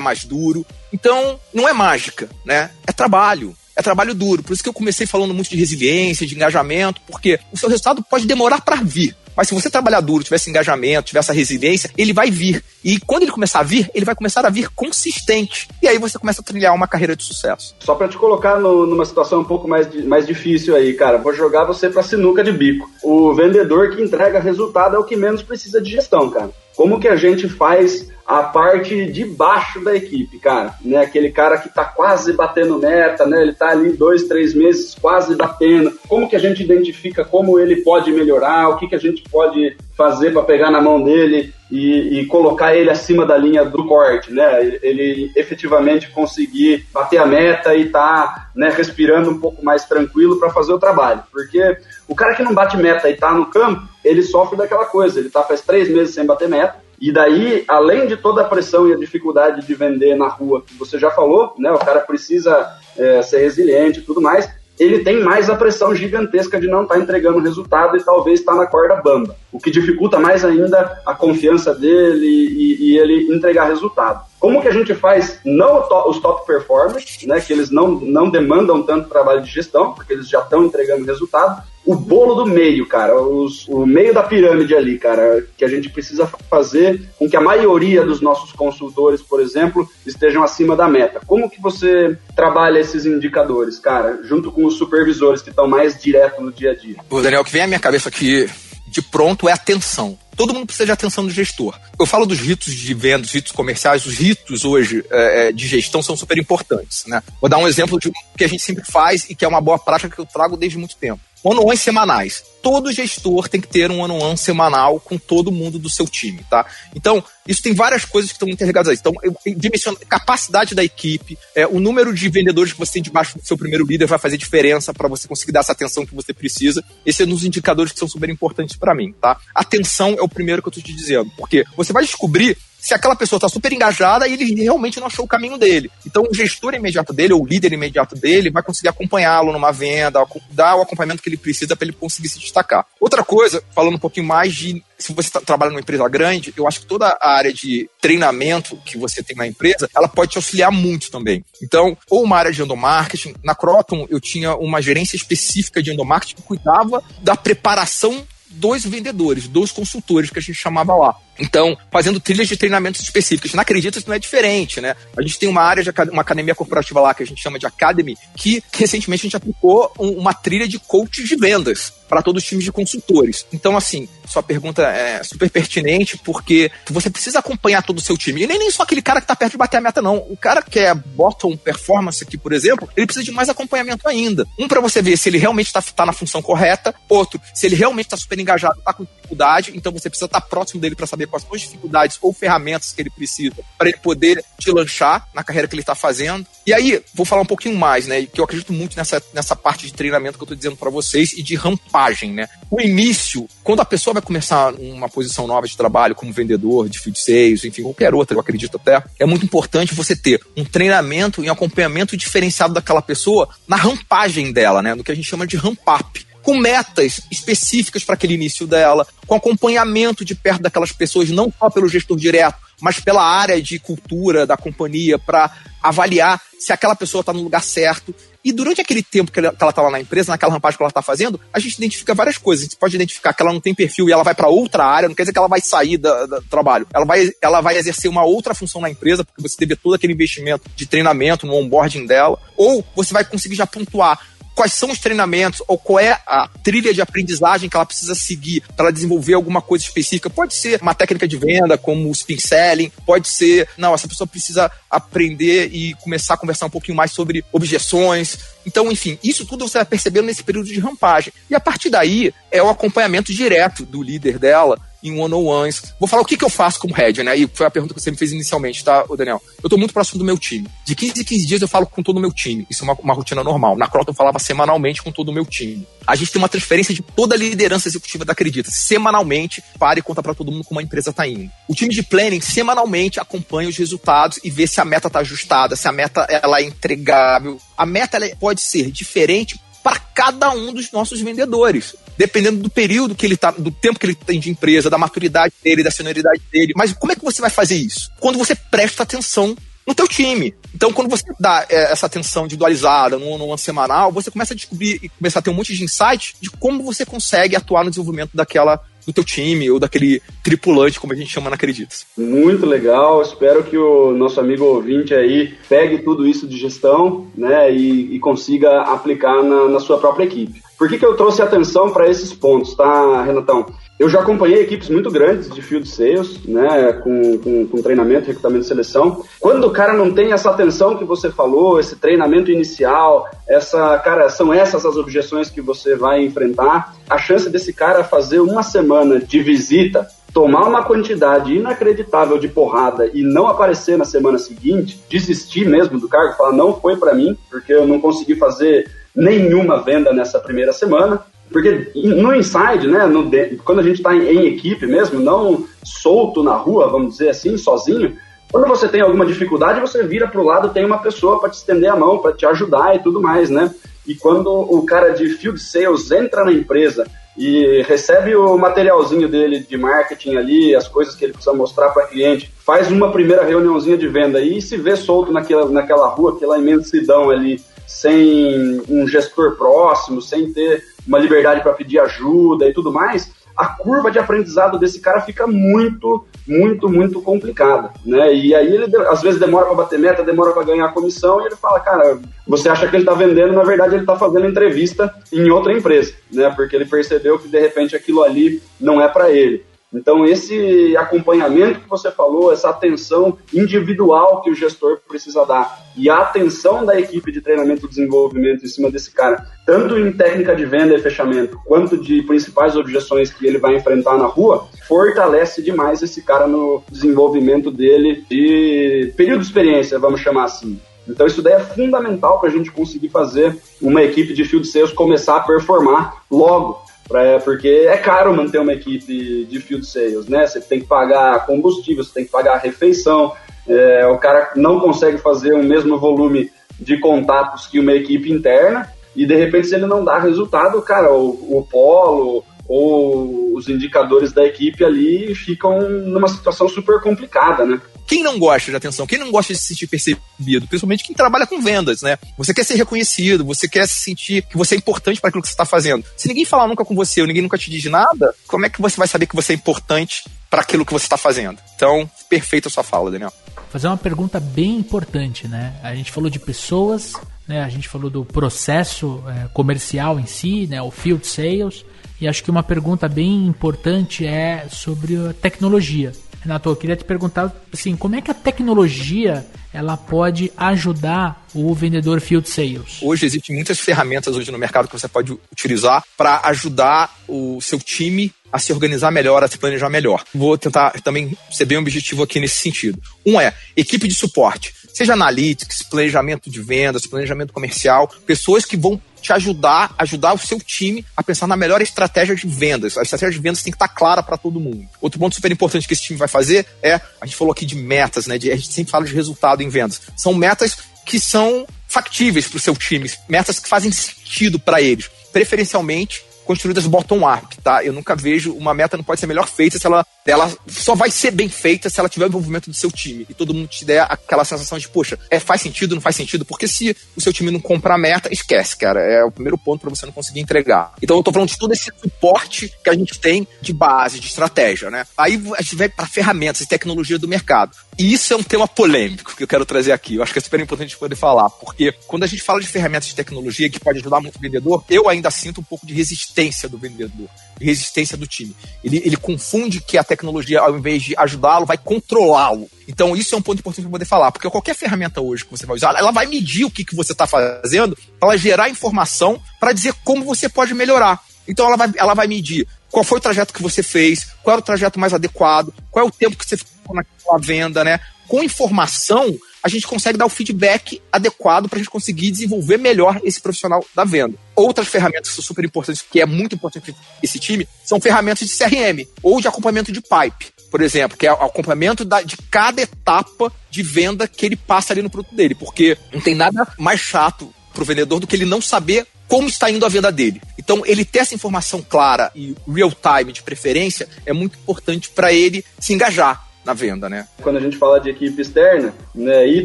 mais 0.00 0.24
duro. 0.24 0.66
Então, 0.92 1.38
não 1.52 1.68
é 1.68 1.72
mágica, 1.72 2.28
né? 2.44 2.70
É 2.86 2.92
trabalho. 2.92 3.56
É 3.76 3.82
trabalho 3.82 4.14
duro. 4.14 4.42
Por 4.42 4.52
isso 4.52 4.62
que 4.62 4.68
eu 4.68 4.74
comecei 4.74 5.06
falando 5.06 5.32
muito 5.32 5.50
de 5.50 5.56
resiliência, 5.56 6.26
de 6.26 6.34
engajamento, 6.34 7.00
porque 7.06 7.38
o 7.52 7.56
seu 7.56 7.68
resultado 7.68 8.02
pode 8.02 8.26
demorar 8.26 8.60
para 8.60 8.76
vir. 8.76 9.16
Mas 9.36 9.48
se 9.48 9.54
você 9.54 9.70
trabalhar 9.70 10.00
duro, 10.00 10.24
tiver 10.24 10.36
esse 10.36 10.50
engajamento, 10.50 11.08
tiver 11.08 11.20
essa 11.20 11.32
resiliência, 11.32 11.90
ele 11.96 12.12
vai 12.12 12.30
vir. 12.30 12.62
E 12.84 12.98
quando 12.98 13.22
ele 13.22 13.32
começar 13.32 13.60
a 13.60 13.62
vir, 13.62 13.90
ele 13.94 14.04
vai 14.04 14.14
começar 14.14 14.44
a 14.44 14.50
vir 14.50 14.68
consistente. 14.70 15.68
E 15.82 15.88
aí 15.88 15.98
você 15.98 16.18
começa 16.18 16.40
a 16.40 16.44
trilhar 16.44 16.74
uma 16.74 16.88
carreira 16.88 17.14
de 17.14 17.22
sucesso. 17.22 17.74
Só 17.78 17.94
para 17.94 18.08
te 18.08 18.16
colocar 18.16 18.58
no, 18.58 18.86
numa 18.86 19.04
situação 19.04 19.40
um 19.40 19.44
pouco 19.44 19.68
mais, 19.68 19.92
mais 20.04 20.26
difícil 20.26 20.74
aí, 20.74 20.94
cara, 20.94 21.18
vou 21.18 21.34
jogar 21.34 21.64
você 21.64 21.88
pra 21.88 22.02
sinuca 22.02 22.42
de 22.42 22.52
bico. 22.52 22.90
O 23.02 23.34
vendedor 23.34 23.90
que 23.94 24.02
entrega 24.02 24.40
resultado 24.40 24.96
é 24.96 24.98
o 24.98 25.04
que 25.04 25.16
menos 25.16 25.42
precisa 25.42 25.80
de 25.80 25.90
gestão, 25.90 26.30
cara. 26.30 26.50
Como 26.80 26.98
que 26.98 27.08
a 27.08 27.16
gente 27.16 27.46
faz 27.46 28.10
a 28.26 28.42
parte 28.42 29.04
de 29.12 29.22
baixo 29.26 29.84
da 29.84 29.94
equipe, 29.94 30.38
cara, 30.38 30.72
né? 30.82 31.02
Aquele 31.02 31.30
cara 31.30 31.58
que 31.58 31.68
tá 31.68 31.84
quase 31.84 32.32
batendo 32.32 32.78
meta, 32.78 33.26
né? 33.26 33.42
Ele 33.42 33.52
tá 33.52 33.68
ali 33.68 33.92
dois, 33.92 34.24
três 34.24 34.54
meses 34.54 34.96
quase 34.98 35.36
batendo. 35.36 35.92
Como 36.08 36.26
que 36.26 36.34
a 36.34 36.38
gente 36.38 36.62
identifica 36.62 37.22
como 37.22 37.58
ele 37.58 37.82
pode 37.82 38.10
melhorar? 38.10 38.70
O 38.70 38.78
que 38.78 38.88
que 38.88 38.94
a 38.94 38.98
gente 38.98 39.22
pode 39.30 39.76
fazer 39.94 40.32
para 40.32 40.42
pegar 40.42 40.70
na 40.70 40.80
mão 40.80 41.04
dele 41.04 41.52
e, 41.70 42.20
e, 42.20 42.26
colocar 42.26 42.74
ele 42.74 42.90
acima 42.90 43.24
da 43.24 43.36
linha 43.36 43.64
do 43.64 43.86
corte, 43.86 44.32
né? 44.32 44.78
Ele, 44.82 45.30
efetivamente 45.36 46.10
conseguir 46.10 46.86
bater 46.92 47.18
a 47.18 47.26
meta 47.26 47.74
e 47.74 47.88
tá, 47.88 48.50
né, 48.54 48.70
respirando 48.70 49.30
um 49.30 49.38
pouco 49.38 49.64
mais 49.64 49.84
tranquilo 49.84 50.38
para 50.38 50.50
fazer 50.50 50.72
o 50.72 50.78
trabalho, 50.78 51.22
porque 51.30 51.78
o 52.08 52.14
cara 52.14 52.34
que 52.34 52.42
não 52.42 52.52
bate 52.52 52.76
meta 52.76 53.08
e 53.08 53.16
tá 53.16 53.32
no 53.32 53.46
campo, 53.46 53.82
ele 54.04 54.22
sofre 54.22 54.56
daquela 54.56 54.84
coisa. 54.84 55.20
Ele 55.20 55.30
tá 55.30 55.42
faz 55.42 55.60
três 55.60 55.88
meses 55.88 56.14
sem 56.14 56.26
bater 56.26 56.48
meta 56.48 56.76
e 57.00 57.10
daí, 57.10 57.64
além 57.66 58.06
de 58.06 58.16
toda 58.16 58.42
a 58.42 58.44
pressão 58.44 58.86
e 58.86 58.92
a 58.92 58.96
dificuldade 58.96 59.66
de 59.66 59.74
vender 59.74 60.14
na 60.16 60.28
rua, 60.28 60.62
que 60.62 60.74
você 60.74 60.98
já 60.98 61.10
falou, 61.10 61.54
né? 61.58 61.72
O 61.72 61.78
cara 61.78 62.00
precisa 62.00 62.68
é, 62.96 63.22
ser 63.22 63.38
resiliente 63.38 64.00
e 64.00 64.02
tudo 64.02 64.20
mais. 64.20 64.46
Ele 64.80 65.00
tem 65.00 65.22
mais 65.22 65.50
a 65.50 65.54
pressão 65.54 65.94
gigantesca 65.94 66.58
de 66.58 66.66
não 66.66 66.84
estar 66.84 66.94
tá 66.94 67.00
entregando 67.00 67.38
resultado 67.38 67.98
e 67.98 68.02
talvez 68.02 68.40
estar 68.40 68.52
tá 68.52 68.58
na 68.58 68.66
corda 68.66 68.96
bamba, 68.96 69.36
o 69.52 69.60
que 69.60 69.70
dificulta 69.70 70.18
mais 70.18 70.42
ainda 70.42 71.02
a 71.04 71.14
confiança 71.14 71.74
dele 71.74 72.26
e, 72.26 72.90
e 72.90 72.98
ele 72.98 73.30
entregar 73.30 73.66
resultado. 73.66 74.29
Como 74.40 74.62
que 74.62 74.68
a 74.68 74.72
gente 74.72 74.94
faz 74.94 75.38
não 75.44 75.86
os 76.08 76.18
top 76.18 76.46
performers, 76.46 77.18
né, 77.24 77.40
que 77.40 77.52
eles 77.52 77.70
não, 77.70 77.88
não 77.88 78.30
demandam 78.30 78.82
tanto 78.82 79.10
trabalho 79.10 79.42
de 79.42 79.50
gestão, 79.50 79.92
porque 79.92 80.14
eles 80.14 80.28
já 80.28 80.40
estão 80.40 80.64
entregando 80.64 81.04
resultado, 81.04 81.62
o 81.84 81.94
bolo 81.94 82.34
do 82.34 82.46
meio, 82.46 82.86
cara, 82.86 83.20
os, 83.20 83.66
o 83.68 83.84
meio 83.86 84.14
da 84.14 84.22
pirâmide 84.22 84.74
ali, 84.74 84.98
cara, 84.98 85.46
que 85.56 85.64
a 85.64 85.68
gente 85.68 85.88
precisa 85.88 86.26
fazer 86.48 87.02
com 87.18 87.28
que 87.28 87.36
a 87.36 87.40
maioria 87.40 88.04
dos 88.04 88.20
nossos 88.20 88.52
consultores, 88.52 89.22
por 89.22 89.40
exemplo, 89.40 89.88
estejam 90.06 90.42
acima 90.42 90.76
da 90.76 90.88
meta. 90.88 91.20
Como 91.26 91.50
que 91.50 91.60
você 91.60 92.16
trabalha 92.36 92.78
esses 92.78 93.06
indicadores, 93.06 93.78
cara, 93.78 94.20
junto 94.24 94.52
com 94.52 94.64
os 94.64 94.74
supervisores 94.74 95.42
que 95.42 95.50
estão 95.50 95.66
mais 95.66 96.00
direto 96.00 96.40
no 96.42 96.52
dia 96.52 96.72
a 96.72 96.74
dia? 96.74 96.96
O 97.10 97.20
Daniel, 97.20 97.40
o 97.42 97.44
que 97.44 97.52
vem 97.52 97.62
à 97.62 97.66
minha 97.66 97.80
cabeça 97.80 98.08
aqui 98.08 98.48
de 98.90 99.00
pronto 99.00 99.48
é 99.48 99.52
atenção. 99.52 100.18
Todo 100.36 100.52
mundo 100.52 100.66
precisa 100.66 100.86
de 100.86 100.92
atenção 100.92 101.24
do 101.24 101.30
gestor. 101.30 101.78
Eu 101.98 102.06
falo 102.06 102.26
dos 102.26 102.38
ritos 102.38 102.74
de 102.74 102.92
venda, 102.92 103.22
dos 103.22 103.32
ritos 103.32 103.52
comerciais, 103.52 104.04
os 104.04 104.14
ritos 104.14 104.64
hoje 104.64 105.04
é, 105.10 105.48
é 105.48 105.52
de 105.52 105.66
gestão 105.66 106.02
são 106.02 106.16
super 106.16 106.36
importantes. 106.38 107.04
Né? 107.06 107.22
Vou 107.40 107.48
dar 107.48 107.58
um 107.58 107.68
exemplo 107.68 108.00
de 108.00 108.08
um 108.08 108.12
que 108.36 108.44
a 108.44 108.48
gente 108.48 108.62
sempre 108.62 108.84
faz 108.84 109.28
e 109.28 109.34
que 109.34 109.44
é 109.44 109.48
uma 109.48 109.60
boa 109.60 109.78
prática 109.78 110.14
que 110.14 110.20
eu 110.20 110.26
trago 110.26 110.56
desde 110.56 110.76
muito 110.76 110.96
tempo 110.96 111.20
one-on-one 111.42 111.76
semanais. 111.76 112.44
Todo 112.62 112.92
gestor 112.92 113.48
tem 113.48 113.60
que 113.60 113.68
ter 113.68 113.90
um 113.90 114.00
one-on-one 114.00 114.36
semanal 114.36 115.00
com 115.00 115.16
todo 115.16 115.50
mundo 115.50 115.78
do 115.78 115.88
seu 115.88 116.06
time, 116.06 116.44
tá? 116.50 116.66
Então, 116.94 117.24
isso 117.48 117.62
tem 117.62 117.72
várias 117.72 118.04
coisas 118.04 118.30
que 118.30 118.36
estão 118.36 118.48
interligadas 118.48 118.90
a 118.90 118.92
isso. 118.92 119.02
Então, 119.06 119.14
dimensiona 119.56 119.98
capacidade 120.08 120.74
da 120.74 120.84
equipe, 120.84 121.38
é, 121.54 121.66
o 121.66 121.80
número 121.80 122.12
de 122.12 122.28
vendedores 122.28 122.72
que 122.72 122.78
você 122.78 122.94
tem 122.94 123.02
debaixo 123.02 123.38
do 123.38 123.44
seu 123.44 123.56
primeiro 123.56 123.86
líder 123.86 124.06
vai 124.06 124.18
fazer 124.18 124.36
diferença 124.36 124.92
para 124.92 125.08
você 125.08 125.26
conseguir 125.26 125.52
dar 125.52 125.60
essa 125.60 125.72
atenção 125.72 126.04
que 126.04 126.14
você 126.14 126.34
precisa. 126.34 126.84
Esse 127.04 127.22
é 127.22 127.26
um 127.26 127.30
dos 127.30 127.44
indicadores 127.44 127.92
que 127.92 127.98
são 127.98 128.08
super 128.08 128.28
importantes 128.28 128.76
para 128.76 128.94
mim, 128.94 129.12
tá? 129.20 129.38
Atenção 129.54 130.16
é 130.18 130.22
o 130.22 130.28
primeiro 130.28 130.60
que 130.60 130.68
eu 130.68 130.72
tô 130.72 130.80
te 130.80 130.94
dizendo, 130.94 131.30
porque 131.36 131.64
você 131.76 131.92
vai 131.92 132.04
descobrir 132.04 132.56
se 132.80 132.94
aquela 132.94 133.14
pessoa 133.14 133.38
está 133.38 133.48
super 133.48 133.72
engajada 133.72 134.26
e 134.26 134.32
ele 134.32 134.62
realmente 134.62 134.98
não 134.98 135.06
achou 135.06 135.24
o 135.24 135.28
caminho 135.28 135.58
dele. 135.58 135.90
Então, 136.06 136.24
o 136.30 136.34
gestor 136.34 136.74
imediato 136.74 137.12
dele, 137.12 137.34
ou 137.34 137.42
o 137.42 137.46
líder 137.46 137.72
imediato 137.72 138.14
dele, 138.14 138.50
vai 138.50 138.62
conseguir 138.62 138.88
acompanhá-lo 138.88 139.52
numa 139.52 139.70
venda, 139.70 140.24
dar 140.50 140.76
o 140.76 140.82
acompanhamento 140.82 141.22
que 141.22 141.28
ele 141.28 141.36
precisa 141.36 141.76
para 141.76 141.86
ele 141.86 141.96
conseguir 141.96 142.28
se 142.28 142.38
destacar. 142.38 142.86
Outra 142.98 143.22
coisa, 143.22 143.62
falando 143.74 143.94
um 143.94 143.98
pouquinho 143.98 144.26
mais 144.26 144.54
de. 144.54 144.82
Se 144.98 145.14
você 145.14 145.30
tá, 145.30 145.40
trabalha 145.40 145.70
numa 145.70 145.80
empresa 145.80 146.06
grande, 146.08 146.52
eu 146.56 146.68
acho 146.68 146.80
que 146.80 146.86
toda 146.86 147.06
a 147.06 147.30
área 147.30 147.52
de 147.52 147.88
treinamento 148.00 148.76
que 148.84 148.98
você 148.98 149.22
tem 149.22 149.34
na 149.34 149.46
empresa, 149.46 149.88
ela 149.96 150.08
pode 150.08 150.32
te 150.32 150.38
auxiliar 150.38 150.70
muito 150.70 151.10
também. 151.10 151.42
Então, 151.62 151.96
ou 152.10 152.22
uma 152.22 152.36
área 152.36 152.52
de 152.52 152.62
endomarketing. 152.62 153.34
Na 153.42 153.54
Croton, 153.54 154.06
eu 154.10 154.20
tinha 154.20 154.54
uma 154.56 154.82
gerência 154.82 155.16
específica 155.16 155.82
de 155.82 155.90
endomarketing 155.90 156.36
que 156.36 156.42
cuidava 156.42 157.02
da 157.22 157.34
preparação 157.34 158.26
dos 158.50 158.84
vendedores, 158.84 159.46
dos 159.46 159.70
consultores 159.70 160.28
que 160.30 160.38
a 160.38 160.42
gente 160.42 160.56
chamava 160.56 160.94
lá. 160.94 161.16
Então, 161.38 161.76
fazendo 161.90 162.20
trilhas 162.20 162.48
de 162.48 162.56
treinamentos 162.56 163.00
específicas. 163.00 163.52
Não 163.54 163.62
acredita 163.62 164.00
não 164.06 164.14
é 164.14 164.18
diferente, 164.18 164.80
né? 164.80 164.94
A 165.16 165.22
gente 165.22 165.38
tem 165.38 165.48
uma 165.48 165.62
área 165.62 165.82
de 165.82 165.90
uma 166.10 166.22
academia 166.22 166.54
corporativa 166.54 167.00
lá 167.00 167.14
que 167.14 167.22
a 167.22 167.26
gente 167.26 167.42
chama 167.42 167.58
de 167.58 167.66
Academy, 167.66 168.16
que 168.36 168.62
recentemente 168.72 169.22
a 169.22 169.26
gente 169.26 169.36
aplicou 169.36 169.92
uma 169.98 170.34
trilha 170.34 170.68
de 170.68 170.78
coaches 170.78 171.28
de 171.28 171.36
vendas 171.36 171.92
para 172.10 172.22
todos 172.22 172.42
os 172.42 172.48
times 172.48 172.64
de 172.64 172.72
consultores. 172.72 173.46
Então, 173.52 173.76
assim, 173.76 174.08
sua 174.26 174.42
pergunta 174.42 174.82
é 174.82 175.22
super 175.22 175.48
pertinente 175.48 176.18
porque 176.18 176.70
você 176.90 177.08
precisa 177.08 177.38
acompanhar 177.38 177.84
todo 177.84 177.98
o 177.98 178.00
seu 178.00 178.16
time. 178.18 178.42
E 178.42 178.46
nem, 178.48 178.58
nem 178.58 178.70
só 178.70 178.82
aquele 178.82 179.00
cara 179.00 179.20
que 179.20 179.24
está 179.24 179.36
perto 179.36 179.52
de 179.52 179.58
bater 179.58 179.76
a 179.76 179.80
meta, 179.80 180.02
não. 180.02 180.16
O 180.16 180.36
cara 180.36 180.60
que 180.60 180.80
é 180.80 180.92
bottom 180.92 181.56
performance 181.56 182.24
aqui, 182.24 182.36
por 182.36 182.52
exemplo, 182.52 182.88
ele 182.96 183.06
precisa 183.06 183.24
de 183.24 183.30
mais 183.30 183.48
acompanhamento 183.48 184.08
ainda. 184.08 184.44
Um 184.58 184.66
para 184.66 184.80
você 184.80 185.00
ver 185.00 185.16
se 185.16 185.28
ele 185.28 185.38
realmente 185.38 185.68
está 185.68 185.80
tá 185.80 186.04
na 186.04 186.12
função 186.12 186.42
correta, 186.42 186.92
outro, 187.08 187.40
se 187.54 187.66
ele 187.66 187.76
realmente 187.76 188.06
está 188.06 188.16
super 188.16 188.38
engajado, 188.38 188.78
está 188.80 188.92
com 188.92 189.04
dificuldade, 189.04 189.72
então 189.76 189.92
você 189.92 190.10
precisa 190.10 190.26
estar 190.26 190.40
tá 190.40 190.46
próximo 190.46 190.80
dele 190.80 190.96
para 190.96 191.06
saber 191.06 191.19
quais 191.26 191.44
são 191.44 191.54
as 191.54 191.60
dificuldades 191.60 192.18
ou 192.20 192.32
ferramentas 192.32 192.92
que 192.92 193.02
ele 193.02 193.10
precisa 193.10 193.54
para 193.78 193.88
ele 193.88 193.98
poder 193.98 194.44
te 194.58 194.70
lanchar 194.70 195.28
na 195.34 195.42
carreira 195.42 195.66
que 195.66 195.74
ele 195.74 195.82
está 195.82 195.94
fazendo. 195.94 196.46
E 196.66 196.72
aí, 196.72 197.02
vou 197.14 197.26
falar 197.26 197.42
um 197.42 197.46
pouquinho 197.46 197.76
mais, 197.76 198.06
né? 198.06 198.26
Que 198.26 198.40
eu 198.40 198.44
acredito 198.44 198.72
muito 198.72 198.96
nessa, 198.96 199.22
nessa 199.32 199.56
parte 199.56 199.86
de 199.86 199.92
treinamento 199.92 200.38
que 200.38 200.42
eu 200.42 200.46
estou 200.46 200.56
dizendo 200.56 200.76
para 200.76 200.90
vocês 200.90 201.32
e 201.32 201.42
de 201.42 201.54
rampagem, 201.54 202.32
né? 202.32 202.48
O 202.70 202.80
início, 202.80 203.48
quando 203.64 203.80
a 203.80 203.84
pessoa 203.84 204.14
vai 204.14 204.22
começar 204.22 204.72
uma 204.74 205.08
posição 205.08 205.46
nova 205.46 205.66
de 205.66 205.76
trabalho, 205.76 206.14
como 206.14 206.32
vendedor, 206.32 206.88
de 206.88 206.98
field 206.98 207.18
sales, 207.18 207.64
enfim, 207.64 207.82
qualquer 207.82 208.14
outra, 208.14 208.36
eu 208.36 208.40
acredito 208.40 208.76
até, 208.76 209.02
é 209.18 209.26
muito 209.26 209.44
importante 209.44 209.94
você 209.94 210.14
ter 210.14 210.40
um 210.56 210.64
treinamento 210.64 211.42
e 211.42 211.48
um 211.48 211.52
acompanhamento 211.52 212.16
diferenciado 212.16 212.74
daquela 212.74 213.02
pessoa 213.02 213.48
na 213.66 213.76
rampagem 213.76 214.52
dela, 214.52 214.82
né? 214.82 214.94
No 214.94 215.02
que 215.02 215.12
a 215.12 215.14
gente 215.14 215.28
chama 215.28 215.46
de 215.46 215.56
ramp 215.56 215.78
up 215.88 216.29
com 216.42 216.56
metas 216.56 217.20
específicas 217.30 218.04
para 218.04 218.14
aquele 218.14 218.34
início 218.34 218.66
dela, 218.66 219.06
com 219.26 219.34
acompanhamento 219.34 220.24
de 220.24 220.34
perto 220.34 220.62
daquelas 220.62 220.92
pessoas, 220.92 221.30
não 221.30 221.52
só 221.56 221.70
pelo 221.70 221.88
gestor 221.88 222.16
direto, 222.16 222.58
mas 222.80 222.98
pela 222.98 223.22
área 223.22 223.60
de 223.60 223.78
cultura 223.78 224.46
da 224.46 224.56
companhia, 224.56 225.18
para 225.18 225.50
avaliar 225.82 226.40
se 226.58 226.72
aquela 226.72 226.94
pessoa 226.94 227.20
está 227.20 227.32
no 227.32 227.42
lugar 227.42 227.62
certo. 227.62 228.14
E 228.42 228.52
durante 228.52 228.80
aquele 228.80 229.02
tempo 229.02 229.30
que 229.30 229.38
ela 229.38 229.50
está 229.50 229.82
lá 229.82 229.90
na 229.90 230.00
empresa, 230.00 230.32
naquela 230.32 230.52
rampagem 230.52 230.78
que 230.78 230.82
ela 230.82 230.90
está 230.90 231.02
fazendo, 231.02 231.38
a 231.52 231.58
gente 231.58 231.76
identifica 231.76 232.14
várias 232.14 232.38
coisas. 232.38 232.62
A 232.62 232.68
gente 232.68 232.76
pode 232.78 232.96
identificar 232.96 233.34
que 233.34 233.42
ela 233.42 233.52
não 233.52 233.60
tem 233.60 233.74
perfil 233.74 234.08
e 234.08 234.12
ela 234.12 234.22
vai 234.22 234.34
para 234.34 234.48
outra 234.48 234.84
área, 234.84 235.08
não 235.08 235.14
quer 235.14 235.22
dizer 235.22 235.32
que 235.32 235.38
ela 235.38 235.48
vai 235.48 235.60
sair 235.60 235.98
do 235.98 236.42
trabalho. 236.48 236.86
Ela 236.92 237.04
vai, 237.04 237.30
ela 237.42 237.60
vai 237.60 237.76
exercer 237.76 238.10
uma 238.10 238.24
outra 238.24 238.54
função 238.54 238.80
na 238.80 238.88
empresa, 238.88 239.24
porque 239.24 239.42
você 239.42 239.56
teve 239.56 239.76
todo 239.76 239.94
aquele 239.94 240.14
investimento 240.14 240.70
de 240.74 240.86
treinamento 240.86 241.46
no 241.46 241.54
onboarding 241.54 242.06
dela. 242.06 242.38
Ou 242.56 242.84
você 242.96 243.12
vai 243.12 243.24
conseguir 243.24 243.56
já 243.56 243.66
pontuar 243.66 244.18
quais 244.54 244.72
são 244.72 244.90
os 244.90 244.98
treinamentos 244.98 245.62
ou 245.66 245.78
qual 245.78 245.98
é 245.98 246.12
a 246.26 246.48
trilha 246.62 246.92
de 246.92 247.00
aprendizagem 247.00 247.68
que 247.68 247.76
ela 247.76 247.86
precisa 247.86 248.14
seguir 248.14 248.62
para 248.76 248.90
desenvolver 248.90 249.34
alguma 249.34 249.62
coisa 249.62 249.84
específica. 249.84 250.28
Pode 250.28 250.54
ser 250.54 250.80
uma 250.82 250.94
técnica 250.94 251.26
de 251.26 251.36
venda, 251.36 251.78
como 251.78 252.08
o 252.08 252.12
spin 252.12 252.38
selling, 252.38 252.92
pode 253.06 253.28
ser, 253.28 253.68
não, 253.76 253.94
essa 253.94 254.08
pessoa 254.08 254.26
precisa 254.26 254.70
aprender 254.90 255.70
e 255.72 255.94
começar 255.94 256.34
a 256.34 256.36
conversar 256.36 256.66
um 256.66 256.70
pouquinho 256.70 256.96
mais 256.96 257.12
sobre 257.12 257.44
objeções. 257.52 258.38
Então, 258.66 258.90
enfim, 258.90 259.18
isso 259.22 259.46
tudo 259.46 259.66
você 259.66 259.78
vai 259.78 259.84
percebendo 259.84 260.26
nesse 260.26 260.42
período 260.42 260.66
de 260.66 260.78
rampagem. 260.78 261.32
E 261.48 261.54
a 261.54 261.60
partir 261.60 261.90
daí 261.90 262.32
é 262.50 262.62
o 262.62 262.68
acompanhamento 262.68 263.32
direto 263.32 263.86
do 263.86 264.02
líder 264.02 264.38
dela 264.38 264.78
em 265.02 265.18
one-on-ones. 265.18 265.94
Vou 265.98 266.08
falar 266.08 266.22
o 266.22 266.24
que, 266.24 266.36
que 266.36 266.44
eu 266.44 266.50
faço 266.50 266.78
como 266.78 266.94
head, 266.94 267.22
né? 267.22 267.36
E 267.36 267.48
foi 267.52 267.66
a 267.66 267.70
pergunta 267.70 267.94
que 267.94 268.00
você 268.00 268.10
me 268.10 268.16
fez 268.16 268.32
inicialmente, 268.32 268.84
tá, 268.84 269.04
Daniel? 269.16 269.42
Eu 269.62 269.68
tô 269.68 269.76
muito 269.76 269.92
próximo 269.92 270.18
do 270.18 270.24
meu 270.24 270.38
time. 270.38 270.68
De 270.84 270.94
15 270.94 271.20
em 271.20 271.24
15 271.24 271.46
dias 271.46 271.62
eu 271.62 271.68
falo 271.68 271.86
com 271.86 272.02
todo 272.02 272.18
o 272.18 272.20
meu 272.20 272.32
time. 272.32 272.66
Isso 272.70 272.82
é 272.82 272.84
uma, 272.84 272.94
uma 272.94 273.14
rotina 273.14 273.42
normal. 273.42 273.76
Na 273.76 273.88
Crota 273.88 274.10
eu 274.10 274.14
falava 274.14 274.38
semanalmente 274.38 275.02
com 275.02 275.10
todo 275.10 275.28
o 275.28 275.32
meu 275.32 275.44
time. 275.44 275.86
A 276.06 276.14
gente 276.16 276.32
tem 276.32 276.40
uma 276.40 276.48
transferência 276.48 276.94
de 276.94 277.02
toda 277.02 277.34
a 277.34 277.38
liderança 277.38 277.88
executiva 277.88 278.24
da 278.24 278.32
Acredita. 278.32 278.70
Semanalmente, 278.70 279.62
para 279.78 279.98
e 279.98 280.02
conta 280.02 280.22
para 280.22 280.34
todo 280.34 280.50
mundo 280.50 280.64
como 280.64 280.80
a 280.80 280.82
empresa 280.82 281.12
tá 281.12 281.26
indo. 281.26 281.50
O 281.68 281.74
time 281.74 281.94
de 281.94 282.02
planning 282.02 282.40
semanalmente 282.40 283.20
acompanha 283.20 283.68
os 283.68 283.76
resultados 283.76 284.38
e 284.42 284.50
vê 284.50 284.66
se 284.66 284.80
a 284.80 284.84
meta 284.84 285.10
tá 285.10 285.20
ajustada, 285.20 285.76
se 285.76 285.86
a 285.86 285.92
meta 285.92 286.26
ela 286.28 286.60
é 286.60 286.64
entregável. 286.64 287.60
A 287.76 287.86
meta 287.86 288.16
ela 288.16 288.28
pode 288.36 288.60
ser 288.60 288.90
diferente 288.90 289.60
para 289.82 289.98
cada 289.98 290.50
um 290.50 290.72
dos 290.72 290.92
nossos 290.92 291.20
vendedores 291.20 291.94
dependendo 292.20 292.58
do 292.58 292.68
período 292.68 293.14
que 293.14 293.24
ele 293.24 293.34
tá, 293.34 293.50
do 293.50 293.70
tempo 293.70 293.98
que 293.98 294.04
ele 294.04 294.14
tem 294.14 294.38
de 294.38 294.50
empresa, 294.50 294.90
da 294.90 294.98
maturidade 294.98 295.54
dele, 295.64 295.82
da 295.82 295.90
senioridade 295.90 296.42
dele. 296.52 296.74
Mas 296.76 296.92
como 296.92 297.12
é 297.12 297.16
que 297.16 297.24
você 297.24 297.40
vai 297.40 297.48
fazer 297.48 297.76
isso? 297.76 298.10
Quando 298.20 298.36
você 298.36 298.54
presta 298.54 299.04
atenção 299.04 299.56
no 299.86 299.94
teu 299.94 300.06
time. 300.06 300.54
Então, 300.74 300.92
quando 300.92 301.08
você 301.08 301.24
dá 301.40 301.66
é, 301.68 301.90
essa 301.90 302.04
atenção 302.04 302.44
individualizada 302.44 303.18
no, 303.18 303.38
no 303.38 303.46
ano 303.46 303.58
semanal, 303.58 304.12
você 304.12 304.30
começa 304.30 304.52
a 304.52 304.56
descobrir 304.56 305.00
e 305.02 305.08
começar 305.08 305.38
a 305.38 305.42
ter 305.42 305.50
um 305.50 305.54
monte 305.54 305.74
de 305.74 305.82
insight 305.82 306.36
de 306.40 306.50
como 306.50 306.82
você 306.82 307.06
consegue 307.06 307.56
atuar 307.56 307.84
no 307.84 307.90
desenvolvimento 307.90 308.30
daquela 308.34 308.80
do 309.10 309.14
teu 309.14 309.24
time 309.24 309.70
ou 309.70 309.78
daquele 309.78 310.22
tripulante, 310.42 311.00
como 311.00 311.12
a 311.12 311.16
gente 311.16 311.30
chama 311.30 311.50
na 311.50 311.56
Acreditas. 311.56 312.06
Muito 312.16 312.64
legal. 312.64 313.20
Espero 313.22 313.64
que 313.64 313.76
o 313.76 314.12
nosso 314.12 314.40
amigo 314.40 314.64
ouvinte 314.64 315.14
aí 315.14 315.54
pegue 315.68 315.98
tudo 315.98 316.26
isso 316.26 316.46
de 316.46 316.56
gestão, 316.56 317.26
né, 317.36 317.72
e, 317.72 318.14
e 318.14 318.18
consiga 318.18 318.82
aplicar 318.82 319.42
na, 319.42 319.68
na 319.68 319.80
sua 319.80 319.98
própria 319.98 320.24
equipe. 320.24 320.62
Por 320.80 320.88
que, 320.88 320.96
que 320.96 321.04
eu 321.04 321.14
trouxe 321.14 321.42
atenção 321.42 321.90
para 321.90 322.08
esses 322.08 322.32
pontos, 322.32 322.74
tá, 322.74 323.22
Renatão? 323.22 323.66
Eu 323.98 324.08
já 324.08 324.20
acompanhei 324.20 324.62
equipes 324.62 324.88
muito 324.88 325.10
grandes 325.10 325.50
de 325.50 325.60
field 325.60 325.86
sales, 325.86 326.42
né, 326.46 326.94
com, 327.04 327.36
com, 327.36 327.66
com, 327.66 327.82
treinamento, 327.82 328.28
recrutamento 328.28 328.64
e 328.64 328.68
seleção. 328.68 329.22
Quando 329.38 329.66
o 329.66 329.72
cara 329.72 329.92
não 329.92 330.10
tem 330.10 330.32
essa 330.32 330.48
atenção 330.48 330.96
que 330.96 331.04
você 331.04 331.30
falou, 331.30 331.78
esse 331.78 331.96
treinamento 331.96 332.50
inicial, 332.50 333.28
essa, 333.46 333.98
cara, 333.98 334.30
são 334.30 334.54
essas 334.54 334.86
as 334.86 334.96
objeções 334.96 335.50
que 335.50 335.60
você 335.60 335.94
vai 335.94 336.24
enfrentar. 336.24 336.94
A 337.10 337.18
chance 337.18 337.50
desse 337.50 337.74
cara 337.74 338.02
fazer 338.02 338.40
uma 338.40 338.62
semana 338.62 339.20
de 339.20 339.42
visita, 339.42 340.08
tomar 340.32 340.66
uma 340.66 340.84
quantidade 340.84 341.54
inacreditável 341.54 342.38
de 342.38 342.48
porrada 342.48 343.10
e 343.12 343.22
não 343.22 343.48
aparecer 343.48 343.98
na 343.98 344.04
semana 344.04 344.38
seguinte, 344.38 345.00
desistir 345.08 345.68
mesmo 345.68 345.98
do 345.98 346.08
cargo, 346.08 346.36
falar 346.36 346.52
não 346.52 346.80
foi 346.80 346.96
para 346.96 347.14
mim, 347.14 347.36
porque 347.50 347.72
eu 347.72 347.86
não 347.86 348.00
consegui 348.00 348.36
fazer 348.36 348.88
nenhuma 349.14 349.82
venda 349.82 350.12
nessa 350.12 350.38
primeira 350.38 350.72
semana. 350.72 351.20
Porque 351.50 351.90
no 351.96 352.32
inside, 352.34 352.86
né, 352.86 353.06
no, 353.06 353.28
quando 353.64 353.80
a 353.80 353.82
gente 353.82 353.96
está 353.96 354.14
em, 354.14 354.22
em, 354.22 354.46
equipe 354.46 354.86
mesmo, 354.86 355.18
não 355.18 355.64
solto 355.84 356.44
na 356.44 356.54
rua, 356.54 356.88
vamos 356.88 357.14
dizer 357.14 357.30
assim, 357.30 357.56
sozinho, 357.56 358.16
quando 358.52 358.68
você 358.68 358.86
tem 358.86 359.00
alguma 359.00 359.26
dificuldade, 359.26 359.80
você 359.80 360.04
vira 360.04 360.28
para 360.28 360.40
o 360.40 360.44
lado, 360.44 360.68
tem 360.68 360.84
uma 360.84 360.98
pessoa 360.98 361.40
para 361.40 361.50
te 361.50 361.54
estender 361.54 361.90
a 361.90 361.96
mão, 361.96 362.18
para 362.18 362.32
te 362.32 362.46
ajudar 362.46 362.94
e 362.94 363.00
tudo 363.00 363.20
mais, 363.20 363.50
né? 363.50 363.74
E 364.06 364.14
quando 364.14 364.48
o 364.48 364.84
cara 364.86 365.10
de 365.10 365.28
field 365.30 365.60
sales 365.60 366.10
entra 366.10 366.44
na 366.44 366.52
empresa 366.52 367.06
e 367.40 367.80
recebe 367.88 368.36
o 368.36 368.58
materialzinho 368.58 369.26
dele 369.26 369.60
de 369.60 369.78
marketing 369.78 370.36
ali, 370.36 370.76
as 370.76 370.86
coisas 370.86 371.14
que 371.14 371.24
ele 371.24 371.32
precisa 371.32 371.56
mostrar 371.56 371.88
para 371.88 372.06
cliente, 372.06 372.52
faz 372.58 372.90
uma 372.90 373.10
primeira 373.10 373.42
reuniãozinha 373.42 373.96
de 373.96 374.06
venda 374.06 374.42
e 374.42 374.60
se 374.60 374.76
vê 374.76 374.94
solto 374.94 375.32
naquela, 375.32 375.66
naquela 375.70 376.06
rua, 376.08 376.34
aquela 376.36 376.58
imensidão 376.58 377.30
ali, 377.30 377.58
sem 377.86 378.82
um 378.86 379.08
gestor 379.08 379.56
próximo, 379.56 380.20
sem 380.20 380.52
ter 380.52 380.84
uma 381.08 381.18
liberdade 381.18 381.62
para 381.62 381.72
pedir 381.72 381.98
ajuda 382.00 382.68
e 382.68 382.74
tudo 382.74 382.92
mais, 382.92 383.32
a 383.60 383.66
curva 383.66 384.10
de 384.10 384.18
aprendizado 384.18 384.78
desse 384.78 385.00
cara 385.00 385.20
fica 385.20 385.46
muito, 385.46 386.24
muito, 386.48 386.88
muito 386.88 387.20
complicada, 387.20 387.90
né? 388.06 388.34
E 388.34 388.54
aí 388.54 388.74
ele 388.74 388.96
às 389.08 389.20
vezes 389.20 389.38
demora 389.38 389.66
para 389.66 389.74
bater 389.74 389.98
meta, 389.98 390.24
demora 390.24 390.52
para 390.52 390.64
ganhar 390.64 390.94
comissão 390.94 391.42
e 391.42 391.44
ele 391.44 391.56
fala, 391.56 391.78
cara, 391.78 392.18
você 392.48 392.70
acha 392.70 392.88
que 392.88 392.96
ele 392.96 393.02
está 393.02 393.12
vendendo, 393.12 393.52
na 393.52 393.62
verdade 393.62 393.94
ele 393.94 394.02
está 394.02 394.16
fazendo 394.16 394.46
entrevista 394.46 395.14
em 395.30 395.50
outra 395.50 395.74
empresa, 395.74 396.14
né? 396.32 396.50
Porque 396.56 396.74
ele 396.74 396.86
percebeu 396.86 397.38
que 397.38 397.48
de 397.48 397.60
repente 397.60 397.94
aquilo 397.94 398.24
ali 398.24 398.62
não 398.80 398.98
é 398.98 399.08
para 399.08 399.30
ele. 399.30 399.62
Então, 399.92 400.24
esse 400.24 400.96
acompanhamento 400.96 401.80
que 401.80 401.88
você 401.88 402.12
falou, 402.12 402.52
essa 402.52 402.70
atenção 402.70 403.36
individual 403.52 404.40
que 404.40 404.50
o 404.50 404.54
gestor 404.54 405.00
precisa 405.08 405.44
dar 405.44 405.80
e 405.96 406.08
a 406.08 406.18
atenção 406.18 406.86
da 406.86 406.98
equipe 406.98 407.32
de 407.32 407.40
treinamento 407.40 407.86
e 407.86 407.88
desenvolvimento 407.88 408.64
em 408.64 408.68
cima 408.68 408.88
desse 408.88 409.12
cara, 409.12 409.44
tanto 409.66 409.98
em 409.98 410.12
técnica 410.12 410.54
de 410.54 410.64
venda 410.64 410.94
e 410.94 411.02
fechamento, 411.02 411.58
quanto 411.66 411.96
de 411.98 412.22
principais 412.22 412.76
objeções 412.76 413.32
que 413.32 413.44
ele 413.44 413.58
vai 413.58 413.74
enfrentar 413.74 414.16
na 414.16 414.26
rua, 414.26 414.68
fortalece 414.86 415.60
demais 415.60 416.02
esse 416.02 416.22
cara 416.22 416.46
no 416.46 416.82
desenvolvimento 416.88 417.70
dele 417.70 418.24
de 418.30 419.12
período 419.16 419.40
de 419.40 419.46
experiência, 419.46 419.98
vamos 419.98 420.20
chamar 420.20 420.44
assim. 420.44 420.80
Então, 421.08 421.26
isso 421.26 421.42
daí 421.42 421.54
é 421.54 421.60
fundamental 421.60 422.38
para 422.38 422.48
a 422.48 422.52
gente 422.52 422.70
conseguir 422.70 423.08
fazer 423.08 423.56
uma 423.82 424.02
equipe 424.02 424.32
de 424.32 424.44
field 424.44 424.66
sales 424.68 424.92
começar 424.92 425.38
a 425.38 425.40
performar 425.40 426.22
logo 426.30 426.80
Pra, 427.10 427.40
porque 427.40 427.66
é 427.88 427.96
caro 427.96 428.32
manter 428.32 428.60
uma 428.60 428.72
equipe 428.72 429.44
de 429.44 429.60
field 429.60 429.84
sales, 429.84 430.28
né? 430.28 430.46
Você 430.46 430.60
tem 430.60 430.78
que 430.78 430.86
pagar 430.86 431.44
combustível, 431.44 432.04
você 432.04 432.14
tem 432.14 432.24
que 432.24 432.30
pagar 432.30 432.58
refeição, 432.58 433.32
é, 433.66 434.06
o 434.06 434.16
cara 434.16 434.52
não 434.54 434.78
consegue 434.78 435.18
fazer 435.18 435.52
o 435.52 435.62
mesmo 435.62 435.98
volume 435.98 436.52
de 436.78 436.98
contatos 437.00 437.66
que 437.66 437.80
uma 437.80 437.92
equipe 437.92 438.30
interna, 438.30 438.88
e 439.16 439.26
de 439.26 439.34
repente, 439.34 439.66
se 439.66 439.74
ele 439.74 439.86
não 439.86 440.04
dá 440.04 440.20
resultado, 440.20 440.80
cara, 440.82 441.12
o, 441.12 441.58
o 441.58 441.66
polo 441.68 442.44
ou 442.68 443.54
os 443.56 443.68
indicadores 443.68 444.32
da 444.32 444.46
equipe 444.46 444.84
ali 444.84 445.34
ficam 445.34 445.80
numa 445.80 446.28
situação 446.28 446.68
super 446.68 447.00
complicada, 447.00 447.66
né? 447.66 447.80
Quem 448.10 448.24
não 448.24 448.40
gosta 448.40 448.72
de 448.72 448.76
atenção? 448.76 449.06
Quem 449.06 449.20
não 449.20 449.30
gosta 449.30 449.52
de 449.52 449.60
se 449.60 449.66
sentir 449.66 449.86
percebido? 449.86 450.66
Principalmente 450.66 451.04
quem 451.04 451.14
trabalha 451.14 451.46
com 451.46 451.62
vendas, 451.62 452.02
né? 452.02 452.18
Você 452.36 452.52
quer 452.52 452.64
ser 452.64 452.74
reconhecido, 452.74 453.44
você 453.44 453.68
quer 453.68 453.86
se 453.86 454.00
sentir 454.00 454.42
que 454.42 454.56
você 454.56 454.74
é 454.74 454.78
importante 454.78 455.20
para 455.20 455.28
aquilo 455.28 455.40
que 455.40 455.46
você 455.46 455.54
está 455.54 455.64
fazendo. 455.64 456.04
Se 456.16 456.26
ninguém 456.26 456.44
falar 456.44 456.66
nunca 456.66 456.84
com 456.84 456.92
você 456.92 457.20
ou 457.20 457.26
ninguém 457.28 457.40
nunca 457.40 457.56
te 457.56 457.70
diz 457.70 457.84
nada, 457.84 458.34
como 458.48 458.66
é 458.66 458.68
que 458.68 458.82
você 458.82 458.96
vai 458.96 459.06
saber 459.06 459.26
que 459.26 459.36
você 459.36 459.52
é 459.52 459.54
importante 459.54 460.24
para 460.50 460.60
aquilo 460.60 460.84
que 460.84 460.92
você 460.92 461.04
está 461.04 461.16
fazendo? 461.16 461.60
Então, 461.76 462.10
perfeita 462.28 462.66
a 462.66 462.70
sua 462.72 462.82
fala, 462.82 463.12
Daniel. 463.12 463.32
Fazer 463.70 463.86
uma 463.86 463.96
pergunta 463.96 464.40
bem 464.40 464.78
importante, 464.78 465.46
né? 465.46 465.78
A 465.80 465.94
gente 465.94 466.10
falou 466.10 466.28
de 466.28 466.40
pessoas, 466.40 467.12
né? 467.46 467.62
A 467.62 467.68
gente 467.68 467.88
falou 467.88 468.10
do 468.10 468.24
processo 468.24 469.22
é, 469.28 469.46
comercial 469.54 470.18
em 470.18 470.26
si, 470.26 470.66
né? 470.66 470.82
O 470.82 470.90
field 470.90 471.24
sales. 471.24 471.84
E 472.20 472.26
acho 472.26 472.42
que 472.42 472.50
uma 472.50 472.64
pergunta 472.64 473.08
bem 473.08 473.46
importante 473.46 474.26
é 474.26 474.66
sobre 474.68 475.14
a 475.14 475.32
tecnologia. 475.32 476.10
Renato, 476.40 476.70
eu 476.70 476.76
queria 476.76 476.96
te 476.96 477.04
perguntar 477.04 477.54
assim, 477.72 477.94
como 477.96 478.16
é 478.16 478.22
que 478.22 478.30
a 478.30 478.34
tecnologia 478.34 479.46
ela 479.72 479.96
pode 479.96 480.50
ajudar 480.56 481.46
o 481.54 481.74
vendedor 481.74 482.20
field 482.20 482.48
sales? 482.48 482.98
Hoje 483.02 483.26
existem 483.26 483.54
muitas 483.54 483.78
ferramentas 483.78 484.34
hoje 484.34 484.50
no 484.50 484.58
mercado 484.58 484.88
que 484.88 484.98
você 484.98 485.06
pode 485.06 485.32
utilizar 485.52 486.02
para 486.16 486.40
ajudar 486.44 487.14
o 487.28 487.60
seu 487.60 487.78
time 487.78 488.32
a 488.52 488.58
se 488.58 488.72
organizar 488.72 489.10
melhor, 489.10 489.44
a 489.44 489.48
se 489.48 489.58
planejar 489.58 489.88
melhor. 489.88 490.24
Vou 490.34 490.58
tentar 490.58 491.00
também 491.02 491.36
ser 491.50 491.66
bem 491.66 491.78
objetivo 491.78 492.22
aqui 492.22 492.40
nesse 492.40 492.58
sentido. 492.58 493.00
Um 493.24 493.40
é 493.40 493.54
equipe 493.76 494.08
de 494.08 494.14
suporte, 494.14 494.74
seja 494.92 495.14
analytics, 495.14 495.82
planejamento 495.82 496.50
de 496.50 496.60
vendas, 496.60 497.06
planejamento 497.06 497.52
comercial, 497.52 498.08
pessoas 498.26 498.64
que 498.64 498.76
vão 498.76 499.00
te 499.20 499.32
ajudar, 499.32 499.94
ajudar 499.98 500.32
o 500.32 500.38
seu 500.38 500.58
time 500.58 501.04
a 501.16 501.22
pensar 501.22 501.46
na 501.46 501.56
melhor 501.56 501.82
estratégia 501.82 502.34
de 502.34 502.46
vendas. 502.46 502.96
A 502.96 503.02
estratégia 503.02 503.34
de 503.34 503.42
vendas 503.42 503.62
tem 503.62 503.70
que 503.70 503.76
estar 503.76 503.88
clara 503.88 504.22
para 504.22 504.36
todo 504.36 504.58
mundo. 504.58 504.88
Outro 505.00 505.18
ponto 505.18 505.34
super 505.34 505.52
importante 505.52 505.86
que 505.86 505.92
esse 505.92 506.02
time 506.02 506.18
vai 506.18 506.28
fazer 506.28 506.66
é, 506.82 506.94
a 507.20 507.26
gente 507.26 507.36
falou 507.36 507.52
aqui 507.52 507.66
de 507.66 507.76
metas, 507.76 508.26
né? 508.26 508.38
De, 508.38 508.50
a 508.50 508.56
gente 508.56 508.72
sempre 508.72 508.90
fala 508.90 509.04
de 509.04 509.14
resultado 509.14 509.62
em 509.62 509.68
vendas. 509.68 510.00
São 510.16 510.34
metas 510.34 510.78
que 511.04 511.20
são 511.20 511.66
factíveis 511.86 512.46
para 512.46 512.56
o 512.56 512.60
seu 512.60 512.74
time, 512.76 513.10
metas 513.28 513.58
que 513.58 513.68
fazem 513.68 513.90
sentido 513.92 514.58
para 514.58 514.80
eles. 514.80 515.10
Preferencialmente 515.32 516.24
construídas 516.44 516.86
bottom-up, 516.86 517.56
tá? 517.62 517.84
Eu 517.84 517.92
nunca 517.92 518.16
vejo 518.16 518.52
uma 518.52 518.74
meta 518.74 518.96
não 518.96 519.04
pode 519.04 519.20
ser 519.20 519.26
melhor 519.26 519.48
feita 519.48 519.78
se 519.78 519.86
ela, 519.86 520.04
ela 520.26 520.52
só 520.66 520.94
vai 520.94 521.10
ser 521.10 521.30
bem 521.30 521.48
feita 521.48 521.88
se 521.88 522.00
ela 522.00 522.08
tiver 522.08 522.26
o 522.26 522.28
envolvimento 522.28 522.70
do 522.70 522.76
seu 522.76 522.90
time 522.90 523.26
e 523.28 523.34
todo 523.34 523.54
mundo 523.54 523.68
te 523.68 523.84
der 523.84 524.02
aquela 524.02 524.44
sensação 524.44 524.78
de, 524.78 524.88
poxa, 524.88 525.18
é, 525.30 525.38
faz 525.38 525.60
sentido, 525.60 525.94
não 525.94 526.02
faz 526.02 526.16
sentido? 526.16 526.44
Porque 526.44 526.66
se 526.66 526.96
o 527.16 527.20
seu 527.20 527.32
time 527.32 527.50
não 527.50 527.60
comprar 527.60 527.94
a 527.94 527.98
meta, 527.98 528.32
esquece, 528.32 528.76
cara. 528.76 529.00
É 529.00 529.24
o 529.24 529.30
primeiro 529.30 529.56
ponto 529.56 529.80
para 529.80 529.90
você 529.90 530.06
não 530.06 530.12
conseguir 530.12 530.40
entregar. 530.40 530.92
Então 531.02 531.16
eu 531.16 531.22
tô 531.22 531.32
falando 531.32 531.48
de 531.48 531.58
todo 531.58 531.72
esse 531.72 531.90
suporte 532.00 532.72
que 532.82 532.90
a 532.90 532.94
gente 532.94 533.18
tem 533.18 533.46
de 533.60 533.72
base, 533.72 534.20
de 534.20 534.26
estratégia, 534.26 534.90
né? 534.90 535.06
Aí 535.16 535.42
a 535.56 535.62
gente 535.62 535.76
vai 535.76 535.88
para 535.88 536.06
ferramentas 536.06 536.62
e 536.62 536.68
tecnologia 536.68 537.18
do 537.18 537.28
mercado. 537.28 537.76
E 538.00 538.14
isso 538.14 538.32
é 538.32 538.36
um 538.36 538.42
tema 538.42 538.66
polêmico 538.66 539.36
que 539.36 539.42
eu 539.42 539.46
quero 539.46 539.66
trazer 539.66 539.92
aqui. 539.92 540.14
Eu 540.14 540.22
acho 540.22 540.32
que 540.32 540.38
é 540.38 540.42
super 540.42 540.58
importante 540.58 540.96
poder 540.96 541.16
falar, 541.16 541.50
porque 541.50 541.92
quando 542.06 542.22
a 542.22 542.26
gente 542.26 542.40
fala 542.42 542.58
de 542.58 542.66
ferramentas 542.66 543.08
de 543.08 543.14
tecnologia 543.14 543.68
que 543.68 543.78
pode 543.78 543.98
ajudar 543.98 544.22
muito 544.22 544.36
o 544.36 544.40
vendedor, 544.40 544.82
eu 544.88 545.06
ainda 545.06 545.30
sinto 545.30 545.60
um 545.60 545.64
pouco 545.64 545.86
de 545.86 545.92
resistência 545.92 546.66
do 546.66 546.78
vendedor, 546.78 547.28
de 547.58 547.66
resistência 547.66 548.16
do 548.16 548.26
time. 548.26 548.56
Ele, 548.82 549.02
ele 549.04 549.18
confunde 549.18 549.82
que 549.82 549.98
a 549.98 550.02
tecnologia, 550.02 550.60
ao 550.60 550.78
invés 550.78 551.02
de 551.02 551.14
ajudá-lo, 551.14 551.66
vai 551.66 551.76
controlá-lo. 551.76 552.70
Então, 552.88 553.14
isso 553.14 553.34
é 553.34 553.38
um 553.38 553.42
ponto 553.42 553.58
importante 553.58 553.84
para 553.84 553.90
poder 553.90 554.06
falar, 554.06 554.32
porque 554.32 554.48
qualquer 554.48 554.74
ferramenta 554.74 555.20
hoje 555.20 555.44
que 555.44 555.50
você 555.50 555.66
vai 555.66 555.76
usar, 555.76 555.94
ela 555.94 556.10
vai 556.10 556.24
medir 556.24 556.64
o 556.64 556.70
que, 556.70 556.86
que 556.86 556.96
você 556.96 557.12
está 557.12 557.26
fazendo, 557.26 557.98
para 558.18 558.34
gerar 558.38 558.70
informação 558.70 559.38
para 559.60 559.74
dizer 559.74 559.92
como 560.04 560.24
você 560.24 560.48
pode 560.48 560.72
melhorar. 560.72 561.20
Então, 561.46 561.66
ela 561.66 561.76
vai, 561.76 561.92
ela 561.98 562.14
vai 562.14 562.26
medir 562.26 562.66
qual 562.90 563.04
foi 563.04 563.18
o 563.18 563.20
trajeto 563.20 563.52
que 563.52 563.62
você 563.62 563.82
fez, 563.82 564.26
qual 564.42 564.54
era 564.54 564.60
o 564.60 564.64
trajeto 564.64 564.98
mais 564.98 565.12
adequado, 565.12 565.72
qual 565.90 566.06
é 566.06 566.08
o 566.08 566.10
tempo 566.10 566.36
que 566.36 566.46
você 566.46 566.56
naquela 566.92 567.38
venda, 567.38 567.84
né? 567.84 568.00
Com 568.26 568.42
informação, 568.42 569.36
a 569.62 569.68
gente 569.68 569.86
consegue 569.86 570.16
dar 570.16 570.26
o 570.26 570.30
feedback 570.30 571.02
adequado 571.12 571.68
para 571.68 571.76
a 571.76 571.80
gente 571.80 571.90
conseguir 571.90 572.30
desenvolver 572.30 572.78
melhor 572.78 573.20
esse 573.24 573.40
profissional 573.40 573.84
da 573.94 574.04
venda. 574.04 574.34
Outras 574.54 574.88
ferramentas 574.88 575.30
que 575.30 575.34
são 575.34 575.44
super 575.44 575.64
importantes, 575.64 576.02
que 576.02 576.20
é 576.20 576.26
muito 576.26 576.54
importante 576.54 576.92
para 576.92 577.02
esse 577.22 577.38
time, 577.38 577.68
são 577.84 578.00
ferramentas 578.00 578.48
de 578.48 578.56
CRM 578.56 579.06
ou 579.22 579.40
de 579.40 579.48
acompanhamento 579.48 579.92
de 579.92 580.00
pipe, 580.00 580.52
por 580.70 580.80
exemplo, 580.80 581.16
que 581.16 581.26
é 581.26 581.32
o 581.32 581.42
acompanhamento 581.42 582.04
da, 582.04 582.22
de 582.22 582.36
cada 582.50 582.80
etapa 582.80 583.52
de 583.70 583.82
venda 583.82 584.26
que 584.26 584.46
ele 584.46 584.56
passa 584.56 584.92
ali 584.92 585.02
no 585.02 585.10
produto 585.10 585.34
dele, 585.34 585.54
porque 585.54 585.98
não 586.12 586.20
tem 586.20 586.34
nada 586.34 586.66
mais 586.78 587.00
chato 587.00 587.52
para 587.72 587.82
o 587.82 587.86
vendedor 587.86 588.20
do 588.20 588.26
que 588.26 588.36
ele 588.36 588.44
não 588.44 588.60
saber 588.60 589.06
como 589.26 589.48
está 589.48 589.70
indo 589.70 589.86
a 589.86 589.88
venda 589.88 590.10
dele. 590.10 590.40
Então, 590.58 590.82
ele 590.84 591.04
ter 591.04 591.20
essa 591.20 591.34
informação 591.34 591.82
clara 591.82 592.32
e 592.34 592.54
real 592.66 592.92
time 592.92 593.32
de 593.32 593.42
preferência 593.42 594.08
é 594.26 594.32
muito 594.32 594.58
importante 594.58 595.08
para 595.10 595.32
ele 595.32 595.64
se 595.78 595.92
engajar 595.92 596.49
na 596.64 596.74
venda, 596.74 597.08
né? 597.08 597.26
Quando 597.42 597.56
a 597.56 597.60
gente 597.60 597.76
fala 597.76 598.00
de 598.00 598.10
equipe 598.10 598.40
externa 598.40 598.92
né, 599.14 599.46
e 599.46 599.64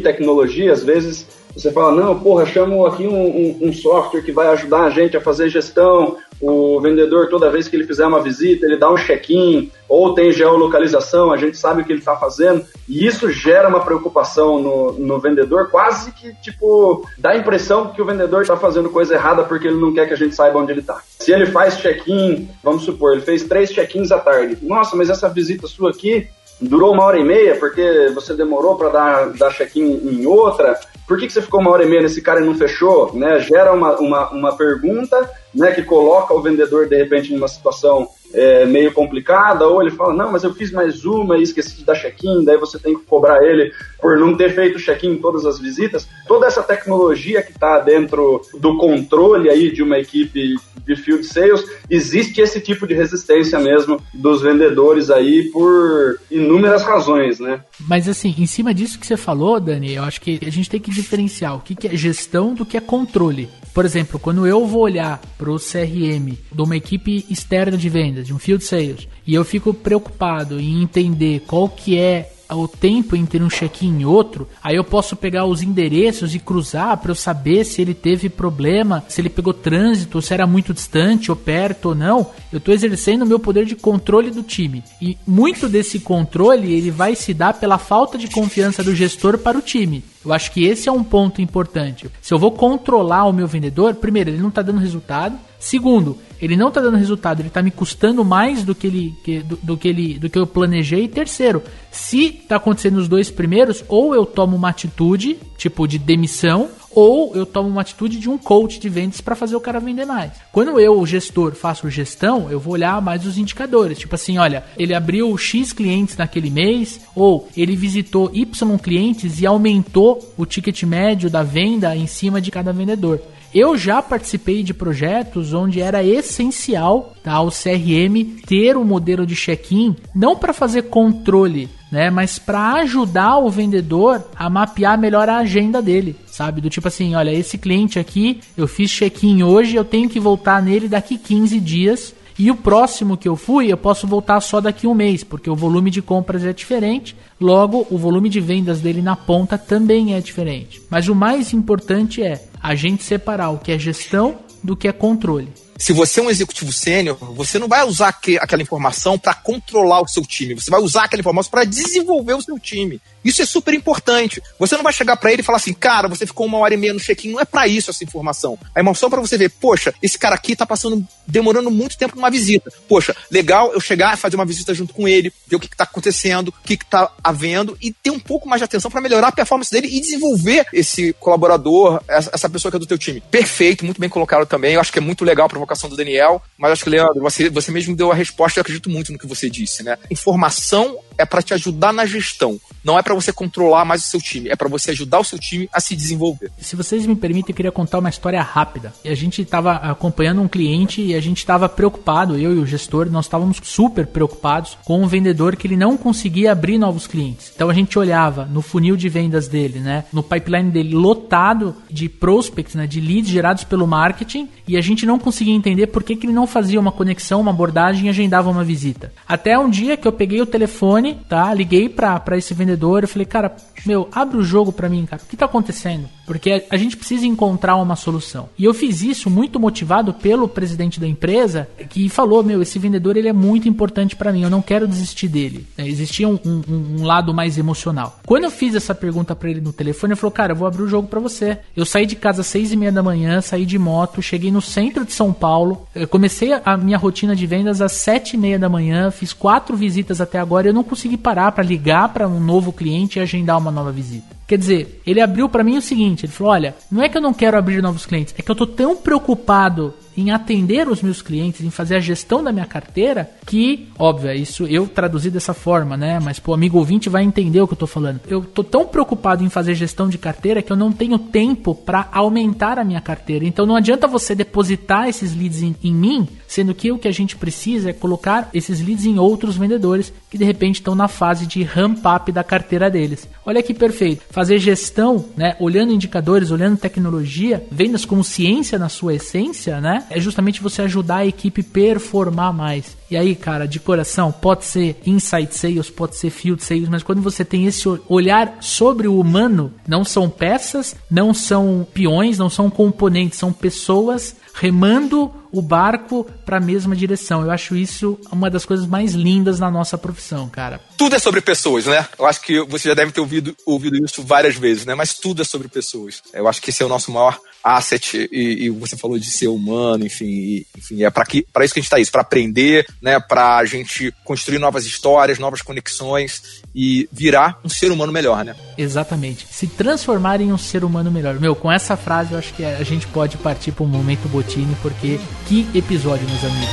tecnologia, 0.00 0.72
às 0.72 0.82
vezes 0.82 1.26
você 1.56 1.72
fala, 1.72 1.90
não, 1.90 2.20
porra, 2.20 2.44
chamo 2.44 2.84
aqui 2.84 3.06
um, 3.06 3.14
um, 3.14 3.58
um, 3.62 3.72
software 3.72 4.20
que 4.20 4.30
vai 4.30 4.48
ajudar 4.48 4.82
a 4.82 4.90
gente 4.90 5.16
a 5.16 5.22
fazer 5.22 5.48
gestão. 5.48 6.18
O 6.38 6.78
vendedor, 6.82 7.30
toda 7.30 7.50
vez 7.50 7.66
que 7.66 7.74
ele 7.74 7.86
fizer 7.86 8.06
uma 8.06 8.22
visita, 8.22 8.66
ele 8.66 8.76
dá 8.76 8.90
um 8.90 8.96
check-in, 8.98 9.72
ou 9.88 10.12
tem 10.12 10.30
geolocalização, 10.30 11.32
a 11.32 11.38
gente 11.38 11.56
sabe 11.56 11.80
o 11.80 11.84
que 11.86 11.92
ele 11.92 12.00
está 12.00 12.14
fazendo. 12.14 12.62
E 12.86 13.06
isso 13.06 13.30
gera 13.30 13.70
uma 13.70 13.80
preocupação 13.80 14.60
no, 14.60 14.92
no 14.92 15.18
vendedor, 15.18 15.70
quase 15.70 16.12
que, 16.12 16.34
tipo, 16.42 17.08
dá 17.16 17.30
a 17.30 17.38
impressão 17.38 17.88
que 17.88 18.02
o 18.02 18.04
vendedor 18.04 18.42
está 18.42 18.58
fazendo 18.58 18.90
coisa 18.90 19.14
errada 19.14 19.42
porque 19.42 19.66
ele 19.66 19.80
não 19.80 19.94
quer 19.94 20.06
que 20.06 20.12
a 20.12 20.18
gente 20.18 20.34
saiba 20.34 20.58
onde 20.58 20.72
ele 20.72 20.80
está. 20.80 21.00
Se 21.18 21.32
ele 21.32 21.46
faz 21.46 21.78
check-in, 21.78 22.50
vamos 22.62 22.82
supor, 22.82 23.12
ele 23.12 23.22
fez 23.22 23.44
três 23.44 23.70
check-ins 23.70 24.12
à 24.12 24.18
tarde. 24.18 24.58
Nossa, 24.60 24.94
mas 24.94 25.08
essa 25.08 25.30
visita 25.30 25.66
sua 25.66 25.88
aqui 25.88 26.28
durou 26.60 26.92
uma 26.92 27.04
hora 27.04 27.18
e 27.18 27.24
meia 27.24 27.56
porque 27.56 28.10
você 28.14 28.34
demorou 28.34 28.76
para 28.76 28.88
dar, 28.88 29.30
dar 29.30 29.52
check-in 29.52 29.82
em 29.82 30.26
outra. 30.26 30.78
Por 31.06 31.18
que, 31.18 31.26
que 31.26 31.32
você 31.32 31.42
ficou 31.42 31.60
uma 31.60 31.70
hora 31.70 31.84
e 31.84 31.88
meia 31.88 32.02
nesse 32.02 32.20
cara 32.20 32.40
e 32.40 32.44
não 32.44 32.54
fechou? 32.54 33.14
Né? 33.14 33.38
Gera 33.40 33.72
uma, 33.72 33.96
uma, 33.96 34.30
uma 34.30 34.56
pergunta 34.56 35.30
né, 35.54 35.72
que 35.72 35.82
coloca 35.82 36.34
o 36.34 36.42
vendedor, 36.42 36.88
de 36.88 36.96
repente, 36.96 37.32
numa 37.32 37.48
situação 37.48 38.08
é, 38.36 38.66
meio 38.66 38.92
complicada, 38.92 39.66
ou 39.66 39.80
ele 39.80 39.90
fala, 39.90 40.12
não, 40.12 40.30
mas 40.30 40.44
eu 40.44 40.52
fiz 40.54 40.70
mais 40.70 41.06
uma 41.06 41.38
e 41.38 41.42
esqueci 41.42 41.78
de 41.78 41.84
dar 41.84 41.94
check-in, 41.96 42.44
daí 42.44 42.58
você 42.58 42.78
tem 42.78 42.94
que 42.94 43.04
cobrar 43.04 43.42
ele 43.42 43.72
por 43.98 44.18
não 44.18 44.36
ter 44.36 44.54
feito 44.54 44.78
check-in 44.78 45.12
em 45.12 45.18
todas 45.18 45.46
as 45.46 45.58
visitas. 45.58 46.06
Toda 46.28 46.46
essa 46.46 46.62
tecnologia 46.62 47.42
que 47.42 47.52
está 47.52 47.80
dentro 47.80 48.42
do 48.60 48.76
controle 48.76 49.48
aí 49.48 49.72
de 49.72 49.82
uma 49.82 49.98
equipe 49.98 50.54
de 50.84 50.96
field 50.96 51.24
sales, 51.24 51.64
existe 51.90 52.40
esse 52.40 52.60
tipo 52.60 52.86
de 52.86 52.94
resistência 52.94 53.58
mesmo 53.58 54.00
dos 54.12 54.42
vendedores 54.42 55.10
aí 55.10 55.50
por 55.50 56.20
inúmeras 56.30 56.82
razões, 56.82 57.40
né? 57.40 57.62
Mas 57.80 58.08
assim, 58.08 58.34
em 58.38 58.46
cima 58.46 58.72
disso 58.72 58.98
que 58.98 59.06
você 59.06 59.16
falou, 59.16 59.60
Dani, 59.60 59.92
eu 59.92 60.04
acho 60.04 60.20
que 60.20 60.40
a 60.44 60.50
gente 60.50 60.70
tem 60.70 60.80
que 60.80 60.90
diferenciar 60.90 61.56
o 61.56 61.60
que 61.60 61.86
é 61.86 61.96
gestão 61.96 62.54
do 62.54 62.64
que 62.64 62.76
é 62.76 62.80
controle. 62.80 63.48
Por 63.74 63.84
exemplo, 63.84 64.18
quando 64.18 64.46
eu 64.46 64.66
vou 64.66 64.82
olhar 64.82 65.20
para 65.36 65.50
o 65.50 65.58
CRM 65.58 66.34
de 66.50 66.62
uma 66.62 66.76
equipe 66.76 67.26
externa 67.28 67.76
de 67.76 67.88
vendas, 67.88 68.26
de 68.26 68.32
um 68.32 68.38
field 68.38 68.64
sales, 68.64 69.06
e 69.26 69.34
eu 69.34 69.44
fico 69.44 69.74
preocupado 69.74 70.58
em 70.58 70.82
entender 70.82 71.42
qual 71.46 71.68
que 71.68 71.98
é 71.98 72.32
o 72.54 72.68
tempo 72.68 73.16
entre 73.16 73.42
um 73.42 73.48
check-in 73.48 74.00
e 74.00 74.06
outro, 74.06 74.48
aí 74.62 74.76
eu 74.76 74.84
posso 74.84 75.16
pegar 75.16 75.46
os 75.46 75.62
endereços 75.62 76.34
e 76.34 76.38
cruzar 76.38 76.96
para 76.98 77.10
eu 77.10 77.14
saber 77.14 77.64
se 77.64 77.82
ele 77.82 77.94
teve 77.94 78.28
problema, 78.28 79.04
se 79.08 79.20
ele 79.20 79.28
pegou 79.28 79.52
trânsito, 79.52 80.22
se 80.22 80.32
era 80.32 80.46
muito 80.46 80.72
distante 80.72 81.30
ou 81.30 81.36
perto 81.36 81.90
ou 81.90 81.94
não. 81.94 82.30
Eu 82.52 82.58
estou 82.58 82.74
exercendo 82.74 83.22
o 83.22 83.26
meu 83.26 83.38
poder 83.38 83.64
de 83.64 83.74
controle 83.74 84.30
do 84.30 84.42
time. 84.42 84.82
E 85.00 85.16
muito 85.26 85.68
desse 85.68 85.98
controle 86.00 86.72
ele 86.72 86.90
vai 86.90 87.14
se 87.14 87.34
dar 87.34 87.54
pela 87.54 87.78
falta 87.78 88.16
de 88.16 88.28
confiança 88.28 88.82
do 88.82 88.94
gestor 88.94 89.38
para 89.38 89.58
o 89.58 89.62
time. 89.62 90.04
Eu 90.26 90.32
acho 90.32 90.50
que 90.50 90.64
esse 90.64 90.88
é 90.88 90.92
um 90.92 91.04
ponto 91.04 91.40
importante. 91.40 92.10
Se 92.20 92.34
eu 92.34 92.38
vou 92.38 92.50
controlar 92.50 93.26
o 93.26 93.32
meu 93.32 93.46
vendedor, 93.46 93.94
primeiro, 93.94 94.30
ele 94.30 94.42
não 94.42 94.48
está 94.48 94.60
dando 94.60 94.80
resultado. 94.80 95.38
Segundo, 95.58 96.18
ele 96.42 96.56
não 96.56 96.68
está 96.68 96.80
dando 96.80 96.96
resultado, 96.96 97.40
ele 97.40 97.48
está 97.48 97.62
me 97.62 97.70
custando 97.70 98.24
mais 98.24 98.62
do 98.62 98.74
que 98.74 98.86
ele 98.86 99.14
que, 99.24 99.38
do, 99.38 99.56
do, 99.62 99.76
que 99.76 99.88
ele 99.88 100.18
do 100.18 100.28
que 100.28 100.38
eu 100.38 100.46
planejei. 100.46 101.04
E 101.04 101.08
terceiro, 101.08 101.62
se 101.90 102.26
está 102.26 102.56
acontecendo 102.56 102.98
os 102.98 103.08
dois 103.08 103.30
primeiros, 103.30 103.84
ou 103.88 104.14
eu 104.14 104.26
tomo 104.26 104.56
uma 104.56 104.68
atitude, 104.68 105.38
tipo 105.56 105.86
de 105.86 105.98
demissão, 105.98 106.68
ou 106.96 107.36
eu 107.36 107.44
tomo 107.44 107.68
uma 107.68 107.82
atitude 107.82 108.18
de 108.18 108.30
um 108.30 108.38
coach 108.38 108.80
de 108.80 108.88
vendas 108.88 109.20
para 109.20 109.36
fazer 109.36 109.54
o 109.54 109.60
cara 109.60 109.78
vender 109.78 110.06
mais. 110.06 110.32
Quando 110.50 110.80
eu, 110.80 110.98
o 110.98 111.06
gestor, 111.06 111.54
faço 111.54 111.90
gestão, 111.90 112.50
eu 112.50 112.58
vou 112.58 112.72
olhar 112.72 113.02
mais 113.02 113.26
os 113.26 113.36
indicadores, 113.36 113.98
tipo 113.98 114.14
assim, 114.14 114.38
olha, 114.38 114.64
ele 114.78 114.94
abriu 114.94 115.36
X 115.36 115.74
clientes 115.74 116.16
naquele 116.16 116.48
mês, 116.48 117.02
ou 117.14 117.48
ele 117.54 117.76
visitou 117.76 118.30
Y 118.32 118.78
clientes 118.78 119.42
e 119.42 119.46
aumentou 119.46 120.32
o 120.38 120.46
ticket 120.46 120.84
médio 120.84 121.28
da 121.28 121.42
venda 121.42 121.94
em 121.94 122.06
cima 122.06 122.40
de 122.40 122.50
cada 122.50 122.72
vendedor. 122.72 123.20
Eu 123.58 123.74
já 123.74 124.02
participei 124.02 124.62
de 124.62 124.74
projetos 124.74 125.54
onde 125.54 125.80
era 125.80 126.04
essencial 126.04 127.14
tá, 127.24 127.40
o 127.40 127.48
CRM 127.48 128.42
ter 128.46 128.76
um 128.76 128.84
modelo 128.84 129.24
de 129.24 129.34
check-in, 129.34 129.96
não 130.14 130.36
para 130.36 130.52
fazer 130.52 130.82
controle, 130.82 131.66
né, 131.90 132.10
mas 132.10 132.38
para 132.38 132.74
ajudar 132.74 133.38
o 133.38 133.48
vendedor 133.48 134.22
a 134.36 134.50
mapear 134.50 135.00
melhor 135.00 135.30
a 135.30 135.38
agenda 135.38 135.80
dele, 135.80 136.14
sabe? 136.26 136.60
Do 136.60 136.68
tipo 136.68 136.86
assim, 136.86 137.14
olha, 137.14 137.32
esse 137.32 137.56
cliente 137.56 137.98
aqui, 137.98 138.42
eu 138.58 138.68
fiz 138.68 138.90
check-in 138.90 139.42
hoje, 139.42 139.74
eu 139.74 139.86
tenho 139.86 140.10
que 140.10 140.20
voltar 140.20 140.62
nele 140.62 140.86
daqui 140.86 141.16
15 141.16 141.58
dias. 141.58 142.14
E 142.38 142.50
o 142.50 142.54
próximo 142.54 143.16
que 143.16 143.26
eu 143.26 143.34
fui, 143.34 143.72
eu 143.72 143.78
posso 143.78 144.06
voltar 144.06 144.38
só 144.42 144.60
daqui 144.60 144.86
um 144.86 144.92
mês, 144.92 145.24
porque 145.24 145.48
o 145.48 145.56
volume 145.56 145.90
de 145.90 146.02
compras 146.02 146.44
é 146.44 146.52
diferente, 146.52 147.16
logo 147.40 147.86
o 147.90 147.96
volume 147.96 148.28
de 148.28 148.40
vendas 148.40 148.82
dele 148.82 149.00
na 149.00 149.16
ponta 149.16 149.56
também 149.56 150.14
é 150.14 150.20
diferente. 150.20 150.82
Mas 150.90 151.08
o 151.08 151.14
mais 151.14 151.54
importante 151.54 152.22
é 152.22 152.44
a 152.66 152.74
gente 152.74 153.04
separar 153.04 153.50
o 153.50 153.58
que 153.58 153.70
é 153.70 153.78
gestão 153.78 154.40
do 154.60 154.76
que 154.76 154.88
é 154.88 154.92
controle 154.92 155.52
se 155.78 155.92
você 155.92 156.20
é 156.20 156.22
um 156.22 156.30
executivo 156.30 156.72
sênior, 156.72 157.16
você 157.16 157.58
não 157.58 157.68
vai 157.68 157.84
usar 157.84 158.08
aquela 158.08 158.62
informação 158.62 159.18
para 159.18 159.34
controlar 159.34 160.00
o 160.00 160.08
seu 160.08 160.24
time. 160.24 160.54
Você 160.54 160.70
vai 160.70 160.80
usar 160.80 161.04
aquela 161.04 161.20
informação 161.20 161.50
para 161.50 161.64
desenvolver 161.64 162.34
o 162.34 162.42
seu 162.42 162.58
time. 162.58 163.00
Isso 163.24 163.42
é 163.42 163.46
super 163.46 163.74
importante. 163.74 164.40
Você 164.58 164.76
não 164.76 164.84
vai 164.84 164.92
chegar 164.92 165.16
para 165.16 165.32
ele 165.32 165.42
e 165.42 165.44
falar 165.44 165.58
assim, 165.58 165.72
cara, 165.72 166.06
você 166.06 166.24
ficou 166.24 166.46
uma 166.46 166.58
hora 166.58 166.74
e 166.74 166.76
meia 166.76 166.94
no 166.94 167.00
check-in. 167.00 167.32
Não 167.32 167.40
é 167.40 167.44
para 167.44 167.66
isso 167.66 167.90
essa 167.90 168.04
informação. 168.04 168.58
É 168.74 168.82
para 168.82 169.20
você 169.20 169.36
ver, 169.36 169.50
poxa, 169.50 169.92
esse 170.02 170.18
cara 170.18 170.34
aqui 170.34 170.54
tá 170.54 170.64
passando, 170.64 171.06
demorando 171.26 171.70
muito 171.70 171.98
tempo 171.98 172.16
numa 172.16 172.30
visita. 172.30 172.72
Poxa, 172.88 173.14
legal 173.30 173.72
eu 173.72 173.80
chegar 173.80 174.14
e 174.14 174.16
fazer 174.16 174.36
uma 174.36 174.46
visita 174.46 174.72
junto 174.72 174.94
com 174.94 175.06
ele, 175.08 175.32
ver 175.46 175.56
o 175.56 175.60
que, 175.60 175.68
que 175.68 175.76
tá 175.76 175.84
acontecendo, 175.84 176.48
o 176.48 176.52
que, 176.64 176.76
que 176.76 176.86
tá 176.86 177.10
havendo 177.22 177.76
e 177.80 177.92
ter 177.92 178.10
um 178.10 178.18
pouco 178.18 178.48
mais 178.48 178.60
de 178.60 178.64
atenção 178.64 178.90
para 178.90 179.00
melhorar 179.00 179.28
a 179.28 179.32
performance 179.32 179.70
dele 179.70 179.88
e 179.90 180.00
desenvolver 180.00 180.66
esse 180.72 181.12
colaborador, 181.14 182.00
essa 182.08 182.48
pessoa 182.48 182.70
que 182.70 182.76
é 182.76 182.80
do 182.80 182.86
teu 182.86 182.98
time. 182.98 183.20
Perfeito, 183.20 183.84
muito 183.84 184.00
bem 184.00 184.08
colocado 184.08 184.46
também. 184.46 184.74
Eu 184.74 184.80
acho 184.80 184.92
que 184.92 184.98
é 184.98 185.02
muito 185.02 185.24
legal 185.24 185.46
a 185.46 185.48
provocação 185.66 185.90
do 185.90 185.96
Daniel, 185.96 186.40
mas 186.56 186.72
acho 186.72 186.84
que, 186.84 186.90
Leandro, 186.90 187.20
você, 187.20 187.50
você 187.50 187.72
mesmo 187.72 187.96
deu 187.96 188.12
a 188.12 188.14
resposta 188.14 188.58
eu 188.58 188.62
acredito 188.62 188.88
muito 188.88 189.12
no 189.12 189.18
que 189.18 189.26
você 189.26 189.50
disse, 189.50 189.82
né? 189.82 189.98
Informação 190.10 190.98
é 191.18 191.24
para 191.24 191.42
te 191.42 191.54
ajudar 191.54 191.92
na 191.92 192.06
gestão, 192.06 192.60
não 192.84 192.98
é 192.98 193.02
para 193.02 193.14
você 193.14 193.32
controlar 193.32 193.84
mais 193.84 194.04
o 194.04 194.06
seu 194.06 194.20
time, 194.20 194.48
é 194.48 194.56
para 194.56 194.68
você 194.68 194.90
ajudar 194.90 195.18
o 195.18 195.24
seu 195.24 195.38
time 195.38 195.68
a 195.72 195.80
se 195.80 195.96
desenvolver. 195.96 196.50
Se 196.58 196.76
vocês 196.76 197.06
me 197.06 197.16
permitem, 197.16 197.52
eu 197.52 197.56
queria 197.56 197.72
contar 197.72 197.98
uma 197.98 198.08
história 198.08 198.40
rápida. 198.42 198.92
A 199.04 199.14
gente 199.14 199.42
estava 199.42 199.72
acompanhando 199.72 200.40
um 200.40 200.48
cliente 200.48 201.02
e 201.02 201.14
a 201.14 201.20
gente 201.20 201.38
estava 201.38 201.68
preocupado, 201.68 202.38
eu 202.38 202.54
e 202.54 202.58
o 202.58 202.66
gestor, 202.66 203.10
nós 203.10 203.24
estávamos 203.24 203.60
super 203.62 204.06
preocupados 204.06 204.76
com 204.84 205.02
um 205.02 205.06
vendedor 205.06 205.56
que 205.56 205.66
ele 205.66 205.76
não 205.76 205.96
conseguia 205.96 206.52
abrir 206.52 206.78
novos 206.78 207.06
clientes. 207.06 207.52
Então 207.54 207.70
a 207.70 207.74
gente 207.74 207.98
olhava 207.98 208.44
no 208.44 208.62
funil 208.62 208.96
de 208.96 209.08
vendas 209.08 209.48
dele, 209.48 209.80
né, 209.80 210.04
no 210.12 210.22
pipeline 210.22 210.70
dele 210.70 210.94
lotado 210.94 211.74
de 211.90 212.08
prospects, 212.08 212.74
né, 212.74 212.86
de 212.86 213.00
leads 213.00 213.30
gerados 213.30 213.64
pelo 213.64 213.86
marketing 213.86 214.48
e 214.68 214.76
a 214.76 214.80
gente 214.80 215.06
não 215.06 215.18
conseguia 215.18 215.54
entender 215.56 215.88
por 215.88 216.02
que, 216.02 216.16
que 216.16 216.26
ele 216.26 216.32
não 216.32 216.46
fazia 216.46 216.78
uma 216.78 216.92
conexão, 216.92 217.40
uma 217.40 217.50
abordagem 217.50 218.06
e 218.06 218.08
agendava 218.08 218.50
uma 218.50 218.64
visita. 218.64 219.12
Até 219.26 219.58
um 219.58 219.68
dia 219.68 219.96
que 219.96 220.06
eu 220.06 220.12
peguei 220.12 220.40
o 220.40 220.46
telefone, 220.46 221.18
tá? 221.28 221.52
Liguei 221.52 221.88
pra, 221.88 222.22
esse 222.36 222.54
vendedor 222.54 223.04
e 223.04 223.06
falei, 223.06 223.26
cara, 223.26 223.56
meu, 223.84 224.08
abre 224.12 224.36
o 224.36 224.44
jogo 224.44 224.72
pra 224.72 224.88
mim, 224.88 225.06
cara. 225.06 225.22
O 225.22 225.26
que 225.26 225.36
tá 225.36 225.46
acontecendo? 225.46 226.08
Porque 226.26 226.64
a 226.68 226.76
gente 226.76 226.96
precisa 226.96 227.26
encontrar 227.26 227.76
uma 227.76 227.94
solução. 227.94 228.48
E 228.58 228.64
eu 228.64 228.74
fiz 228.74 229.02
isso 229.02 229.30
muito 229.30 229.60
motivado 229.60 230.12
pelo 230.12 230.48
presidente 230.48 230.98
da 230.98 231.06
empresa, 231.06 231.68
que 231.88 232.08
falou, 232.08 232.42
meu, 232.42 232.60
esse 232.60 232.78
vendedor 232.78 233.16
ele 233.16 233.28
é 233.28 233.32
muito 233.32 233.68
importante 233.68 234.16
para 234.16 234.32
mim, 234.32 234.42
eu 234.42 234.50
não 234.50 234.60
quero 234.60 234.88
desistir 234.88 235.28
dele. 235.28 235.66
É, 235.78 235.86
existia 235.86 236.28
um, 236.28 236.38
um, 236.44 236.62
um, 237.00 237.04
lado 237.04 237.32
mais 237.32 237.56
emocional. 237.56 238.18
Quando 238.26 238.44
eu 238.44 238.50
fiz 238.50 238.74
essa 238.74 238.94
pergunta 238.94 239.36
para 239.36 239.50
ele 239.50 239.60
no 239.60 239.72
telefone, 239.72 240.12
ele 240.12 240.20
falou, 240.20 240.32
cara, 240.32 240.52
eu 240.52 240.56
vou 240.56 240.66
abrir 240.66 240.82
o 240.82 240.88
jogo 240.88 241.06
para 241.06 241.20
você. 241.20 241.58
Eu 241.76 241.86
saí 241.86 242.06
de 242.06 242.16
casa 242.16 242.40
às 242.40 242.46
seis 242.46 242.72
e 242.72 242.76
meia 242.76 242.92
da 242.92 243.02
manhã, 243.02 243.40
saí 243.40 243.64
de 243.64 243.78
moto, 243.78 244.20
cheguei 244.20 244.50
no 244.50 244.60
centro 244.60 245.04
de 245.04 245.12
São 245.12 245.32
Paulo, 245.32 245.45
eu 245.94 246.06
comecei 246.06 246.52
a 246.64 246.76
minha 246.76 246.98
rotina 246.98 247.34
de 247.34 247.46
vendas 247.46 247.80
às 247.80 247.92
sete 247.92 248.34
e 248.34 248.38
meia 248.38 248.58
da 248.58 248.68
manhã, 248.68 249.10
fiz 249.10 249.32
quatro 249.32 249.76
visitas 249.76 250.20
até 250.20 250.38
agora, 250.38 250.66
e 250.66 250.70
eu 250.70 250.74
não 250.74 250.84
consegui 250.84 251.16
parar 251.16 251.52
para 251.52 251.64
ligar 251.64 252.10
para 252.10 252.28
um 252.28 252.40
novo 252.40 252.72
cliente 252.72 253.18
e 253.18 253.22
agendar 253.22 253.58
uma 253.58 253.70
nova 253.70 253.90
visita. 253.90 254.35
Quer 254.46 254.58
dizer, 254.58 255.02
ele 255.06 255.20
abriu 255.20 255.48
para 255.48 255.64
mim 255.64 255.76
o 255.76 255.82
seguinte, 255.82 256.24
ele 256.24 256.32
falou: 256.32 256.52
"Olha, 256.52 256.74
não 256.90 257.02
é 257.02 257.08
que 257.08 257.16
eu 257.16 257.22
não 257.22 257.34
quero 257.34 257.58
abrir 257.58 257.82
novos 257.82 258.06
clientes, 258.06 258.34
é 258.38 258.42
que 258.42 258.50
eu 258.50 258.54
tô 258.54 258.66
tão 258.66 258.96
preocupado 258.96 259.94
em 260.16 260.30
atender 260.30 260.88
os 260.88 261.02
meus 261.02 261.20
clientes, 261.20 261.60
em 261.60 261.70
fazer 261.70 261.96
a 261.96 262.00
gestão 262.00 262.42
da 262.42 262.50
minha 262.50 262.64
carteira, 262.64 263.30
que, 263.44 263.88
óbvio, 263.98 264.30
é 264.30 264.36
isso 264.36 264.66
eu 264.66 264.88
traduzi 264.88 265.30
dessa 265.30 265.52
forma, 265.52 265.96
né? 265.96 266.18
Mas 266.20 266.40
o 266.44 266.54
amigo 266.54 266.78
ouvinte 266.78 267.08
vai 267.08 267.22
entender 267.22 267.60
o 267.60 267.66
que 267.66 267.74
eu 267.74 267.78
tô 267.78 267.86
falando. 267.86 268.20
Eu 268.26 268.42
tô 268.42 268.64
tão 268.64 268.86
preocupado 268.86 269.44
em 269.44 269.50
fazer 269.50 269.74
gestão 269.74 270.08
de 270.08 270.16
carteira 270.16 270.62
que 270.62 270.72
eu 270.72 270.76
não 270.76 270.90
tenho 270.90 271.18
tempo 271.18 271.74
para 271.74 272.08
aumentar 272.12 272.78
a 272.78 272.84
minha 272.84 273.00
carteira. 273.00 273.44
Então 273.44 273.66
não 273.66 273.76
adianta 273.76 274.06
você 274.06 274.34
depositar 274.34 275.08
esses 275.08 275.36
leads 275.36 275.62
em, 275.62 275.76
em 275.82 275.94
mim, 275.94 276.28
sendo 276.48 276.74
que 276.74 276.90
o 276.90 276.98
que 276.98 277.08
a 277.08 277.12
gente 277.12 277.36
precisa 277.36 277.90
é 277.90 277.92
colocar 277.92 278.48
esses 278.54 278.80
leads 278.80 279.04
em 279.04 279.18
outros 279.18 279.56
vendedores 279.56 280.12
que 280.30 280.38
de 280.38 280.44
repente 280.44 280.76
estão 280.76 280.94
na 280.94 281.08
fase 281.08 281.46
de 281.46 281.62
ramp 281.62 281.98
up 282.04 282.32
da 282.32 282.42
carteira 282.42 282.90
deles. 282.90 283.28
Olha 283.44 283.62
que 283.62 283.74
perfeito. 283.74 284.22
Fazer 284.36 284.58
gestão, 284.58 285.24
né, 285.34 285.56
olhando 285.58 285.94
indicadores, 285.94 286.50
olhando 286.50 286.76
tecnologia, 286.76 287.66
vendas 287.70 288.04
como 288.04 288.22
ciência 288.22 288.78
na 288.78 288.90
sua 288.90 289.14
essência, 289.14 289.80
né? 289.80 290.04
é 290.10 290.20
justamente 290.20 290.62
você 290.62 290.82
ajudar 290.82 291.16
a 291.16 291.26
equipe 291.26 291.62
performar 291.62 292.52
mais. 292.52 292.98
E 293.10 293.16
aí, 293.16 293.34
cara, 293.34 293.66
de 293.66 293.80
coração, 293.80 294.30
pode 294.30 294.66
ser 294.66 295.00
inside 295.06 295.54
sales, 295.54 295.88
pode 295.88 296.16
ser 296.16 296.28
field 296.28 296.62
sales, 296.62 296.86
mas 296.86 297.02
quando 297.02 297.22
você 297.22 297.46
tem 297.46 297.64
esse 297.64 297.88
olhar 298.08 298.58
sobre 298.60 299.08
o 299.08 299.18
humano, 299.18 299.72
não 299.88 300.04
são 300.04 300.28
peças, 300.28 300.94
não 301.10 301.32
são 301.32 301.86
peões, 301.94 302.36
não 302.36 302.50
são 302.50 302.68
componentes, 302.68 303.38
são 303.38 303.54
pessoas 303.54 304.36
remando 304.56 305.32
o 305.52 305.62
barco 305.62 306.26
para 306.44 306.56
a 306.56 306.60
mesma 306.60 306.96
direção. 306.96 307.42
Eu 307.42 307.50
acho 307.50 307.76
isso 307.76 308.18
uma 308.30 308.50
das 308.50 308.64
coisas 308.64 308.86
mais 308.86 309.12
lindas 309.12 309.58
na 309.60 309.70
nossa 309.70 309.96
profissão, 309.96 310.48
cara. 310.48 310.80
Tudo 310.96 311.14
é 311.14 311.18
sobre 311.18 311.40
pessoas, 311.40 311.86
né? 311.86 312.06
Eu 312.18 312.26
acho 312.26 312.40
que 312.40 312.60
você 312.64 312.88
já 312.88 312.94
deve 312.94 313.12
ter 313.12 313.20
ouvido, 313.20 313.56
ouvido 313.64 313.96
isso 314.04 314.22
várias 314.22 314.56
vezes, 314.56 314.84
né? 314.84 314.94
Mas 314.94 315.14
tudo 315.14 315.42
é 315.42 315.44
sobre 315.44 315.68
pessoas. 315.68 316.22
Eu 316.32 316.48
acho 316.48 316.60
que 316.60 316.70
esse 316.70 316.82
é 316.82 316.86
o 316.86 316.88
nosso 316.88 317.10
maior 317.10 317.38
asset 317.64 318.28
e, 318.30 318.66
e 318.66 318.70
você 318.70 318.96
falou 318.96 319.18
de 319.18 319.28
ser 319.28 319.48
humano, 319.48 320.06
enfim, 320.06 320.26
e, 320.26 320.66
enfim 320.76 321.02
é 321.02 321.10
para 321.10 321.24
isso 321.64 321.74
que 321.74 321.80
a 321.80 321.82
gente 321.82 321.86
está 321.86 321.98
isso, 321.98 322.12
para 322.12 322.20
aprender, 322.20 322.86
né? 323.02 323.18
Para 323.18 323.56
a 323.56 323.64
gente 323.64 324.14
construir 324.24 324.58
novas 324.58 324.86
histórias, 324.86 325.38
novas 325.38 325.62
conexões 325.62 326.62
e 326.74 327.08
virar 327.10 327.58
um 327.64 327.68
ser 327.68 327.90
humano 327.90 328.12
melhor, 328.12 328.44
né? 328.44 328.54
Exatamente. 328.78 329.46
Se 329.50 329.66
transformar 329.66 330.40
em 330.40 330.52
um 330.52 330.58
ser 330.58 330.84
humano 330.84 331.10
melhor. 331.10 331.40
Meu, 331.40 331.56
com 331.56 331.72
essa 331.72 331.96
frase 331.96 332.32
eu 332.32 332.38
acho 332.38 332.54
que 332.54 332.64
a 332.64 332.84
gente 332.84 333.06
pode 333.08 333.36
partir 333.38 333.72
para 333.72 333.84
o 333.84 333.88
momento 333.88 334.28
Botini, 334.46 334.76
porque 334.80 335.18
que 335.48 335.66
episódio, 335.74 336.24
meus 336.28 336.44
amigos. 336.44 336.70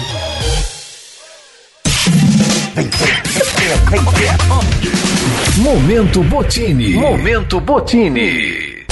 Momento 5.58 6.24
Botini. 6.24 6.94
Momento 6.94 7.60
Botini. 7.60 8.86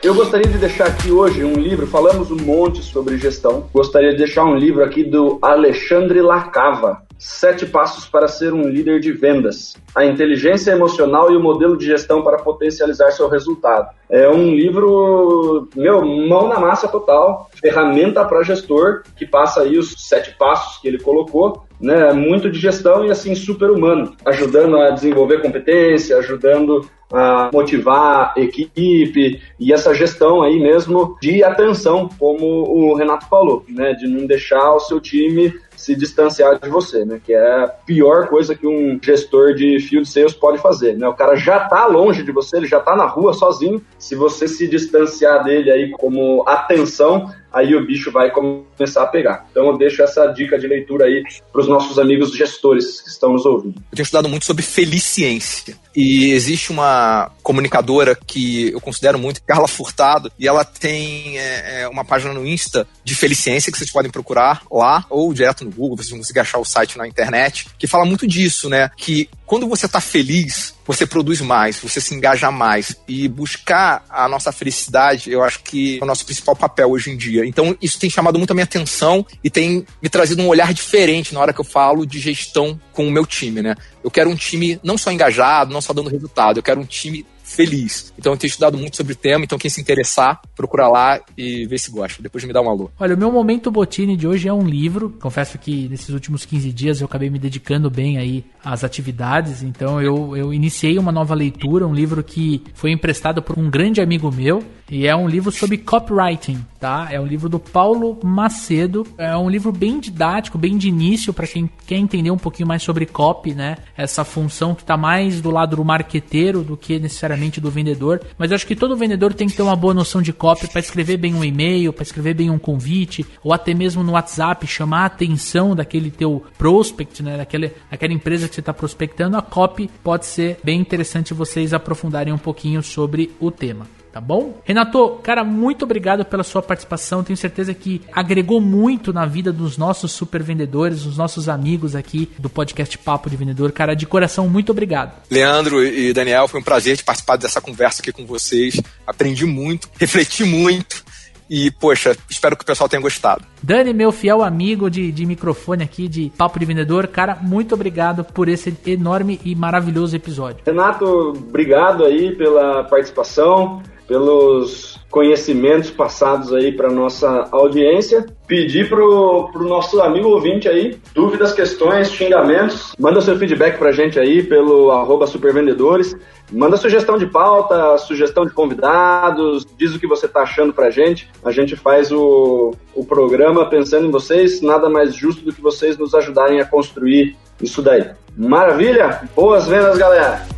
Eu 0.00 0.14
gostaria 0.14 0.46
de 0.46 0.58
deixar 0.58 0.86
aqui 0.86 1.10
hoje 1.10 1.44
um 1.44 1.54
livro, 1.54 1.84
falamos 1.88 2.30
um 2.30 2.36
monte 2.36 2.80
sobre 2.80 3.18
gestão. 3.18 3.68
Gostaria 3.74 4.12
de 4.12 4.18
deixar 4.18 4.44
um 4.44 4.54
livro 4.54 4.84
aqui 4.84 5.02
do 5.02 5.40
Alexandre 5.42 6.22
Lacava, 6.22 7.07
Sete 7.18 7.66
Passos 7.66 8.06
para 8.06 8.28
Ser 8.28 8.54
um 8.54 8.62
Líder 8.62 9.00
de 9.00 9.10
Vendas. 9.12 9.74
A 9.92 10.04
inteligência 10.04 10.70
emocional 10.70 11.32
e 11.32 11.36
o 11.36 11.42
modelo 11.42 11.76
de 11.76 11.84
gestão 11.84 12.22
para 12.22 12.38
potencializar 12.38 13.10
seu 13.10 13.28
resultado. 13.28 13.88
É 14.08 14.28
um 14.28 14.54
livro, 14.54 15.68
meu, 15.74 16.04
mão 16.04 16.46
na 16.46 16.60
massa 16.60 16.86
total, 16.86 17.50
ferramenta 17.60 18.24
para 18.24 18.44
gestor, 18.44 19.02
que 19.16 19.26
passa 19.26 19.62
aí 19.62 19.76
os 19.76 19.94
sete 19.98 20.36
passos 20.38 20.80
que 20.80 20.86
ele 20.86 21.00
colocou, 21.00 21.64
né? 21.80 22.12
Muito 22.12 22.48
de 22.48 22.58
gestão 22.58 23.04
e 23.04 23.10
assim 23.10 23.34
super 23.34 23.70
humano, 23.70 24.14
ajudando 24.24 24.78
a 24.78 24.90
desenvolver 24.90 25.42
competência, 25.42 26.18
ajudando 26.18 26.88
a 27.12 27.50
motivar 27.52 28.34
a 28.36 28.40
equipe 28.40 29.40
e 29.58 29.72
essa 29.72 29.94
gestão 29.94 30.42
aí 30.42 30.60
mesmo 30.60 31.16
de 31.20 31.42
atenção, 31.42 32.08
como 32.18 32.44
o 32.44 32.94
Renato 32.94 33.26
falou, 33.28 33.64
né, 33.68 33.94
de 33.94 34.06
não 34.06 34.26
deixar 34.26 34.74
o 34.74 34.80
seu 34.80 35.00
time 35.00 35.52
se 35.78 35.94
distanciar 35.94 36.58
de 36.58 36.68
você, 36.68 37.04
né? 37.04 37.20
Que 37.24 37.32
é 37.32 37.62
a 37.62 37.68
pior 37.68 38.26
coisa 38.26 38.52
que 38.52 38.66
um 38.66 38.98
gestor 39.00 39.54
de 39.54 39.78
field 39.78 40.08
sales 40.08 40.34
pode 40.34 40.58
fazer, 40.58 40.98
né? 40.98 41.06
O 41.06 41.14
cara 41.14 41.36
já 41.36 41.60
tá 41.68 41.86
longe 41.86 42.24
de 42.24 42.32
você, 42.32 42.56
ele 42.56 42.66
já 42.66 42.80
tá 42.80 42.96
na 42.96 43.06
rua 43.06 43.32
sozinho. 43.32 43.80
Se 43.96 44.16
você 44.16 44.48
se 44.48 44.66
distanciar 44.66 45.44
dele 45.44 45.70
aí 45.70 45.90
como 45.92 46.42
atenção, 46.48 47.32
aí 47.52 47.74
o 47.74 47.84
bicho 47.84 48.10
vai 48.10 48.30
começar 48.30 49.02
a 49.02 49.06
pegar. 49.06 49.46
Então 49.50 49.66
eu 49.66 49.78
deixo 49.78 50.02
essa 50.02 50.26
dica 50.28 50.58
de 50.58 50.66
leitura 50.66 51.06
aí 51.06 51.22
para 51.52 51.60
os 51.60 51.68
nossos 51.68 51.98
amigos 51.98 52.36
gestores 52.36 53.00
que 53.00 53.08
estão 53.08 53.32
nos 53.32 53.44
ouvindo. 53.44 53.76
Eu 53.90 53.96
tenho 53.96 54.04
estudado 54.04 54.28
muito 54.28 54.44
sobre 54.44 54.62
feliciência. 54.62 55.76
E 55.94 56.30
existe 56.32 56.70
uma 56.70 57.32
comunicadora 57.42 58.14
que 58.14 58.70
eu 58.70 58.80
considero 58.80 59.18
muito, 59.18 59.42
Carla 59.42 59.66
Furtado, 59.66 60.30
e 60.38 60.46
ela 60.46 60.64
tem 60.64 61.38
é, 61.38 61.82
é 61.82 61.88
uma 61.88 62.04
página 62.04 62.32
no 62.32 62.46
Insta 62.46 62.86
de 63.02 63.14
feliciência 63.14 63.72
que 63.72 63.78
vocês 63.78 63.90
podem 63.90 64.10
procurar 64.10 64.62
lá, 64.70 65.04
ou 65.10 65.32
direto 65.34 65.64
no 65.64 65.72
Google, 65.72 65.96
vocês 65.96 66.10
vão 66.10 66.18
conseguir 66.18 66.40
achar 66.40 66.58
o 66.58 66.64
site 66.64 66.96
na 66.96 67.08
internet, 67.08 67.66
que 67.78 67.86
fala 67.86 68.04
muito 68.04 68.26
disso, 68.26 68.68
né? 68.68 68.90
Que 68.96 69.28
quando 69.48 69.66
você 69.66 69.86
está 69.86 69.98
feliz, 69.98 70.74
você 70.86 71.06
produz 71.06 71.40
mais, 71.40 71.80
você 71.80 72.02
se 72.02 72.14
engaja 72.14 72.50
mais. 72.50 72.94
E 73.08 73.26
buscar 73.26 74.04
a 74.10 74.28
nossa 74.28 74.52
felicidade, 74.52 75.32
eu 75.32 75.42
acho 75.42 75.62
que 75.62 75.98
é 75.98 76.04
o 76.04 76.06
nosso 76.06 76.26
principal 76.26 76.54
papel 76.54 76.90
hoje 76.90 77.10
em 77.10 77.16
dia. 77.16 77.46
Então, 77.46 77.74
isso 77.80 77.98
tem 77.98 78.10
chamado 78.10 78.38
muito 78.38 78.50
a 78.50 78.54
minha 78.54 78.64
atenção 78.64 79.26
e 79.42 79.48
tem 79.48 79.86
me 80.02 80.08
trazido 80.10 80.42
um 80.42 80.48
olhar 80.48 80.74
diferente 80.74 81.32
na 81.32 81.40
hora 81.40 81.54
que 81.54 81.60
eu 81.60 81.64
falo 81.64 82.04
de 82.06 82.20
gestão 82.20 82.78
com 82.92 83.08
o 83.08 83.10
meu 83.10 83.24
time, 83.24 83.62
né? 83.62 83.74
Eu 84.04 84.10
quero 84.10 84.28
um 84.28 84.36
time 84.36 84.78
não 84.84 84.98
só 84.98 85.10
engajado, 85.10 85.72
não 85.72 85.80
só 85.80 85.94
dando 85.94 86.10
resultado, 86.10 86.58
eu 86.58 86.62
quero 86.62 86.80
um 86.80 86.84
time 86.84 87.24
feliz. 87.48 88.12
Então 88.18 88.32
eu 88.32 88.36
tenho 88.36 88.48
estudado 88.48 88.76
muito 88.76 88.96
sobre 88.96 89.12
o 89.14 89.16
tema, 89.16 89.44
então 89.44 89.58
quem 89.58 89.70
se 89.70 89.80
interessar, 89.80 90.40
procura 90.54 90.86
lá 90.88 91.20
e 91.36 91.66
vê 91.66 91.78
se 91.78 91.90
gosta. 91.90 92.22
Depois 92.22 92.44
me 92.44 92.52
dá 92.52 92.60
um 92.60 92.68
alô. 92.68 92.90
Olha, 92.98 93.14
o 93.14 93.18
meu 93.18 93.32
momento 93.32 93.70
Botini 93.70 94.16
de 94.16 94.26
hoje 94.26 94.48
é 94.48 94.52
um 94.52 94.66
livro. 94.66 95.10
Confesso 95.20 95.58
que 95.58 95.88
nesses 95.88 96.10
últimos 96.10 96.44
15 96.44 96.72
dias 96.72 97.00
eu 97.00 97.06
acabei 97.06 97.30
me 97.30 97.38
dedicando 97.38 97.90
bem 97.90 98.18
aí 98.18 98.44
às 98.64 98.84
atividades, 98.84 99.62
então 99.62 100.00
eu, 100.00 100.36
eu 100.36 100.52
iniciei 100.52 100.98
uma 100.98 101.10
nova 101.10 101.34
leitura, 101.34 101.86
um 101.86 101.94
livro 101.94 102.22
que 102.22 102.62
foi 102.74 102.90
emprestado 102.90 103.42
por 103.42 103.58
um 103.58 103.70
grande 103.70 104.00
amigo 104.00 104.30
meu, 104.30 104.62
e 104.90 105.06
é 105.06 105.14
um 105.14 105.28
livro 105.28 105.52
sobre 105.52 105.76
copywriting, 105.76 106.64
tá? 106.80 107.08
É 107.10 107.20
um 107.20 107.26
livro 107.26 107.48
do 107.48 107.58
Paulo 107.58 108.18
Macedo. 108.24 109.06
É 109.18 109.36
um 109.36 109.50
livro 109.50 109.70
bem 109.70 110.00
didático, 110.00 110.56
bem 110.56 110.78
de 110.78 110.88
início 110.88 111.32
para 111.32 111.46
quem 111.46 111.68
quer 111.86 111.96
entender 111.96 112.30
um 112.30 112.38
pouquinho 112.38 112.66
mais 112.66 112.82
sobre 112.82 113.04
copy, 113.04 113.54
né? 113.54 113.76
Essa 113.96 114.24
função 114.24 114.74
que 114.74 114.82
está 114.82 114.96
mais 114.96 115.42
do 115.42 115.50
lado 115.50 115.76
do 115.76 115.84
marqueteiro 115.84 116.62
do 116.62 116.76
que 116.76 116.98
necessariamente 116.98 117.60
do 117.60 117.70
vendedor. 117.70 118.22
Mas 118.38 118.50
eu 118.50 118.54
acho 118.54 118.66
que 118.66 118.74
todo 118.74 118.96
vendedor 118.96 119.34
tem 119.34 119.46
que 119.46 119.54
ter 119.54 119.62
uma 119.62 119.76
boa 119.76 119.92
noção 119.92 120.22
de 120.22 120.32
copy 120.32 120.66
para 120.68 120.80
escrever 120.80 121.18
bem 121.18 121.34
um 121.34 121.44
e-mail, 121.44 121.92
para 121.92 122.02
escrever 122.02 122.32
bem 122.34 122.48
um 122.48 122.58
convite, 122.58 123.26
ou 123.44 123.52
até 123.52 123.74
mesmo 123.74 124.02
no 124.02 124.12
WhatsApp 124.12 124.66
chamar 124.66 125.02
a 125.02 125.06
atenção 125.06 125.76
daquele 125.76 126.10
teu 126.10 126.42
prospect, 126.56 127.22
né? 127.22 127.36
Daquele, 127.36 127.72
daquela 127.90 128.12
empresa 128.14 128.48
que 128.48 128.54
você 128.54 128.60
está 128.60 128.72
prospectando. 128.72 129.36
A 129.36 129.42
copy 129.42 129.90
pode 130.02 130.24
ser 130.24 130.58
bem 130.64 130.80
interessante 130.80 131.34
vocês 131.34 131.74
aprofundarem 131.74 132.32
um 132.32 132.38
pouquinho 132.38 132.82
sobre 132.82 133.30
o 133.38 133.50
tema 133.50 133.97
tá 134.12 134.20
bom? 134.20 134.60
Renato, 134.64 135.18
cara, 135.22 135.44
muito 135.44 135.84
obrigado 135.84 136.24
pela 136.24 136.42
sua 136.42 136.62
participação. 136.62 137.22
Tenho 137.22 137.36
certeza 137.36 137.74
que 137.74 138.02
agregou 138.12 138.60
muito 138.60 139.12
na 139.12 139.26
vida 139.26 139.52
dos 139.52 139.76
nossos 139.76 140.12
super 140.12 140.42
vendedores, 140.42 141.04
dos 141.04 141.16
nossos 141.16 141.48
amigos 141.48 141.94
aqui 141.94 142.30
do 142.38 142.48
podcast 142.48 142.96
Papo 142.98 143.30
de 143.30 143.36
Vendedor. 143.36 143.72
Cara, 143.72 143.94
de 143.94 144.06
coração, 144.06 144.48
muito 144.48 144.70
obrigado. 144.70 145.12
Leandro 145.30 145.84
e 145.84 146.12
Daniel, 146.12 146.48
foi 146.48 146.60
um 146.60 146.64
prazer 146.64 146.96
de 146.96 147.04
participar 147.04 147.36
dessa 147.36 147.60
conversa 147.60 148.02
aqui 148.02 148.12
com 148.12 148.26
vocês. 148.26 148.80
Aprendi 149.06 149.46
muito, 149.46 149.88
refleti 149.98 150.44
muito 150.44 151.04
E, 151.50 151.70
poxa, 151.70 152.16
espero 152.28 152.56
que 152.56 152.62
o 152.62 152.66
pessoal 152.66 152.88
tenha 152.88 153.00
gostado. 153.00 153.42
Dani, 153.62 153.94
meu 153.94 154.12
fiel 154.12 154.42
amigo 154.42 154.90
de, 154.90 155.10
de 155.10 155.24
microfone 155.24 155.82
aqui, 155.82 156.06
de 156.06 156.30
Papo 156.36 156.58
de 156.58 156.66
Vendedor, 156.66 157.06
cara, 157.06 157.36
muito 157.40 157.74
obrigado 157.74 158.22
por 158.22 158.48
esse 158.48 158.76
enorme 158.86 159.40
e 159.44 159.54
maravilhoso 159.54 160.14
episódio. 160.14 160.62
Renato, 160.66 161.06
obrigado 161.30 162.04
aí 162.04 162.36
pela 162.36 162.84
participação, 162.84 163.82
pelos 164.08 164.98
conhecimentos 165.10 165.90
passados 165.90 166.52
aí 166.52 166.72
para 166.72 166.90
nossa 166.90 167.46
audiência. 167.52 168.26
Pedir 168.46 168.88
pro, 168.88 169.50
pro 169.52 169.68
nosso 169.68 170.00
amigo 170.00 170.28
ouvinte 170.28 170.66
aí, 170.66 170.98
dúvidas, 171.14 171.52
questões, 171.52 172.10
xingamentos, 172.10 172.94
manda 172.98 173.20
seu 173.20 173.36
feedback 173.36 173.78
pra 173.78 173.92
gente 173.92 174.18
aí 174.18 174.42
pelo 174.42 174.90
arroba 174.90 175.26
supervendedores. 175.26 176.16
Manda 176.50 176.78
sugestão 176.78 177.18
de 177.18 177.26
pauta, 177.26 177.98
sugestão 177.98 178.46
de 178.46 178.54
convidados, 178.54 179.66
diz 179.76 179.94
o 179.94 179.98
que 179.98 180.06
você 180.06 180.24
está 180.24 180.40
achando 180.40 180.72
pra 180.72 180.90
gente. 180.90 181.28
A 181.44 181.52
gente 181.52 181.76
faz 181.76 182.10
o, 182.10 182.74
o 182.94 183.04
programa 183.04 183.68
pensando 183.68 184.06
em 184.06 184.10
vocês, 184.10 184.62
nada 184.62 184.88
mais 184.88 185.14
justo 185.14 185.44
do 185.44 185.52
que 185.52 185.60
vocês 185.60 185.98
nos 185.98 186.14
ajudarem 186.14 186.60
a 186.60 186.64
construir 186.64 187.36
isso 187.62 187.82
daí. 187.82 188.06
Maravilha? 188.34 189.28
Boas 189.36 189.66
vendas, 189.66 189.98
galera! 189.98 190.57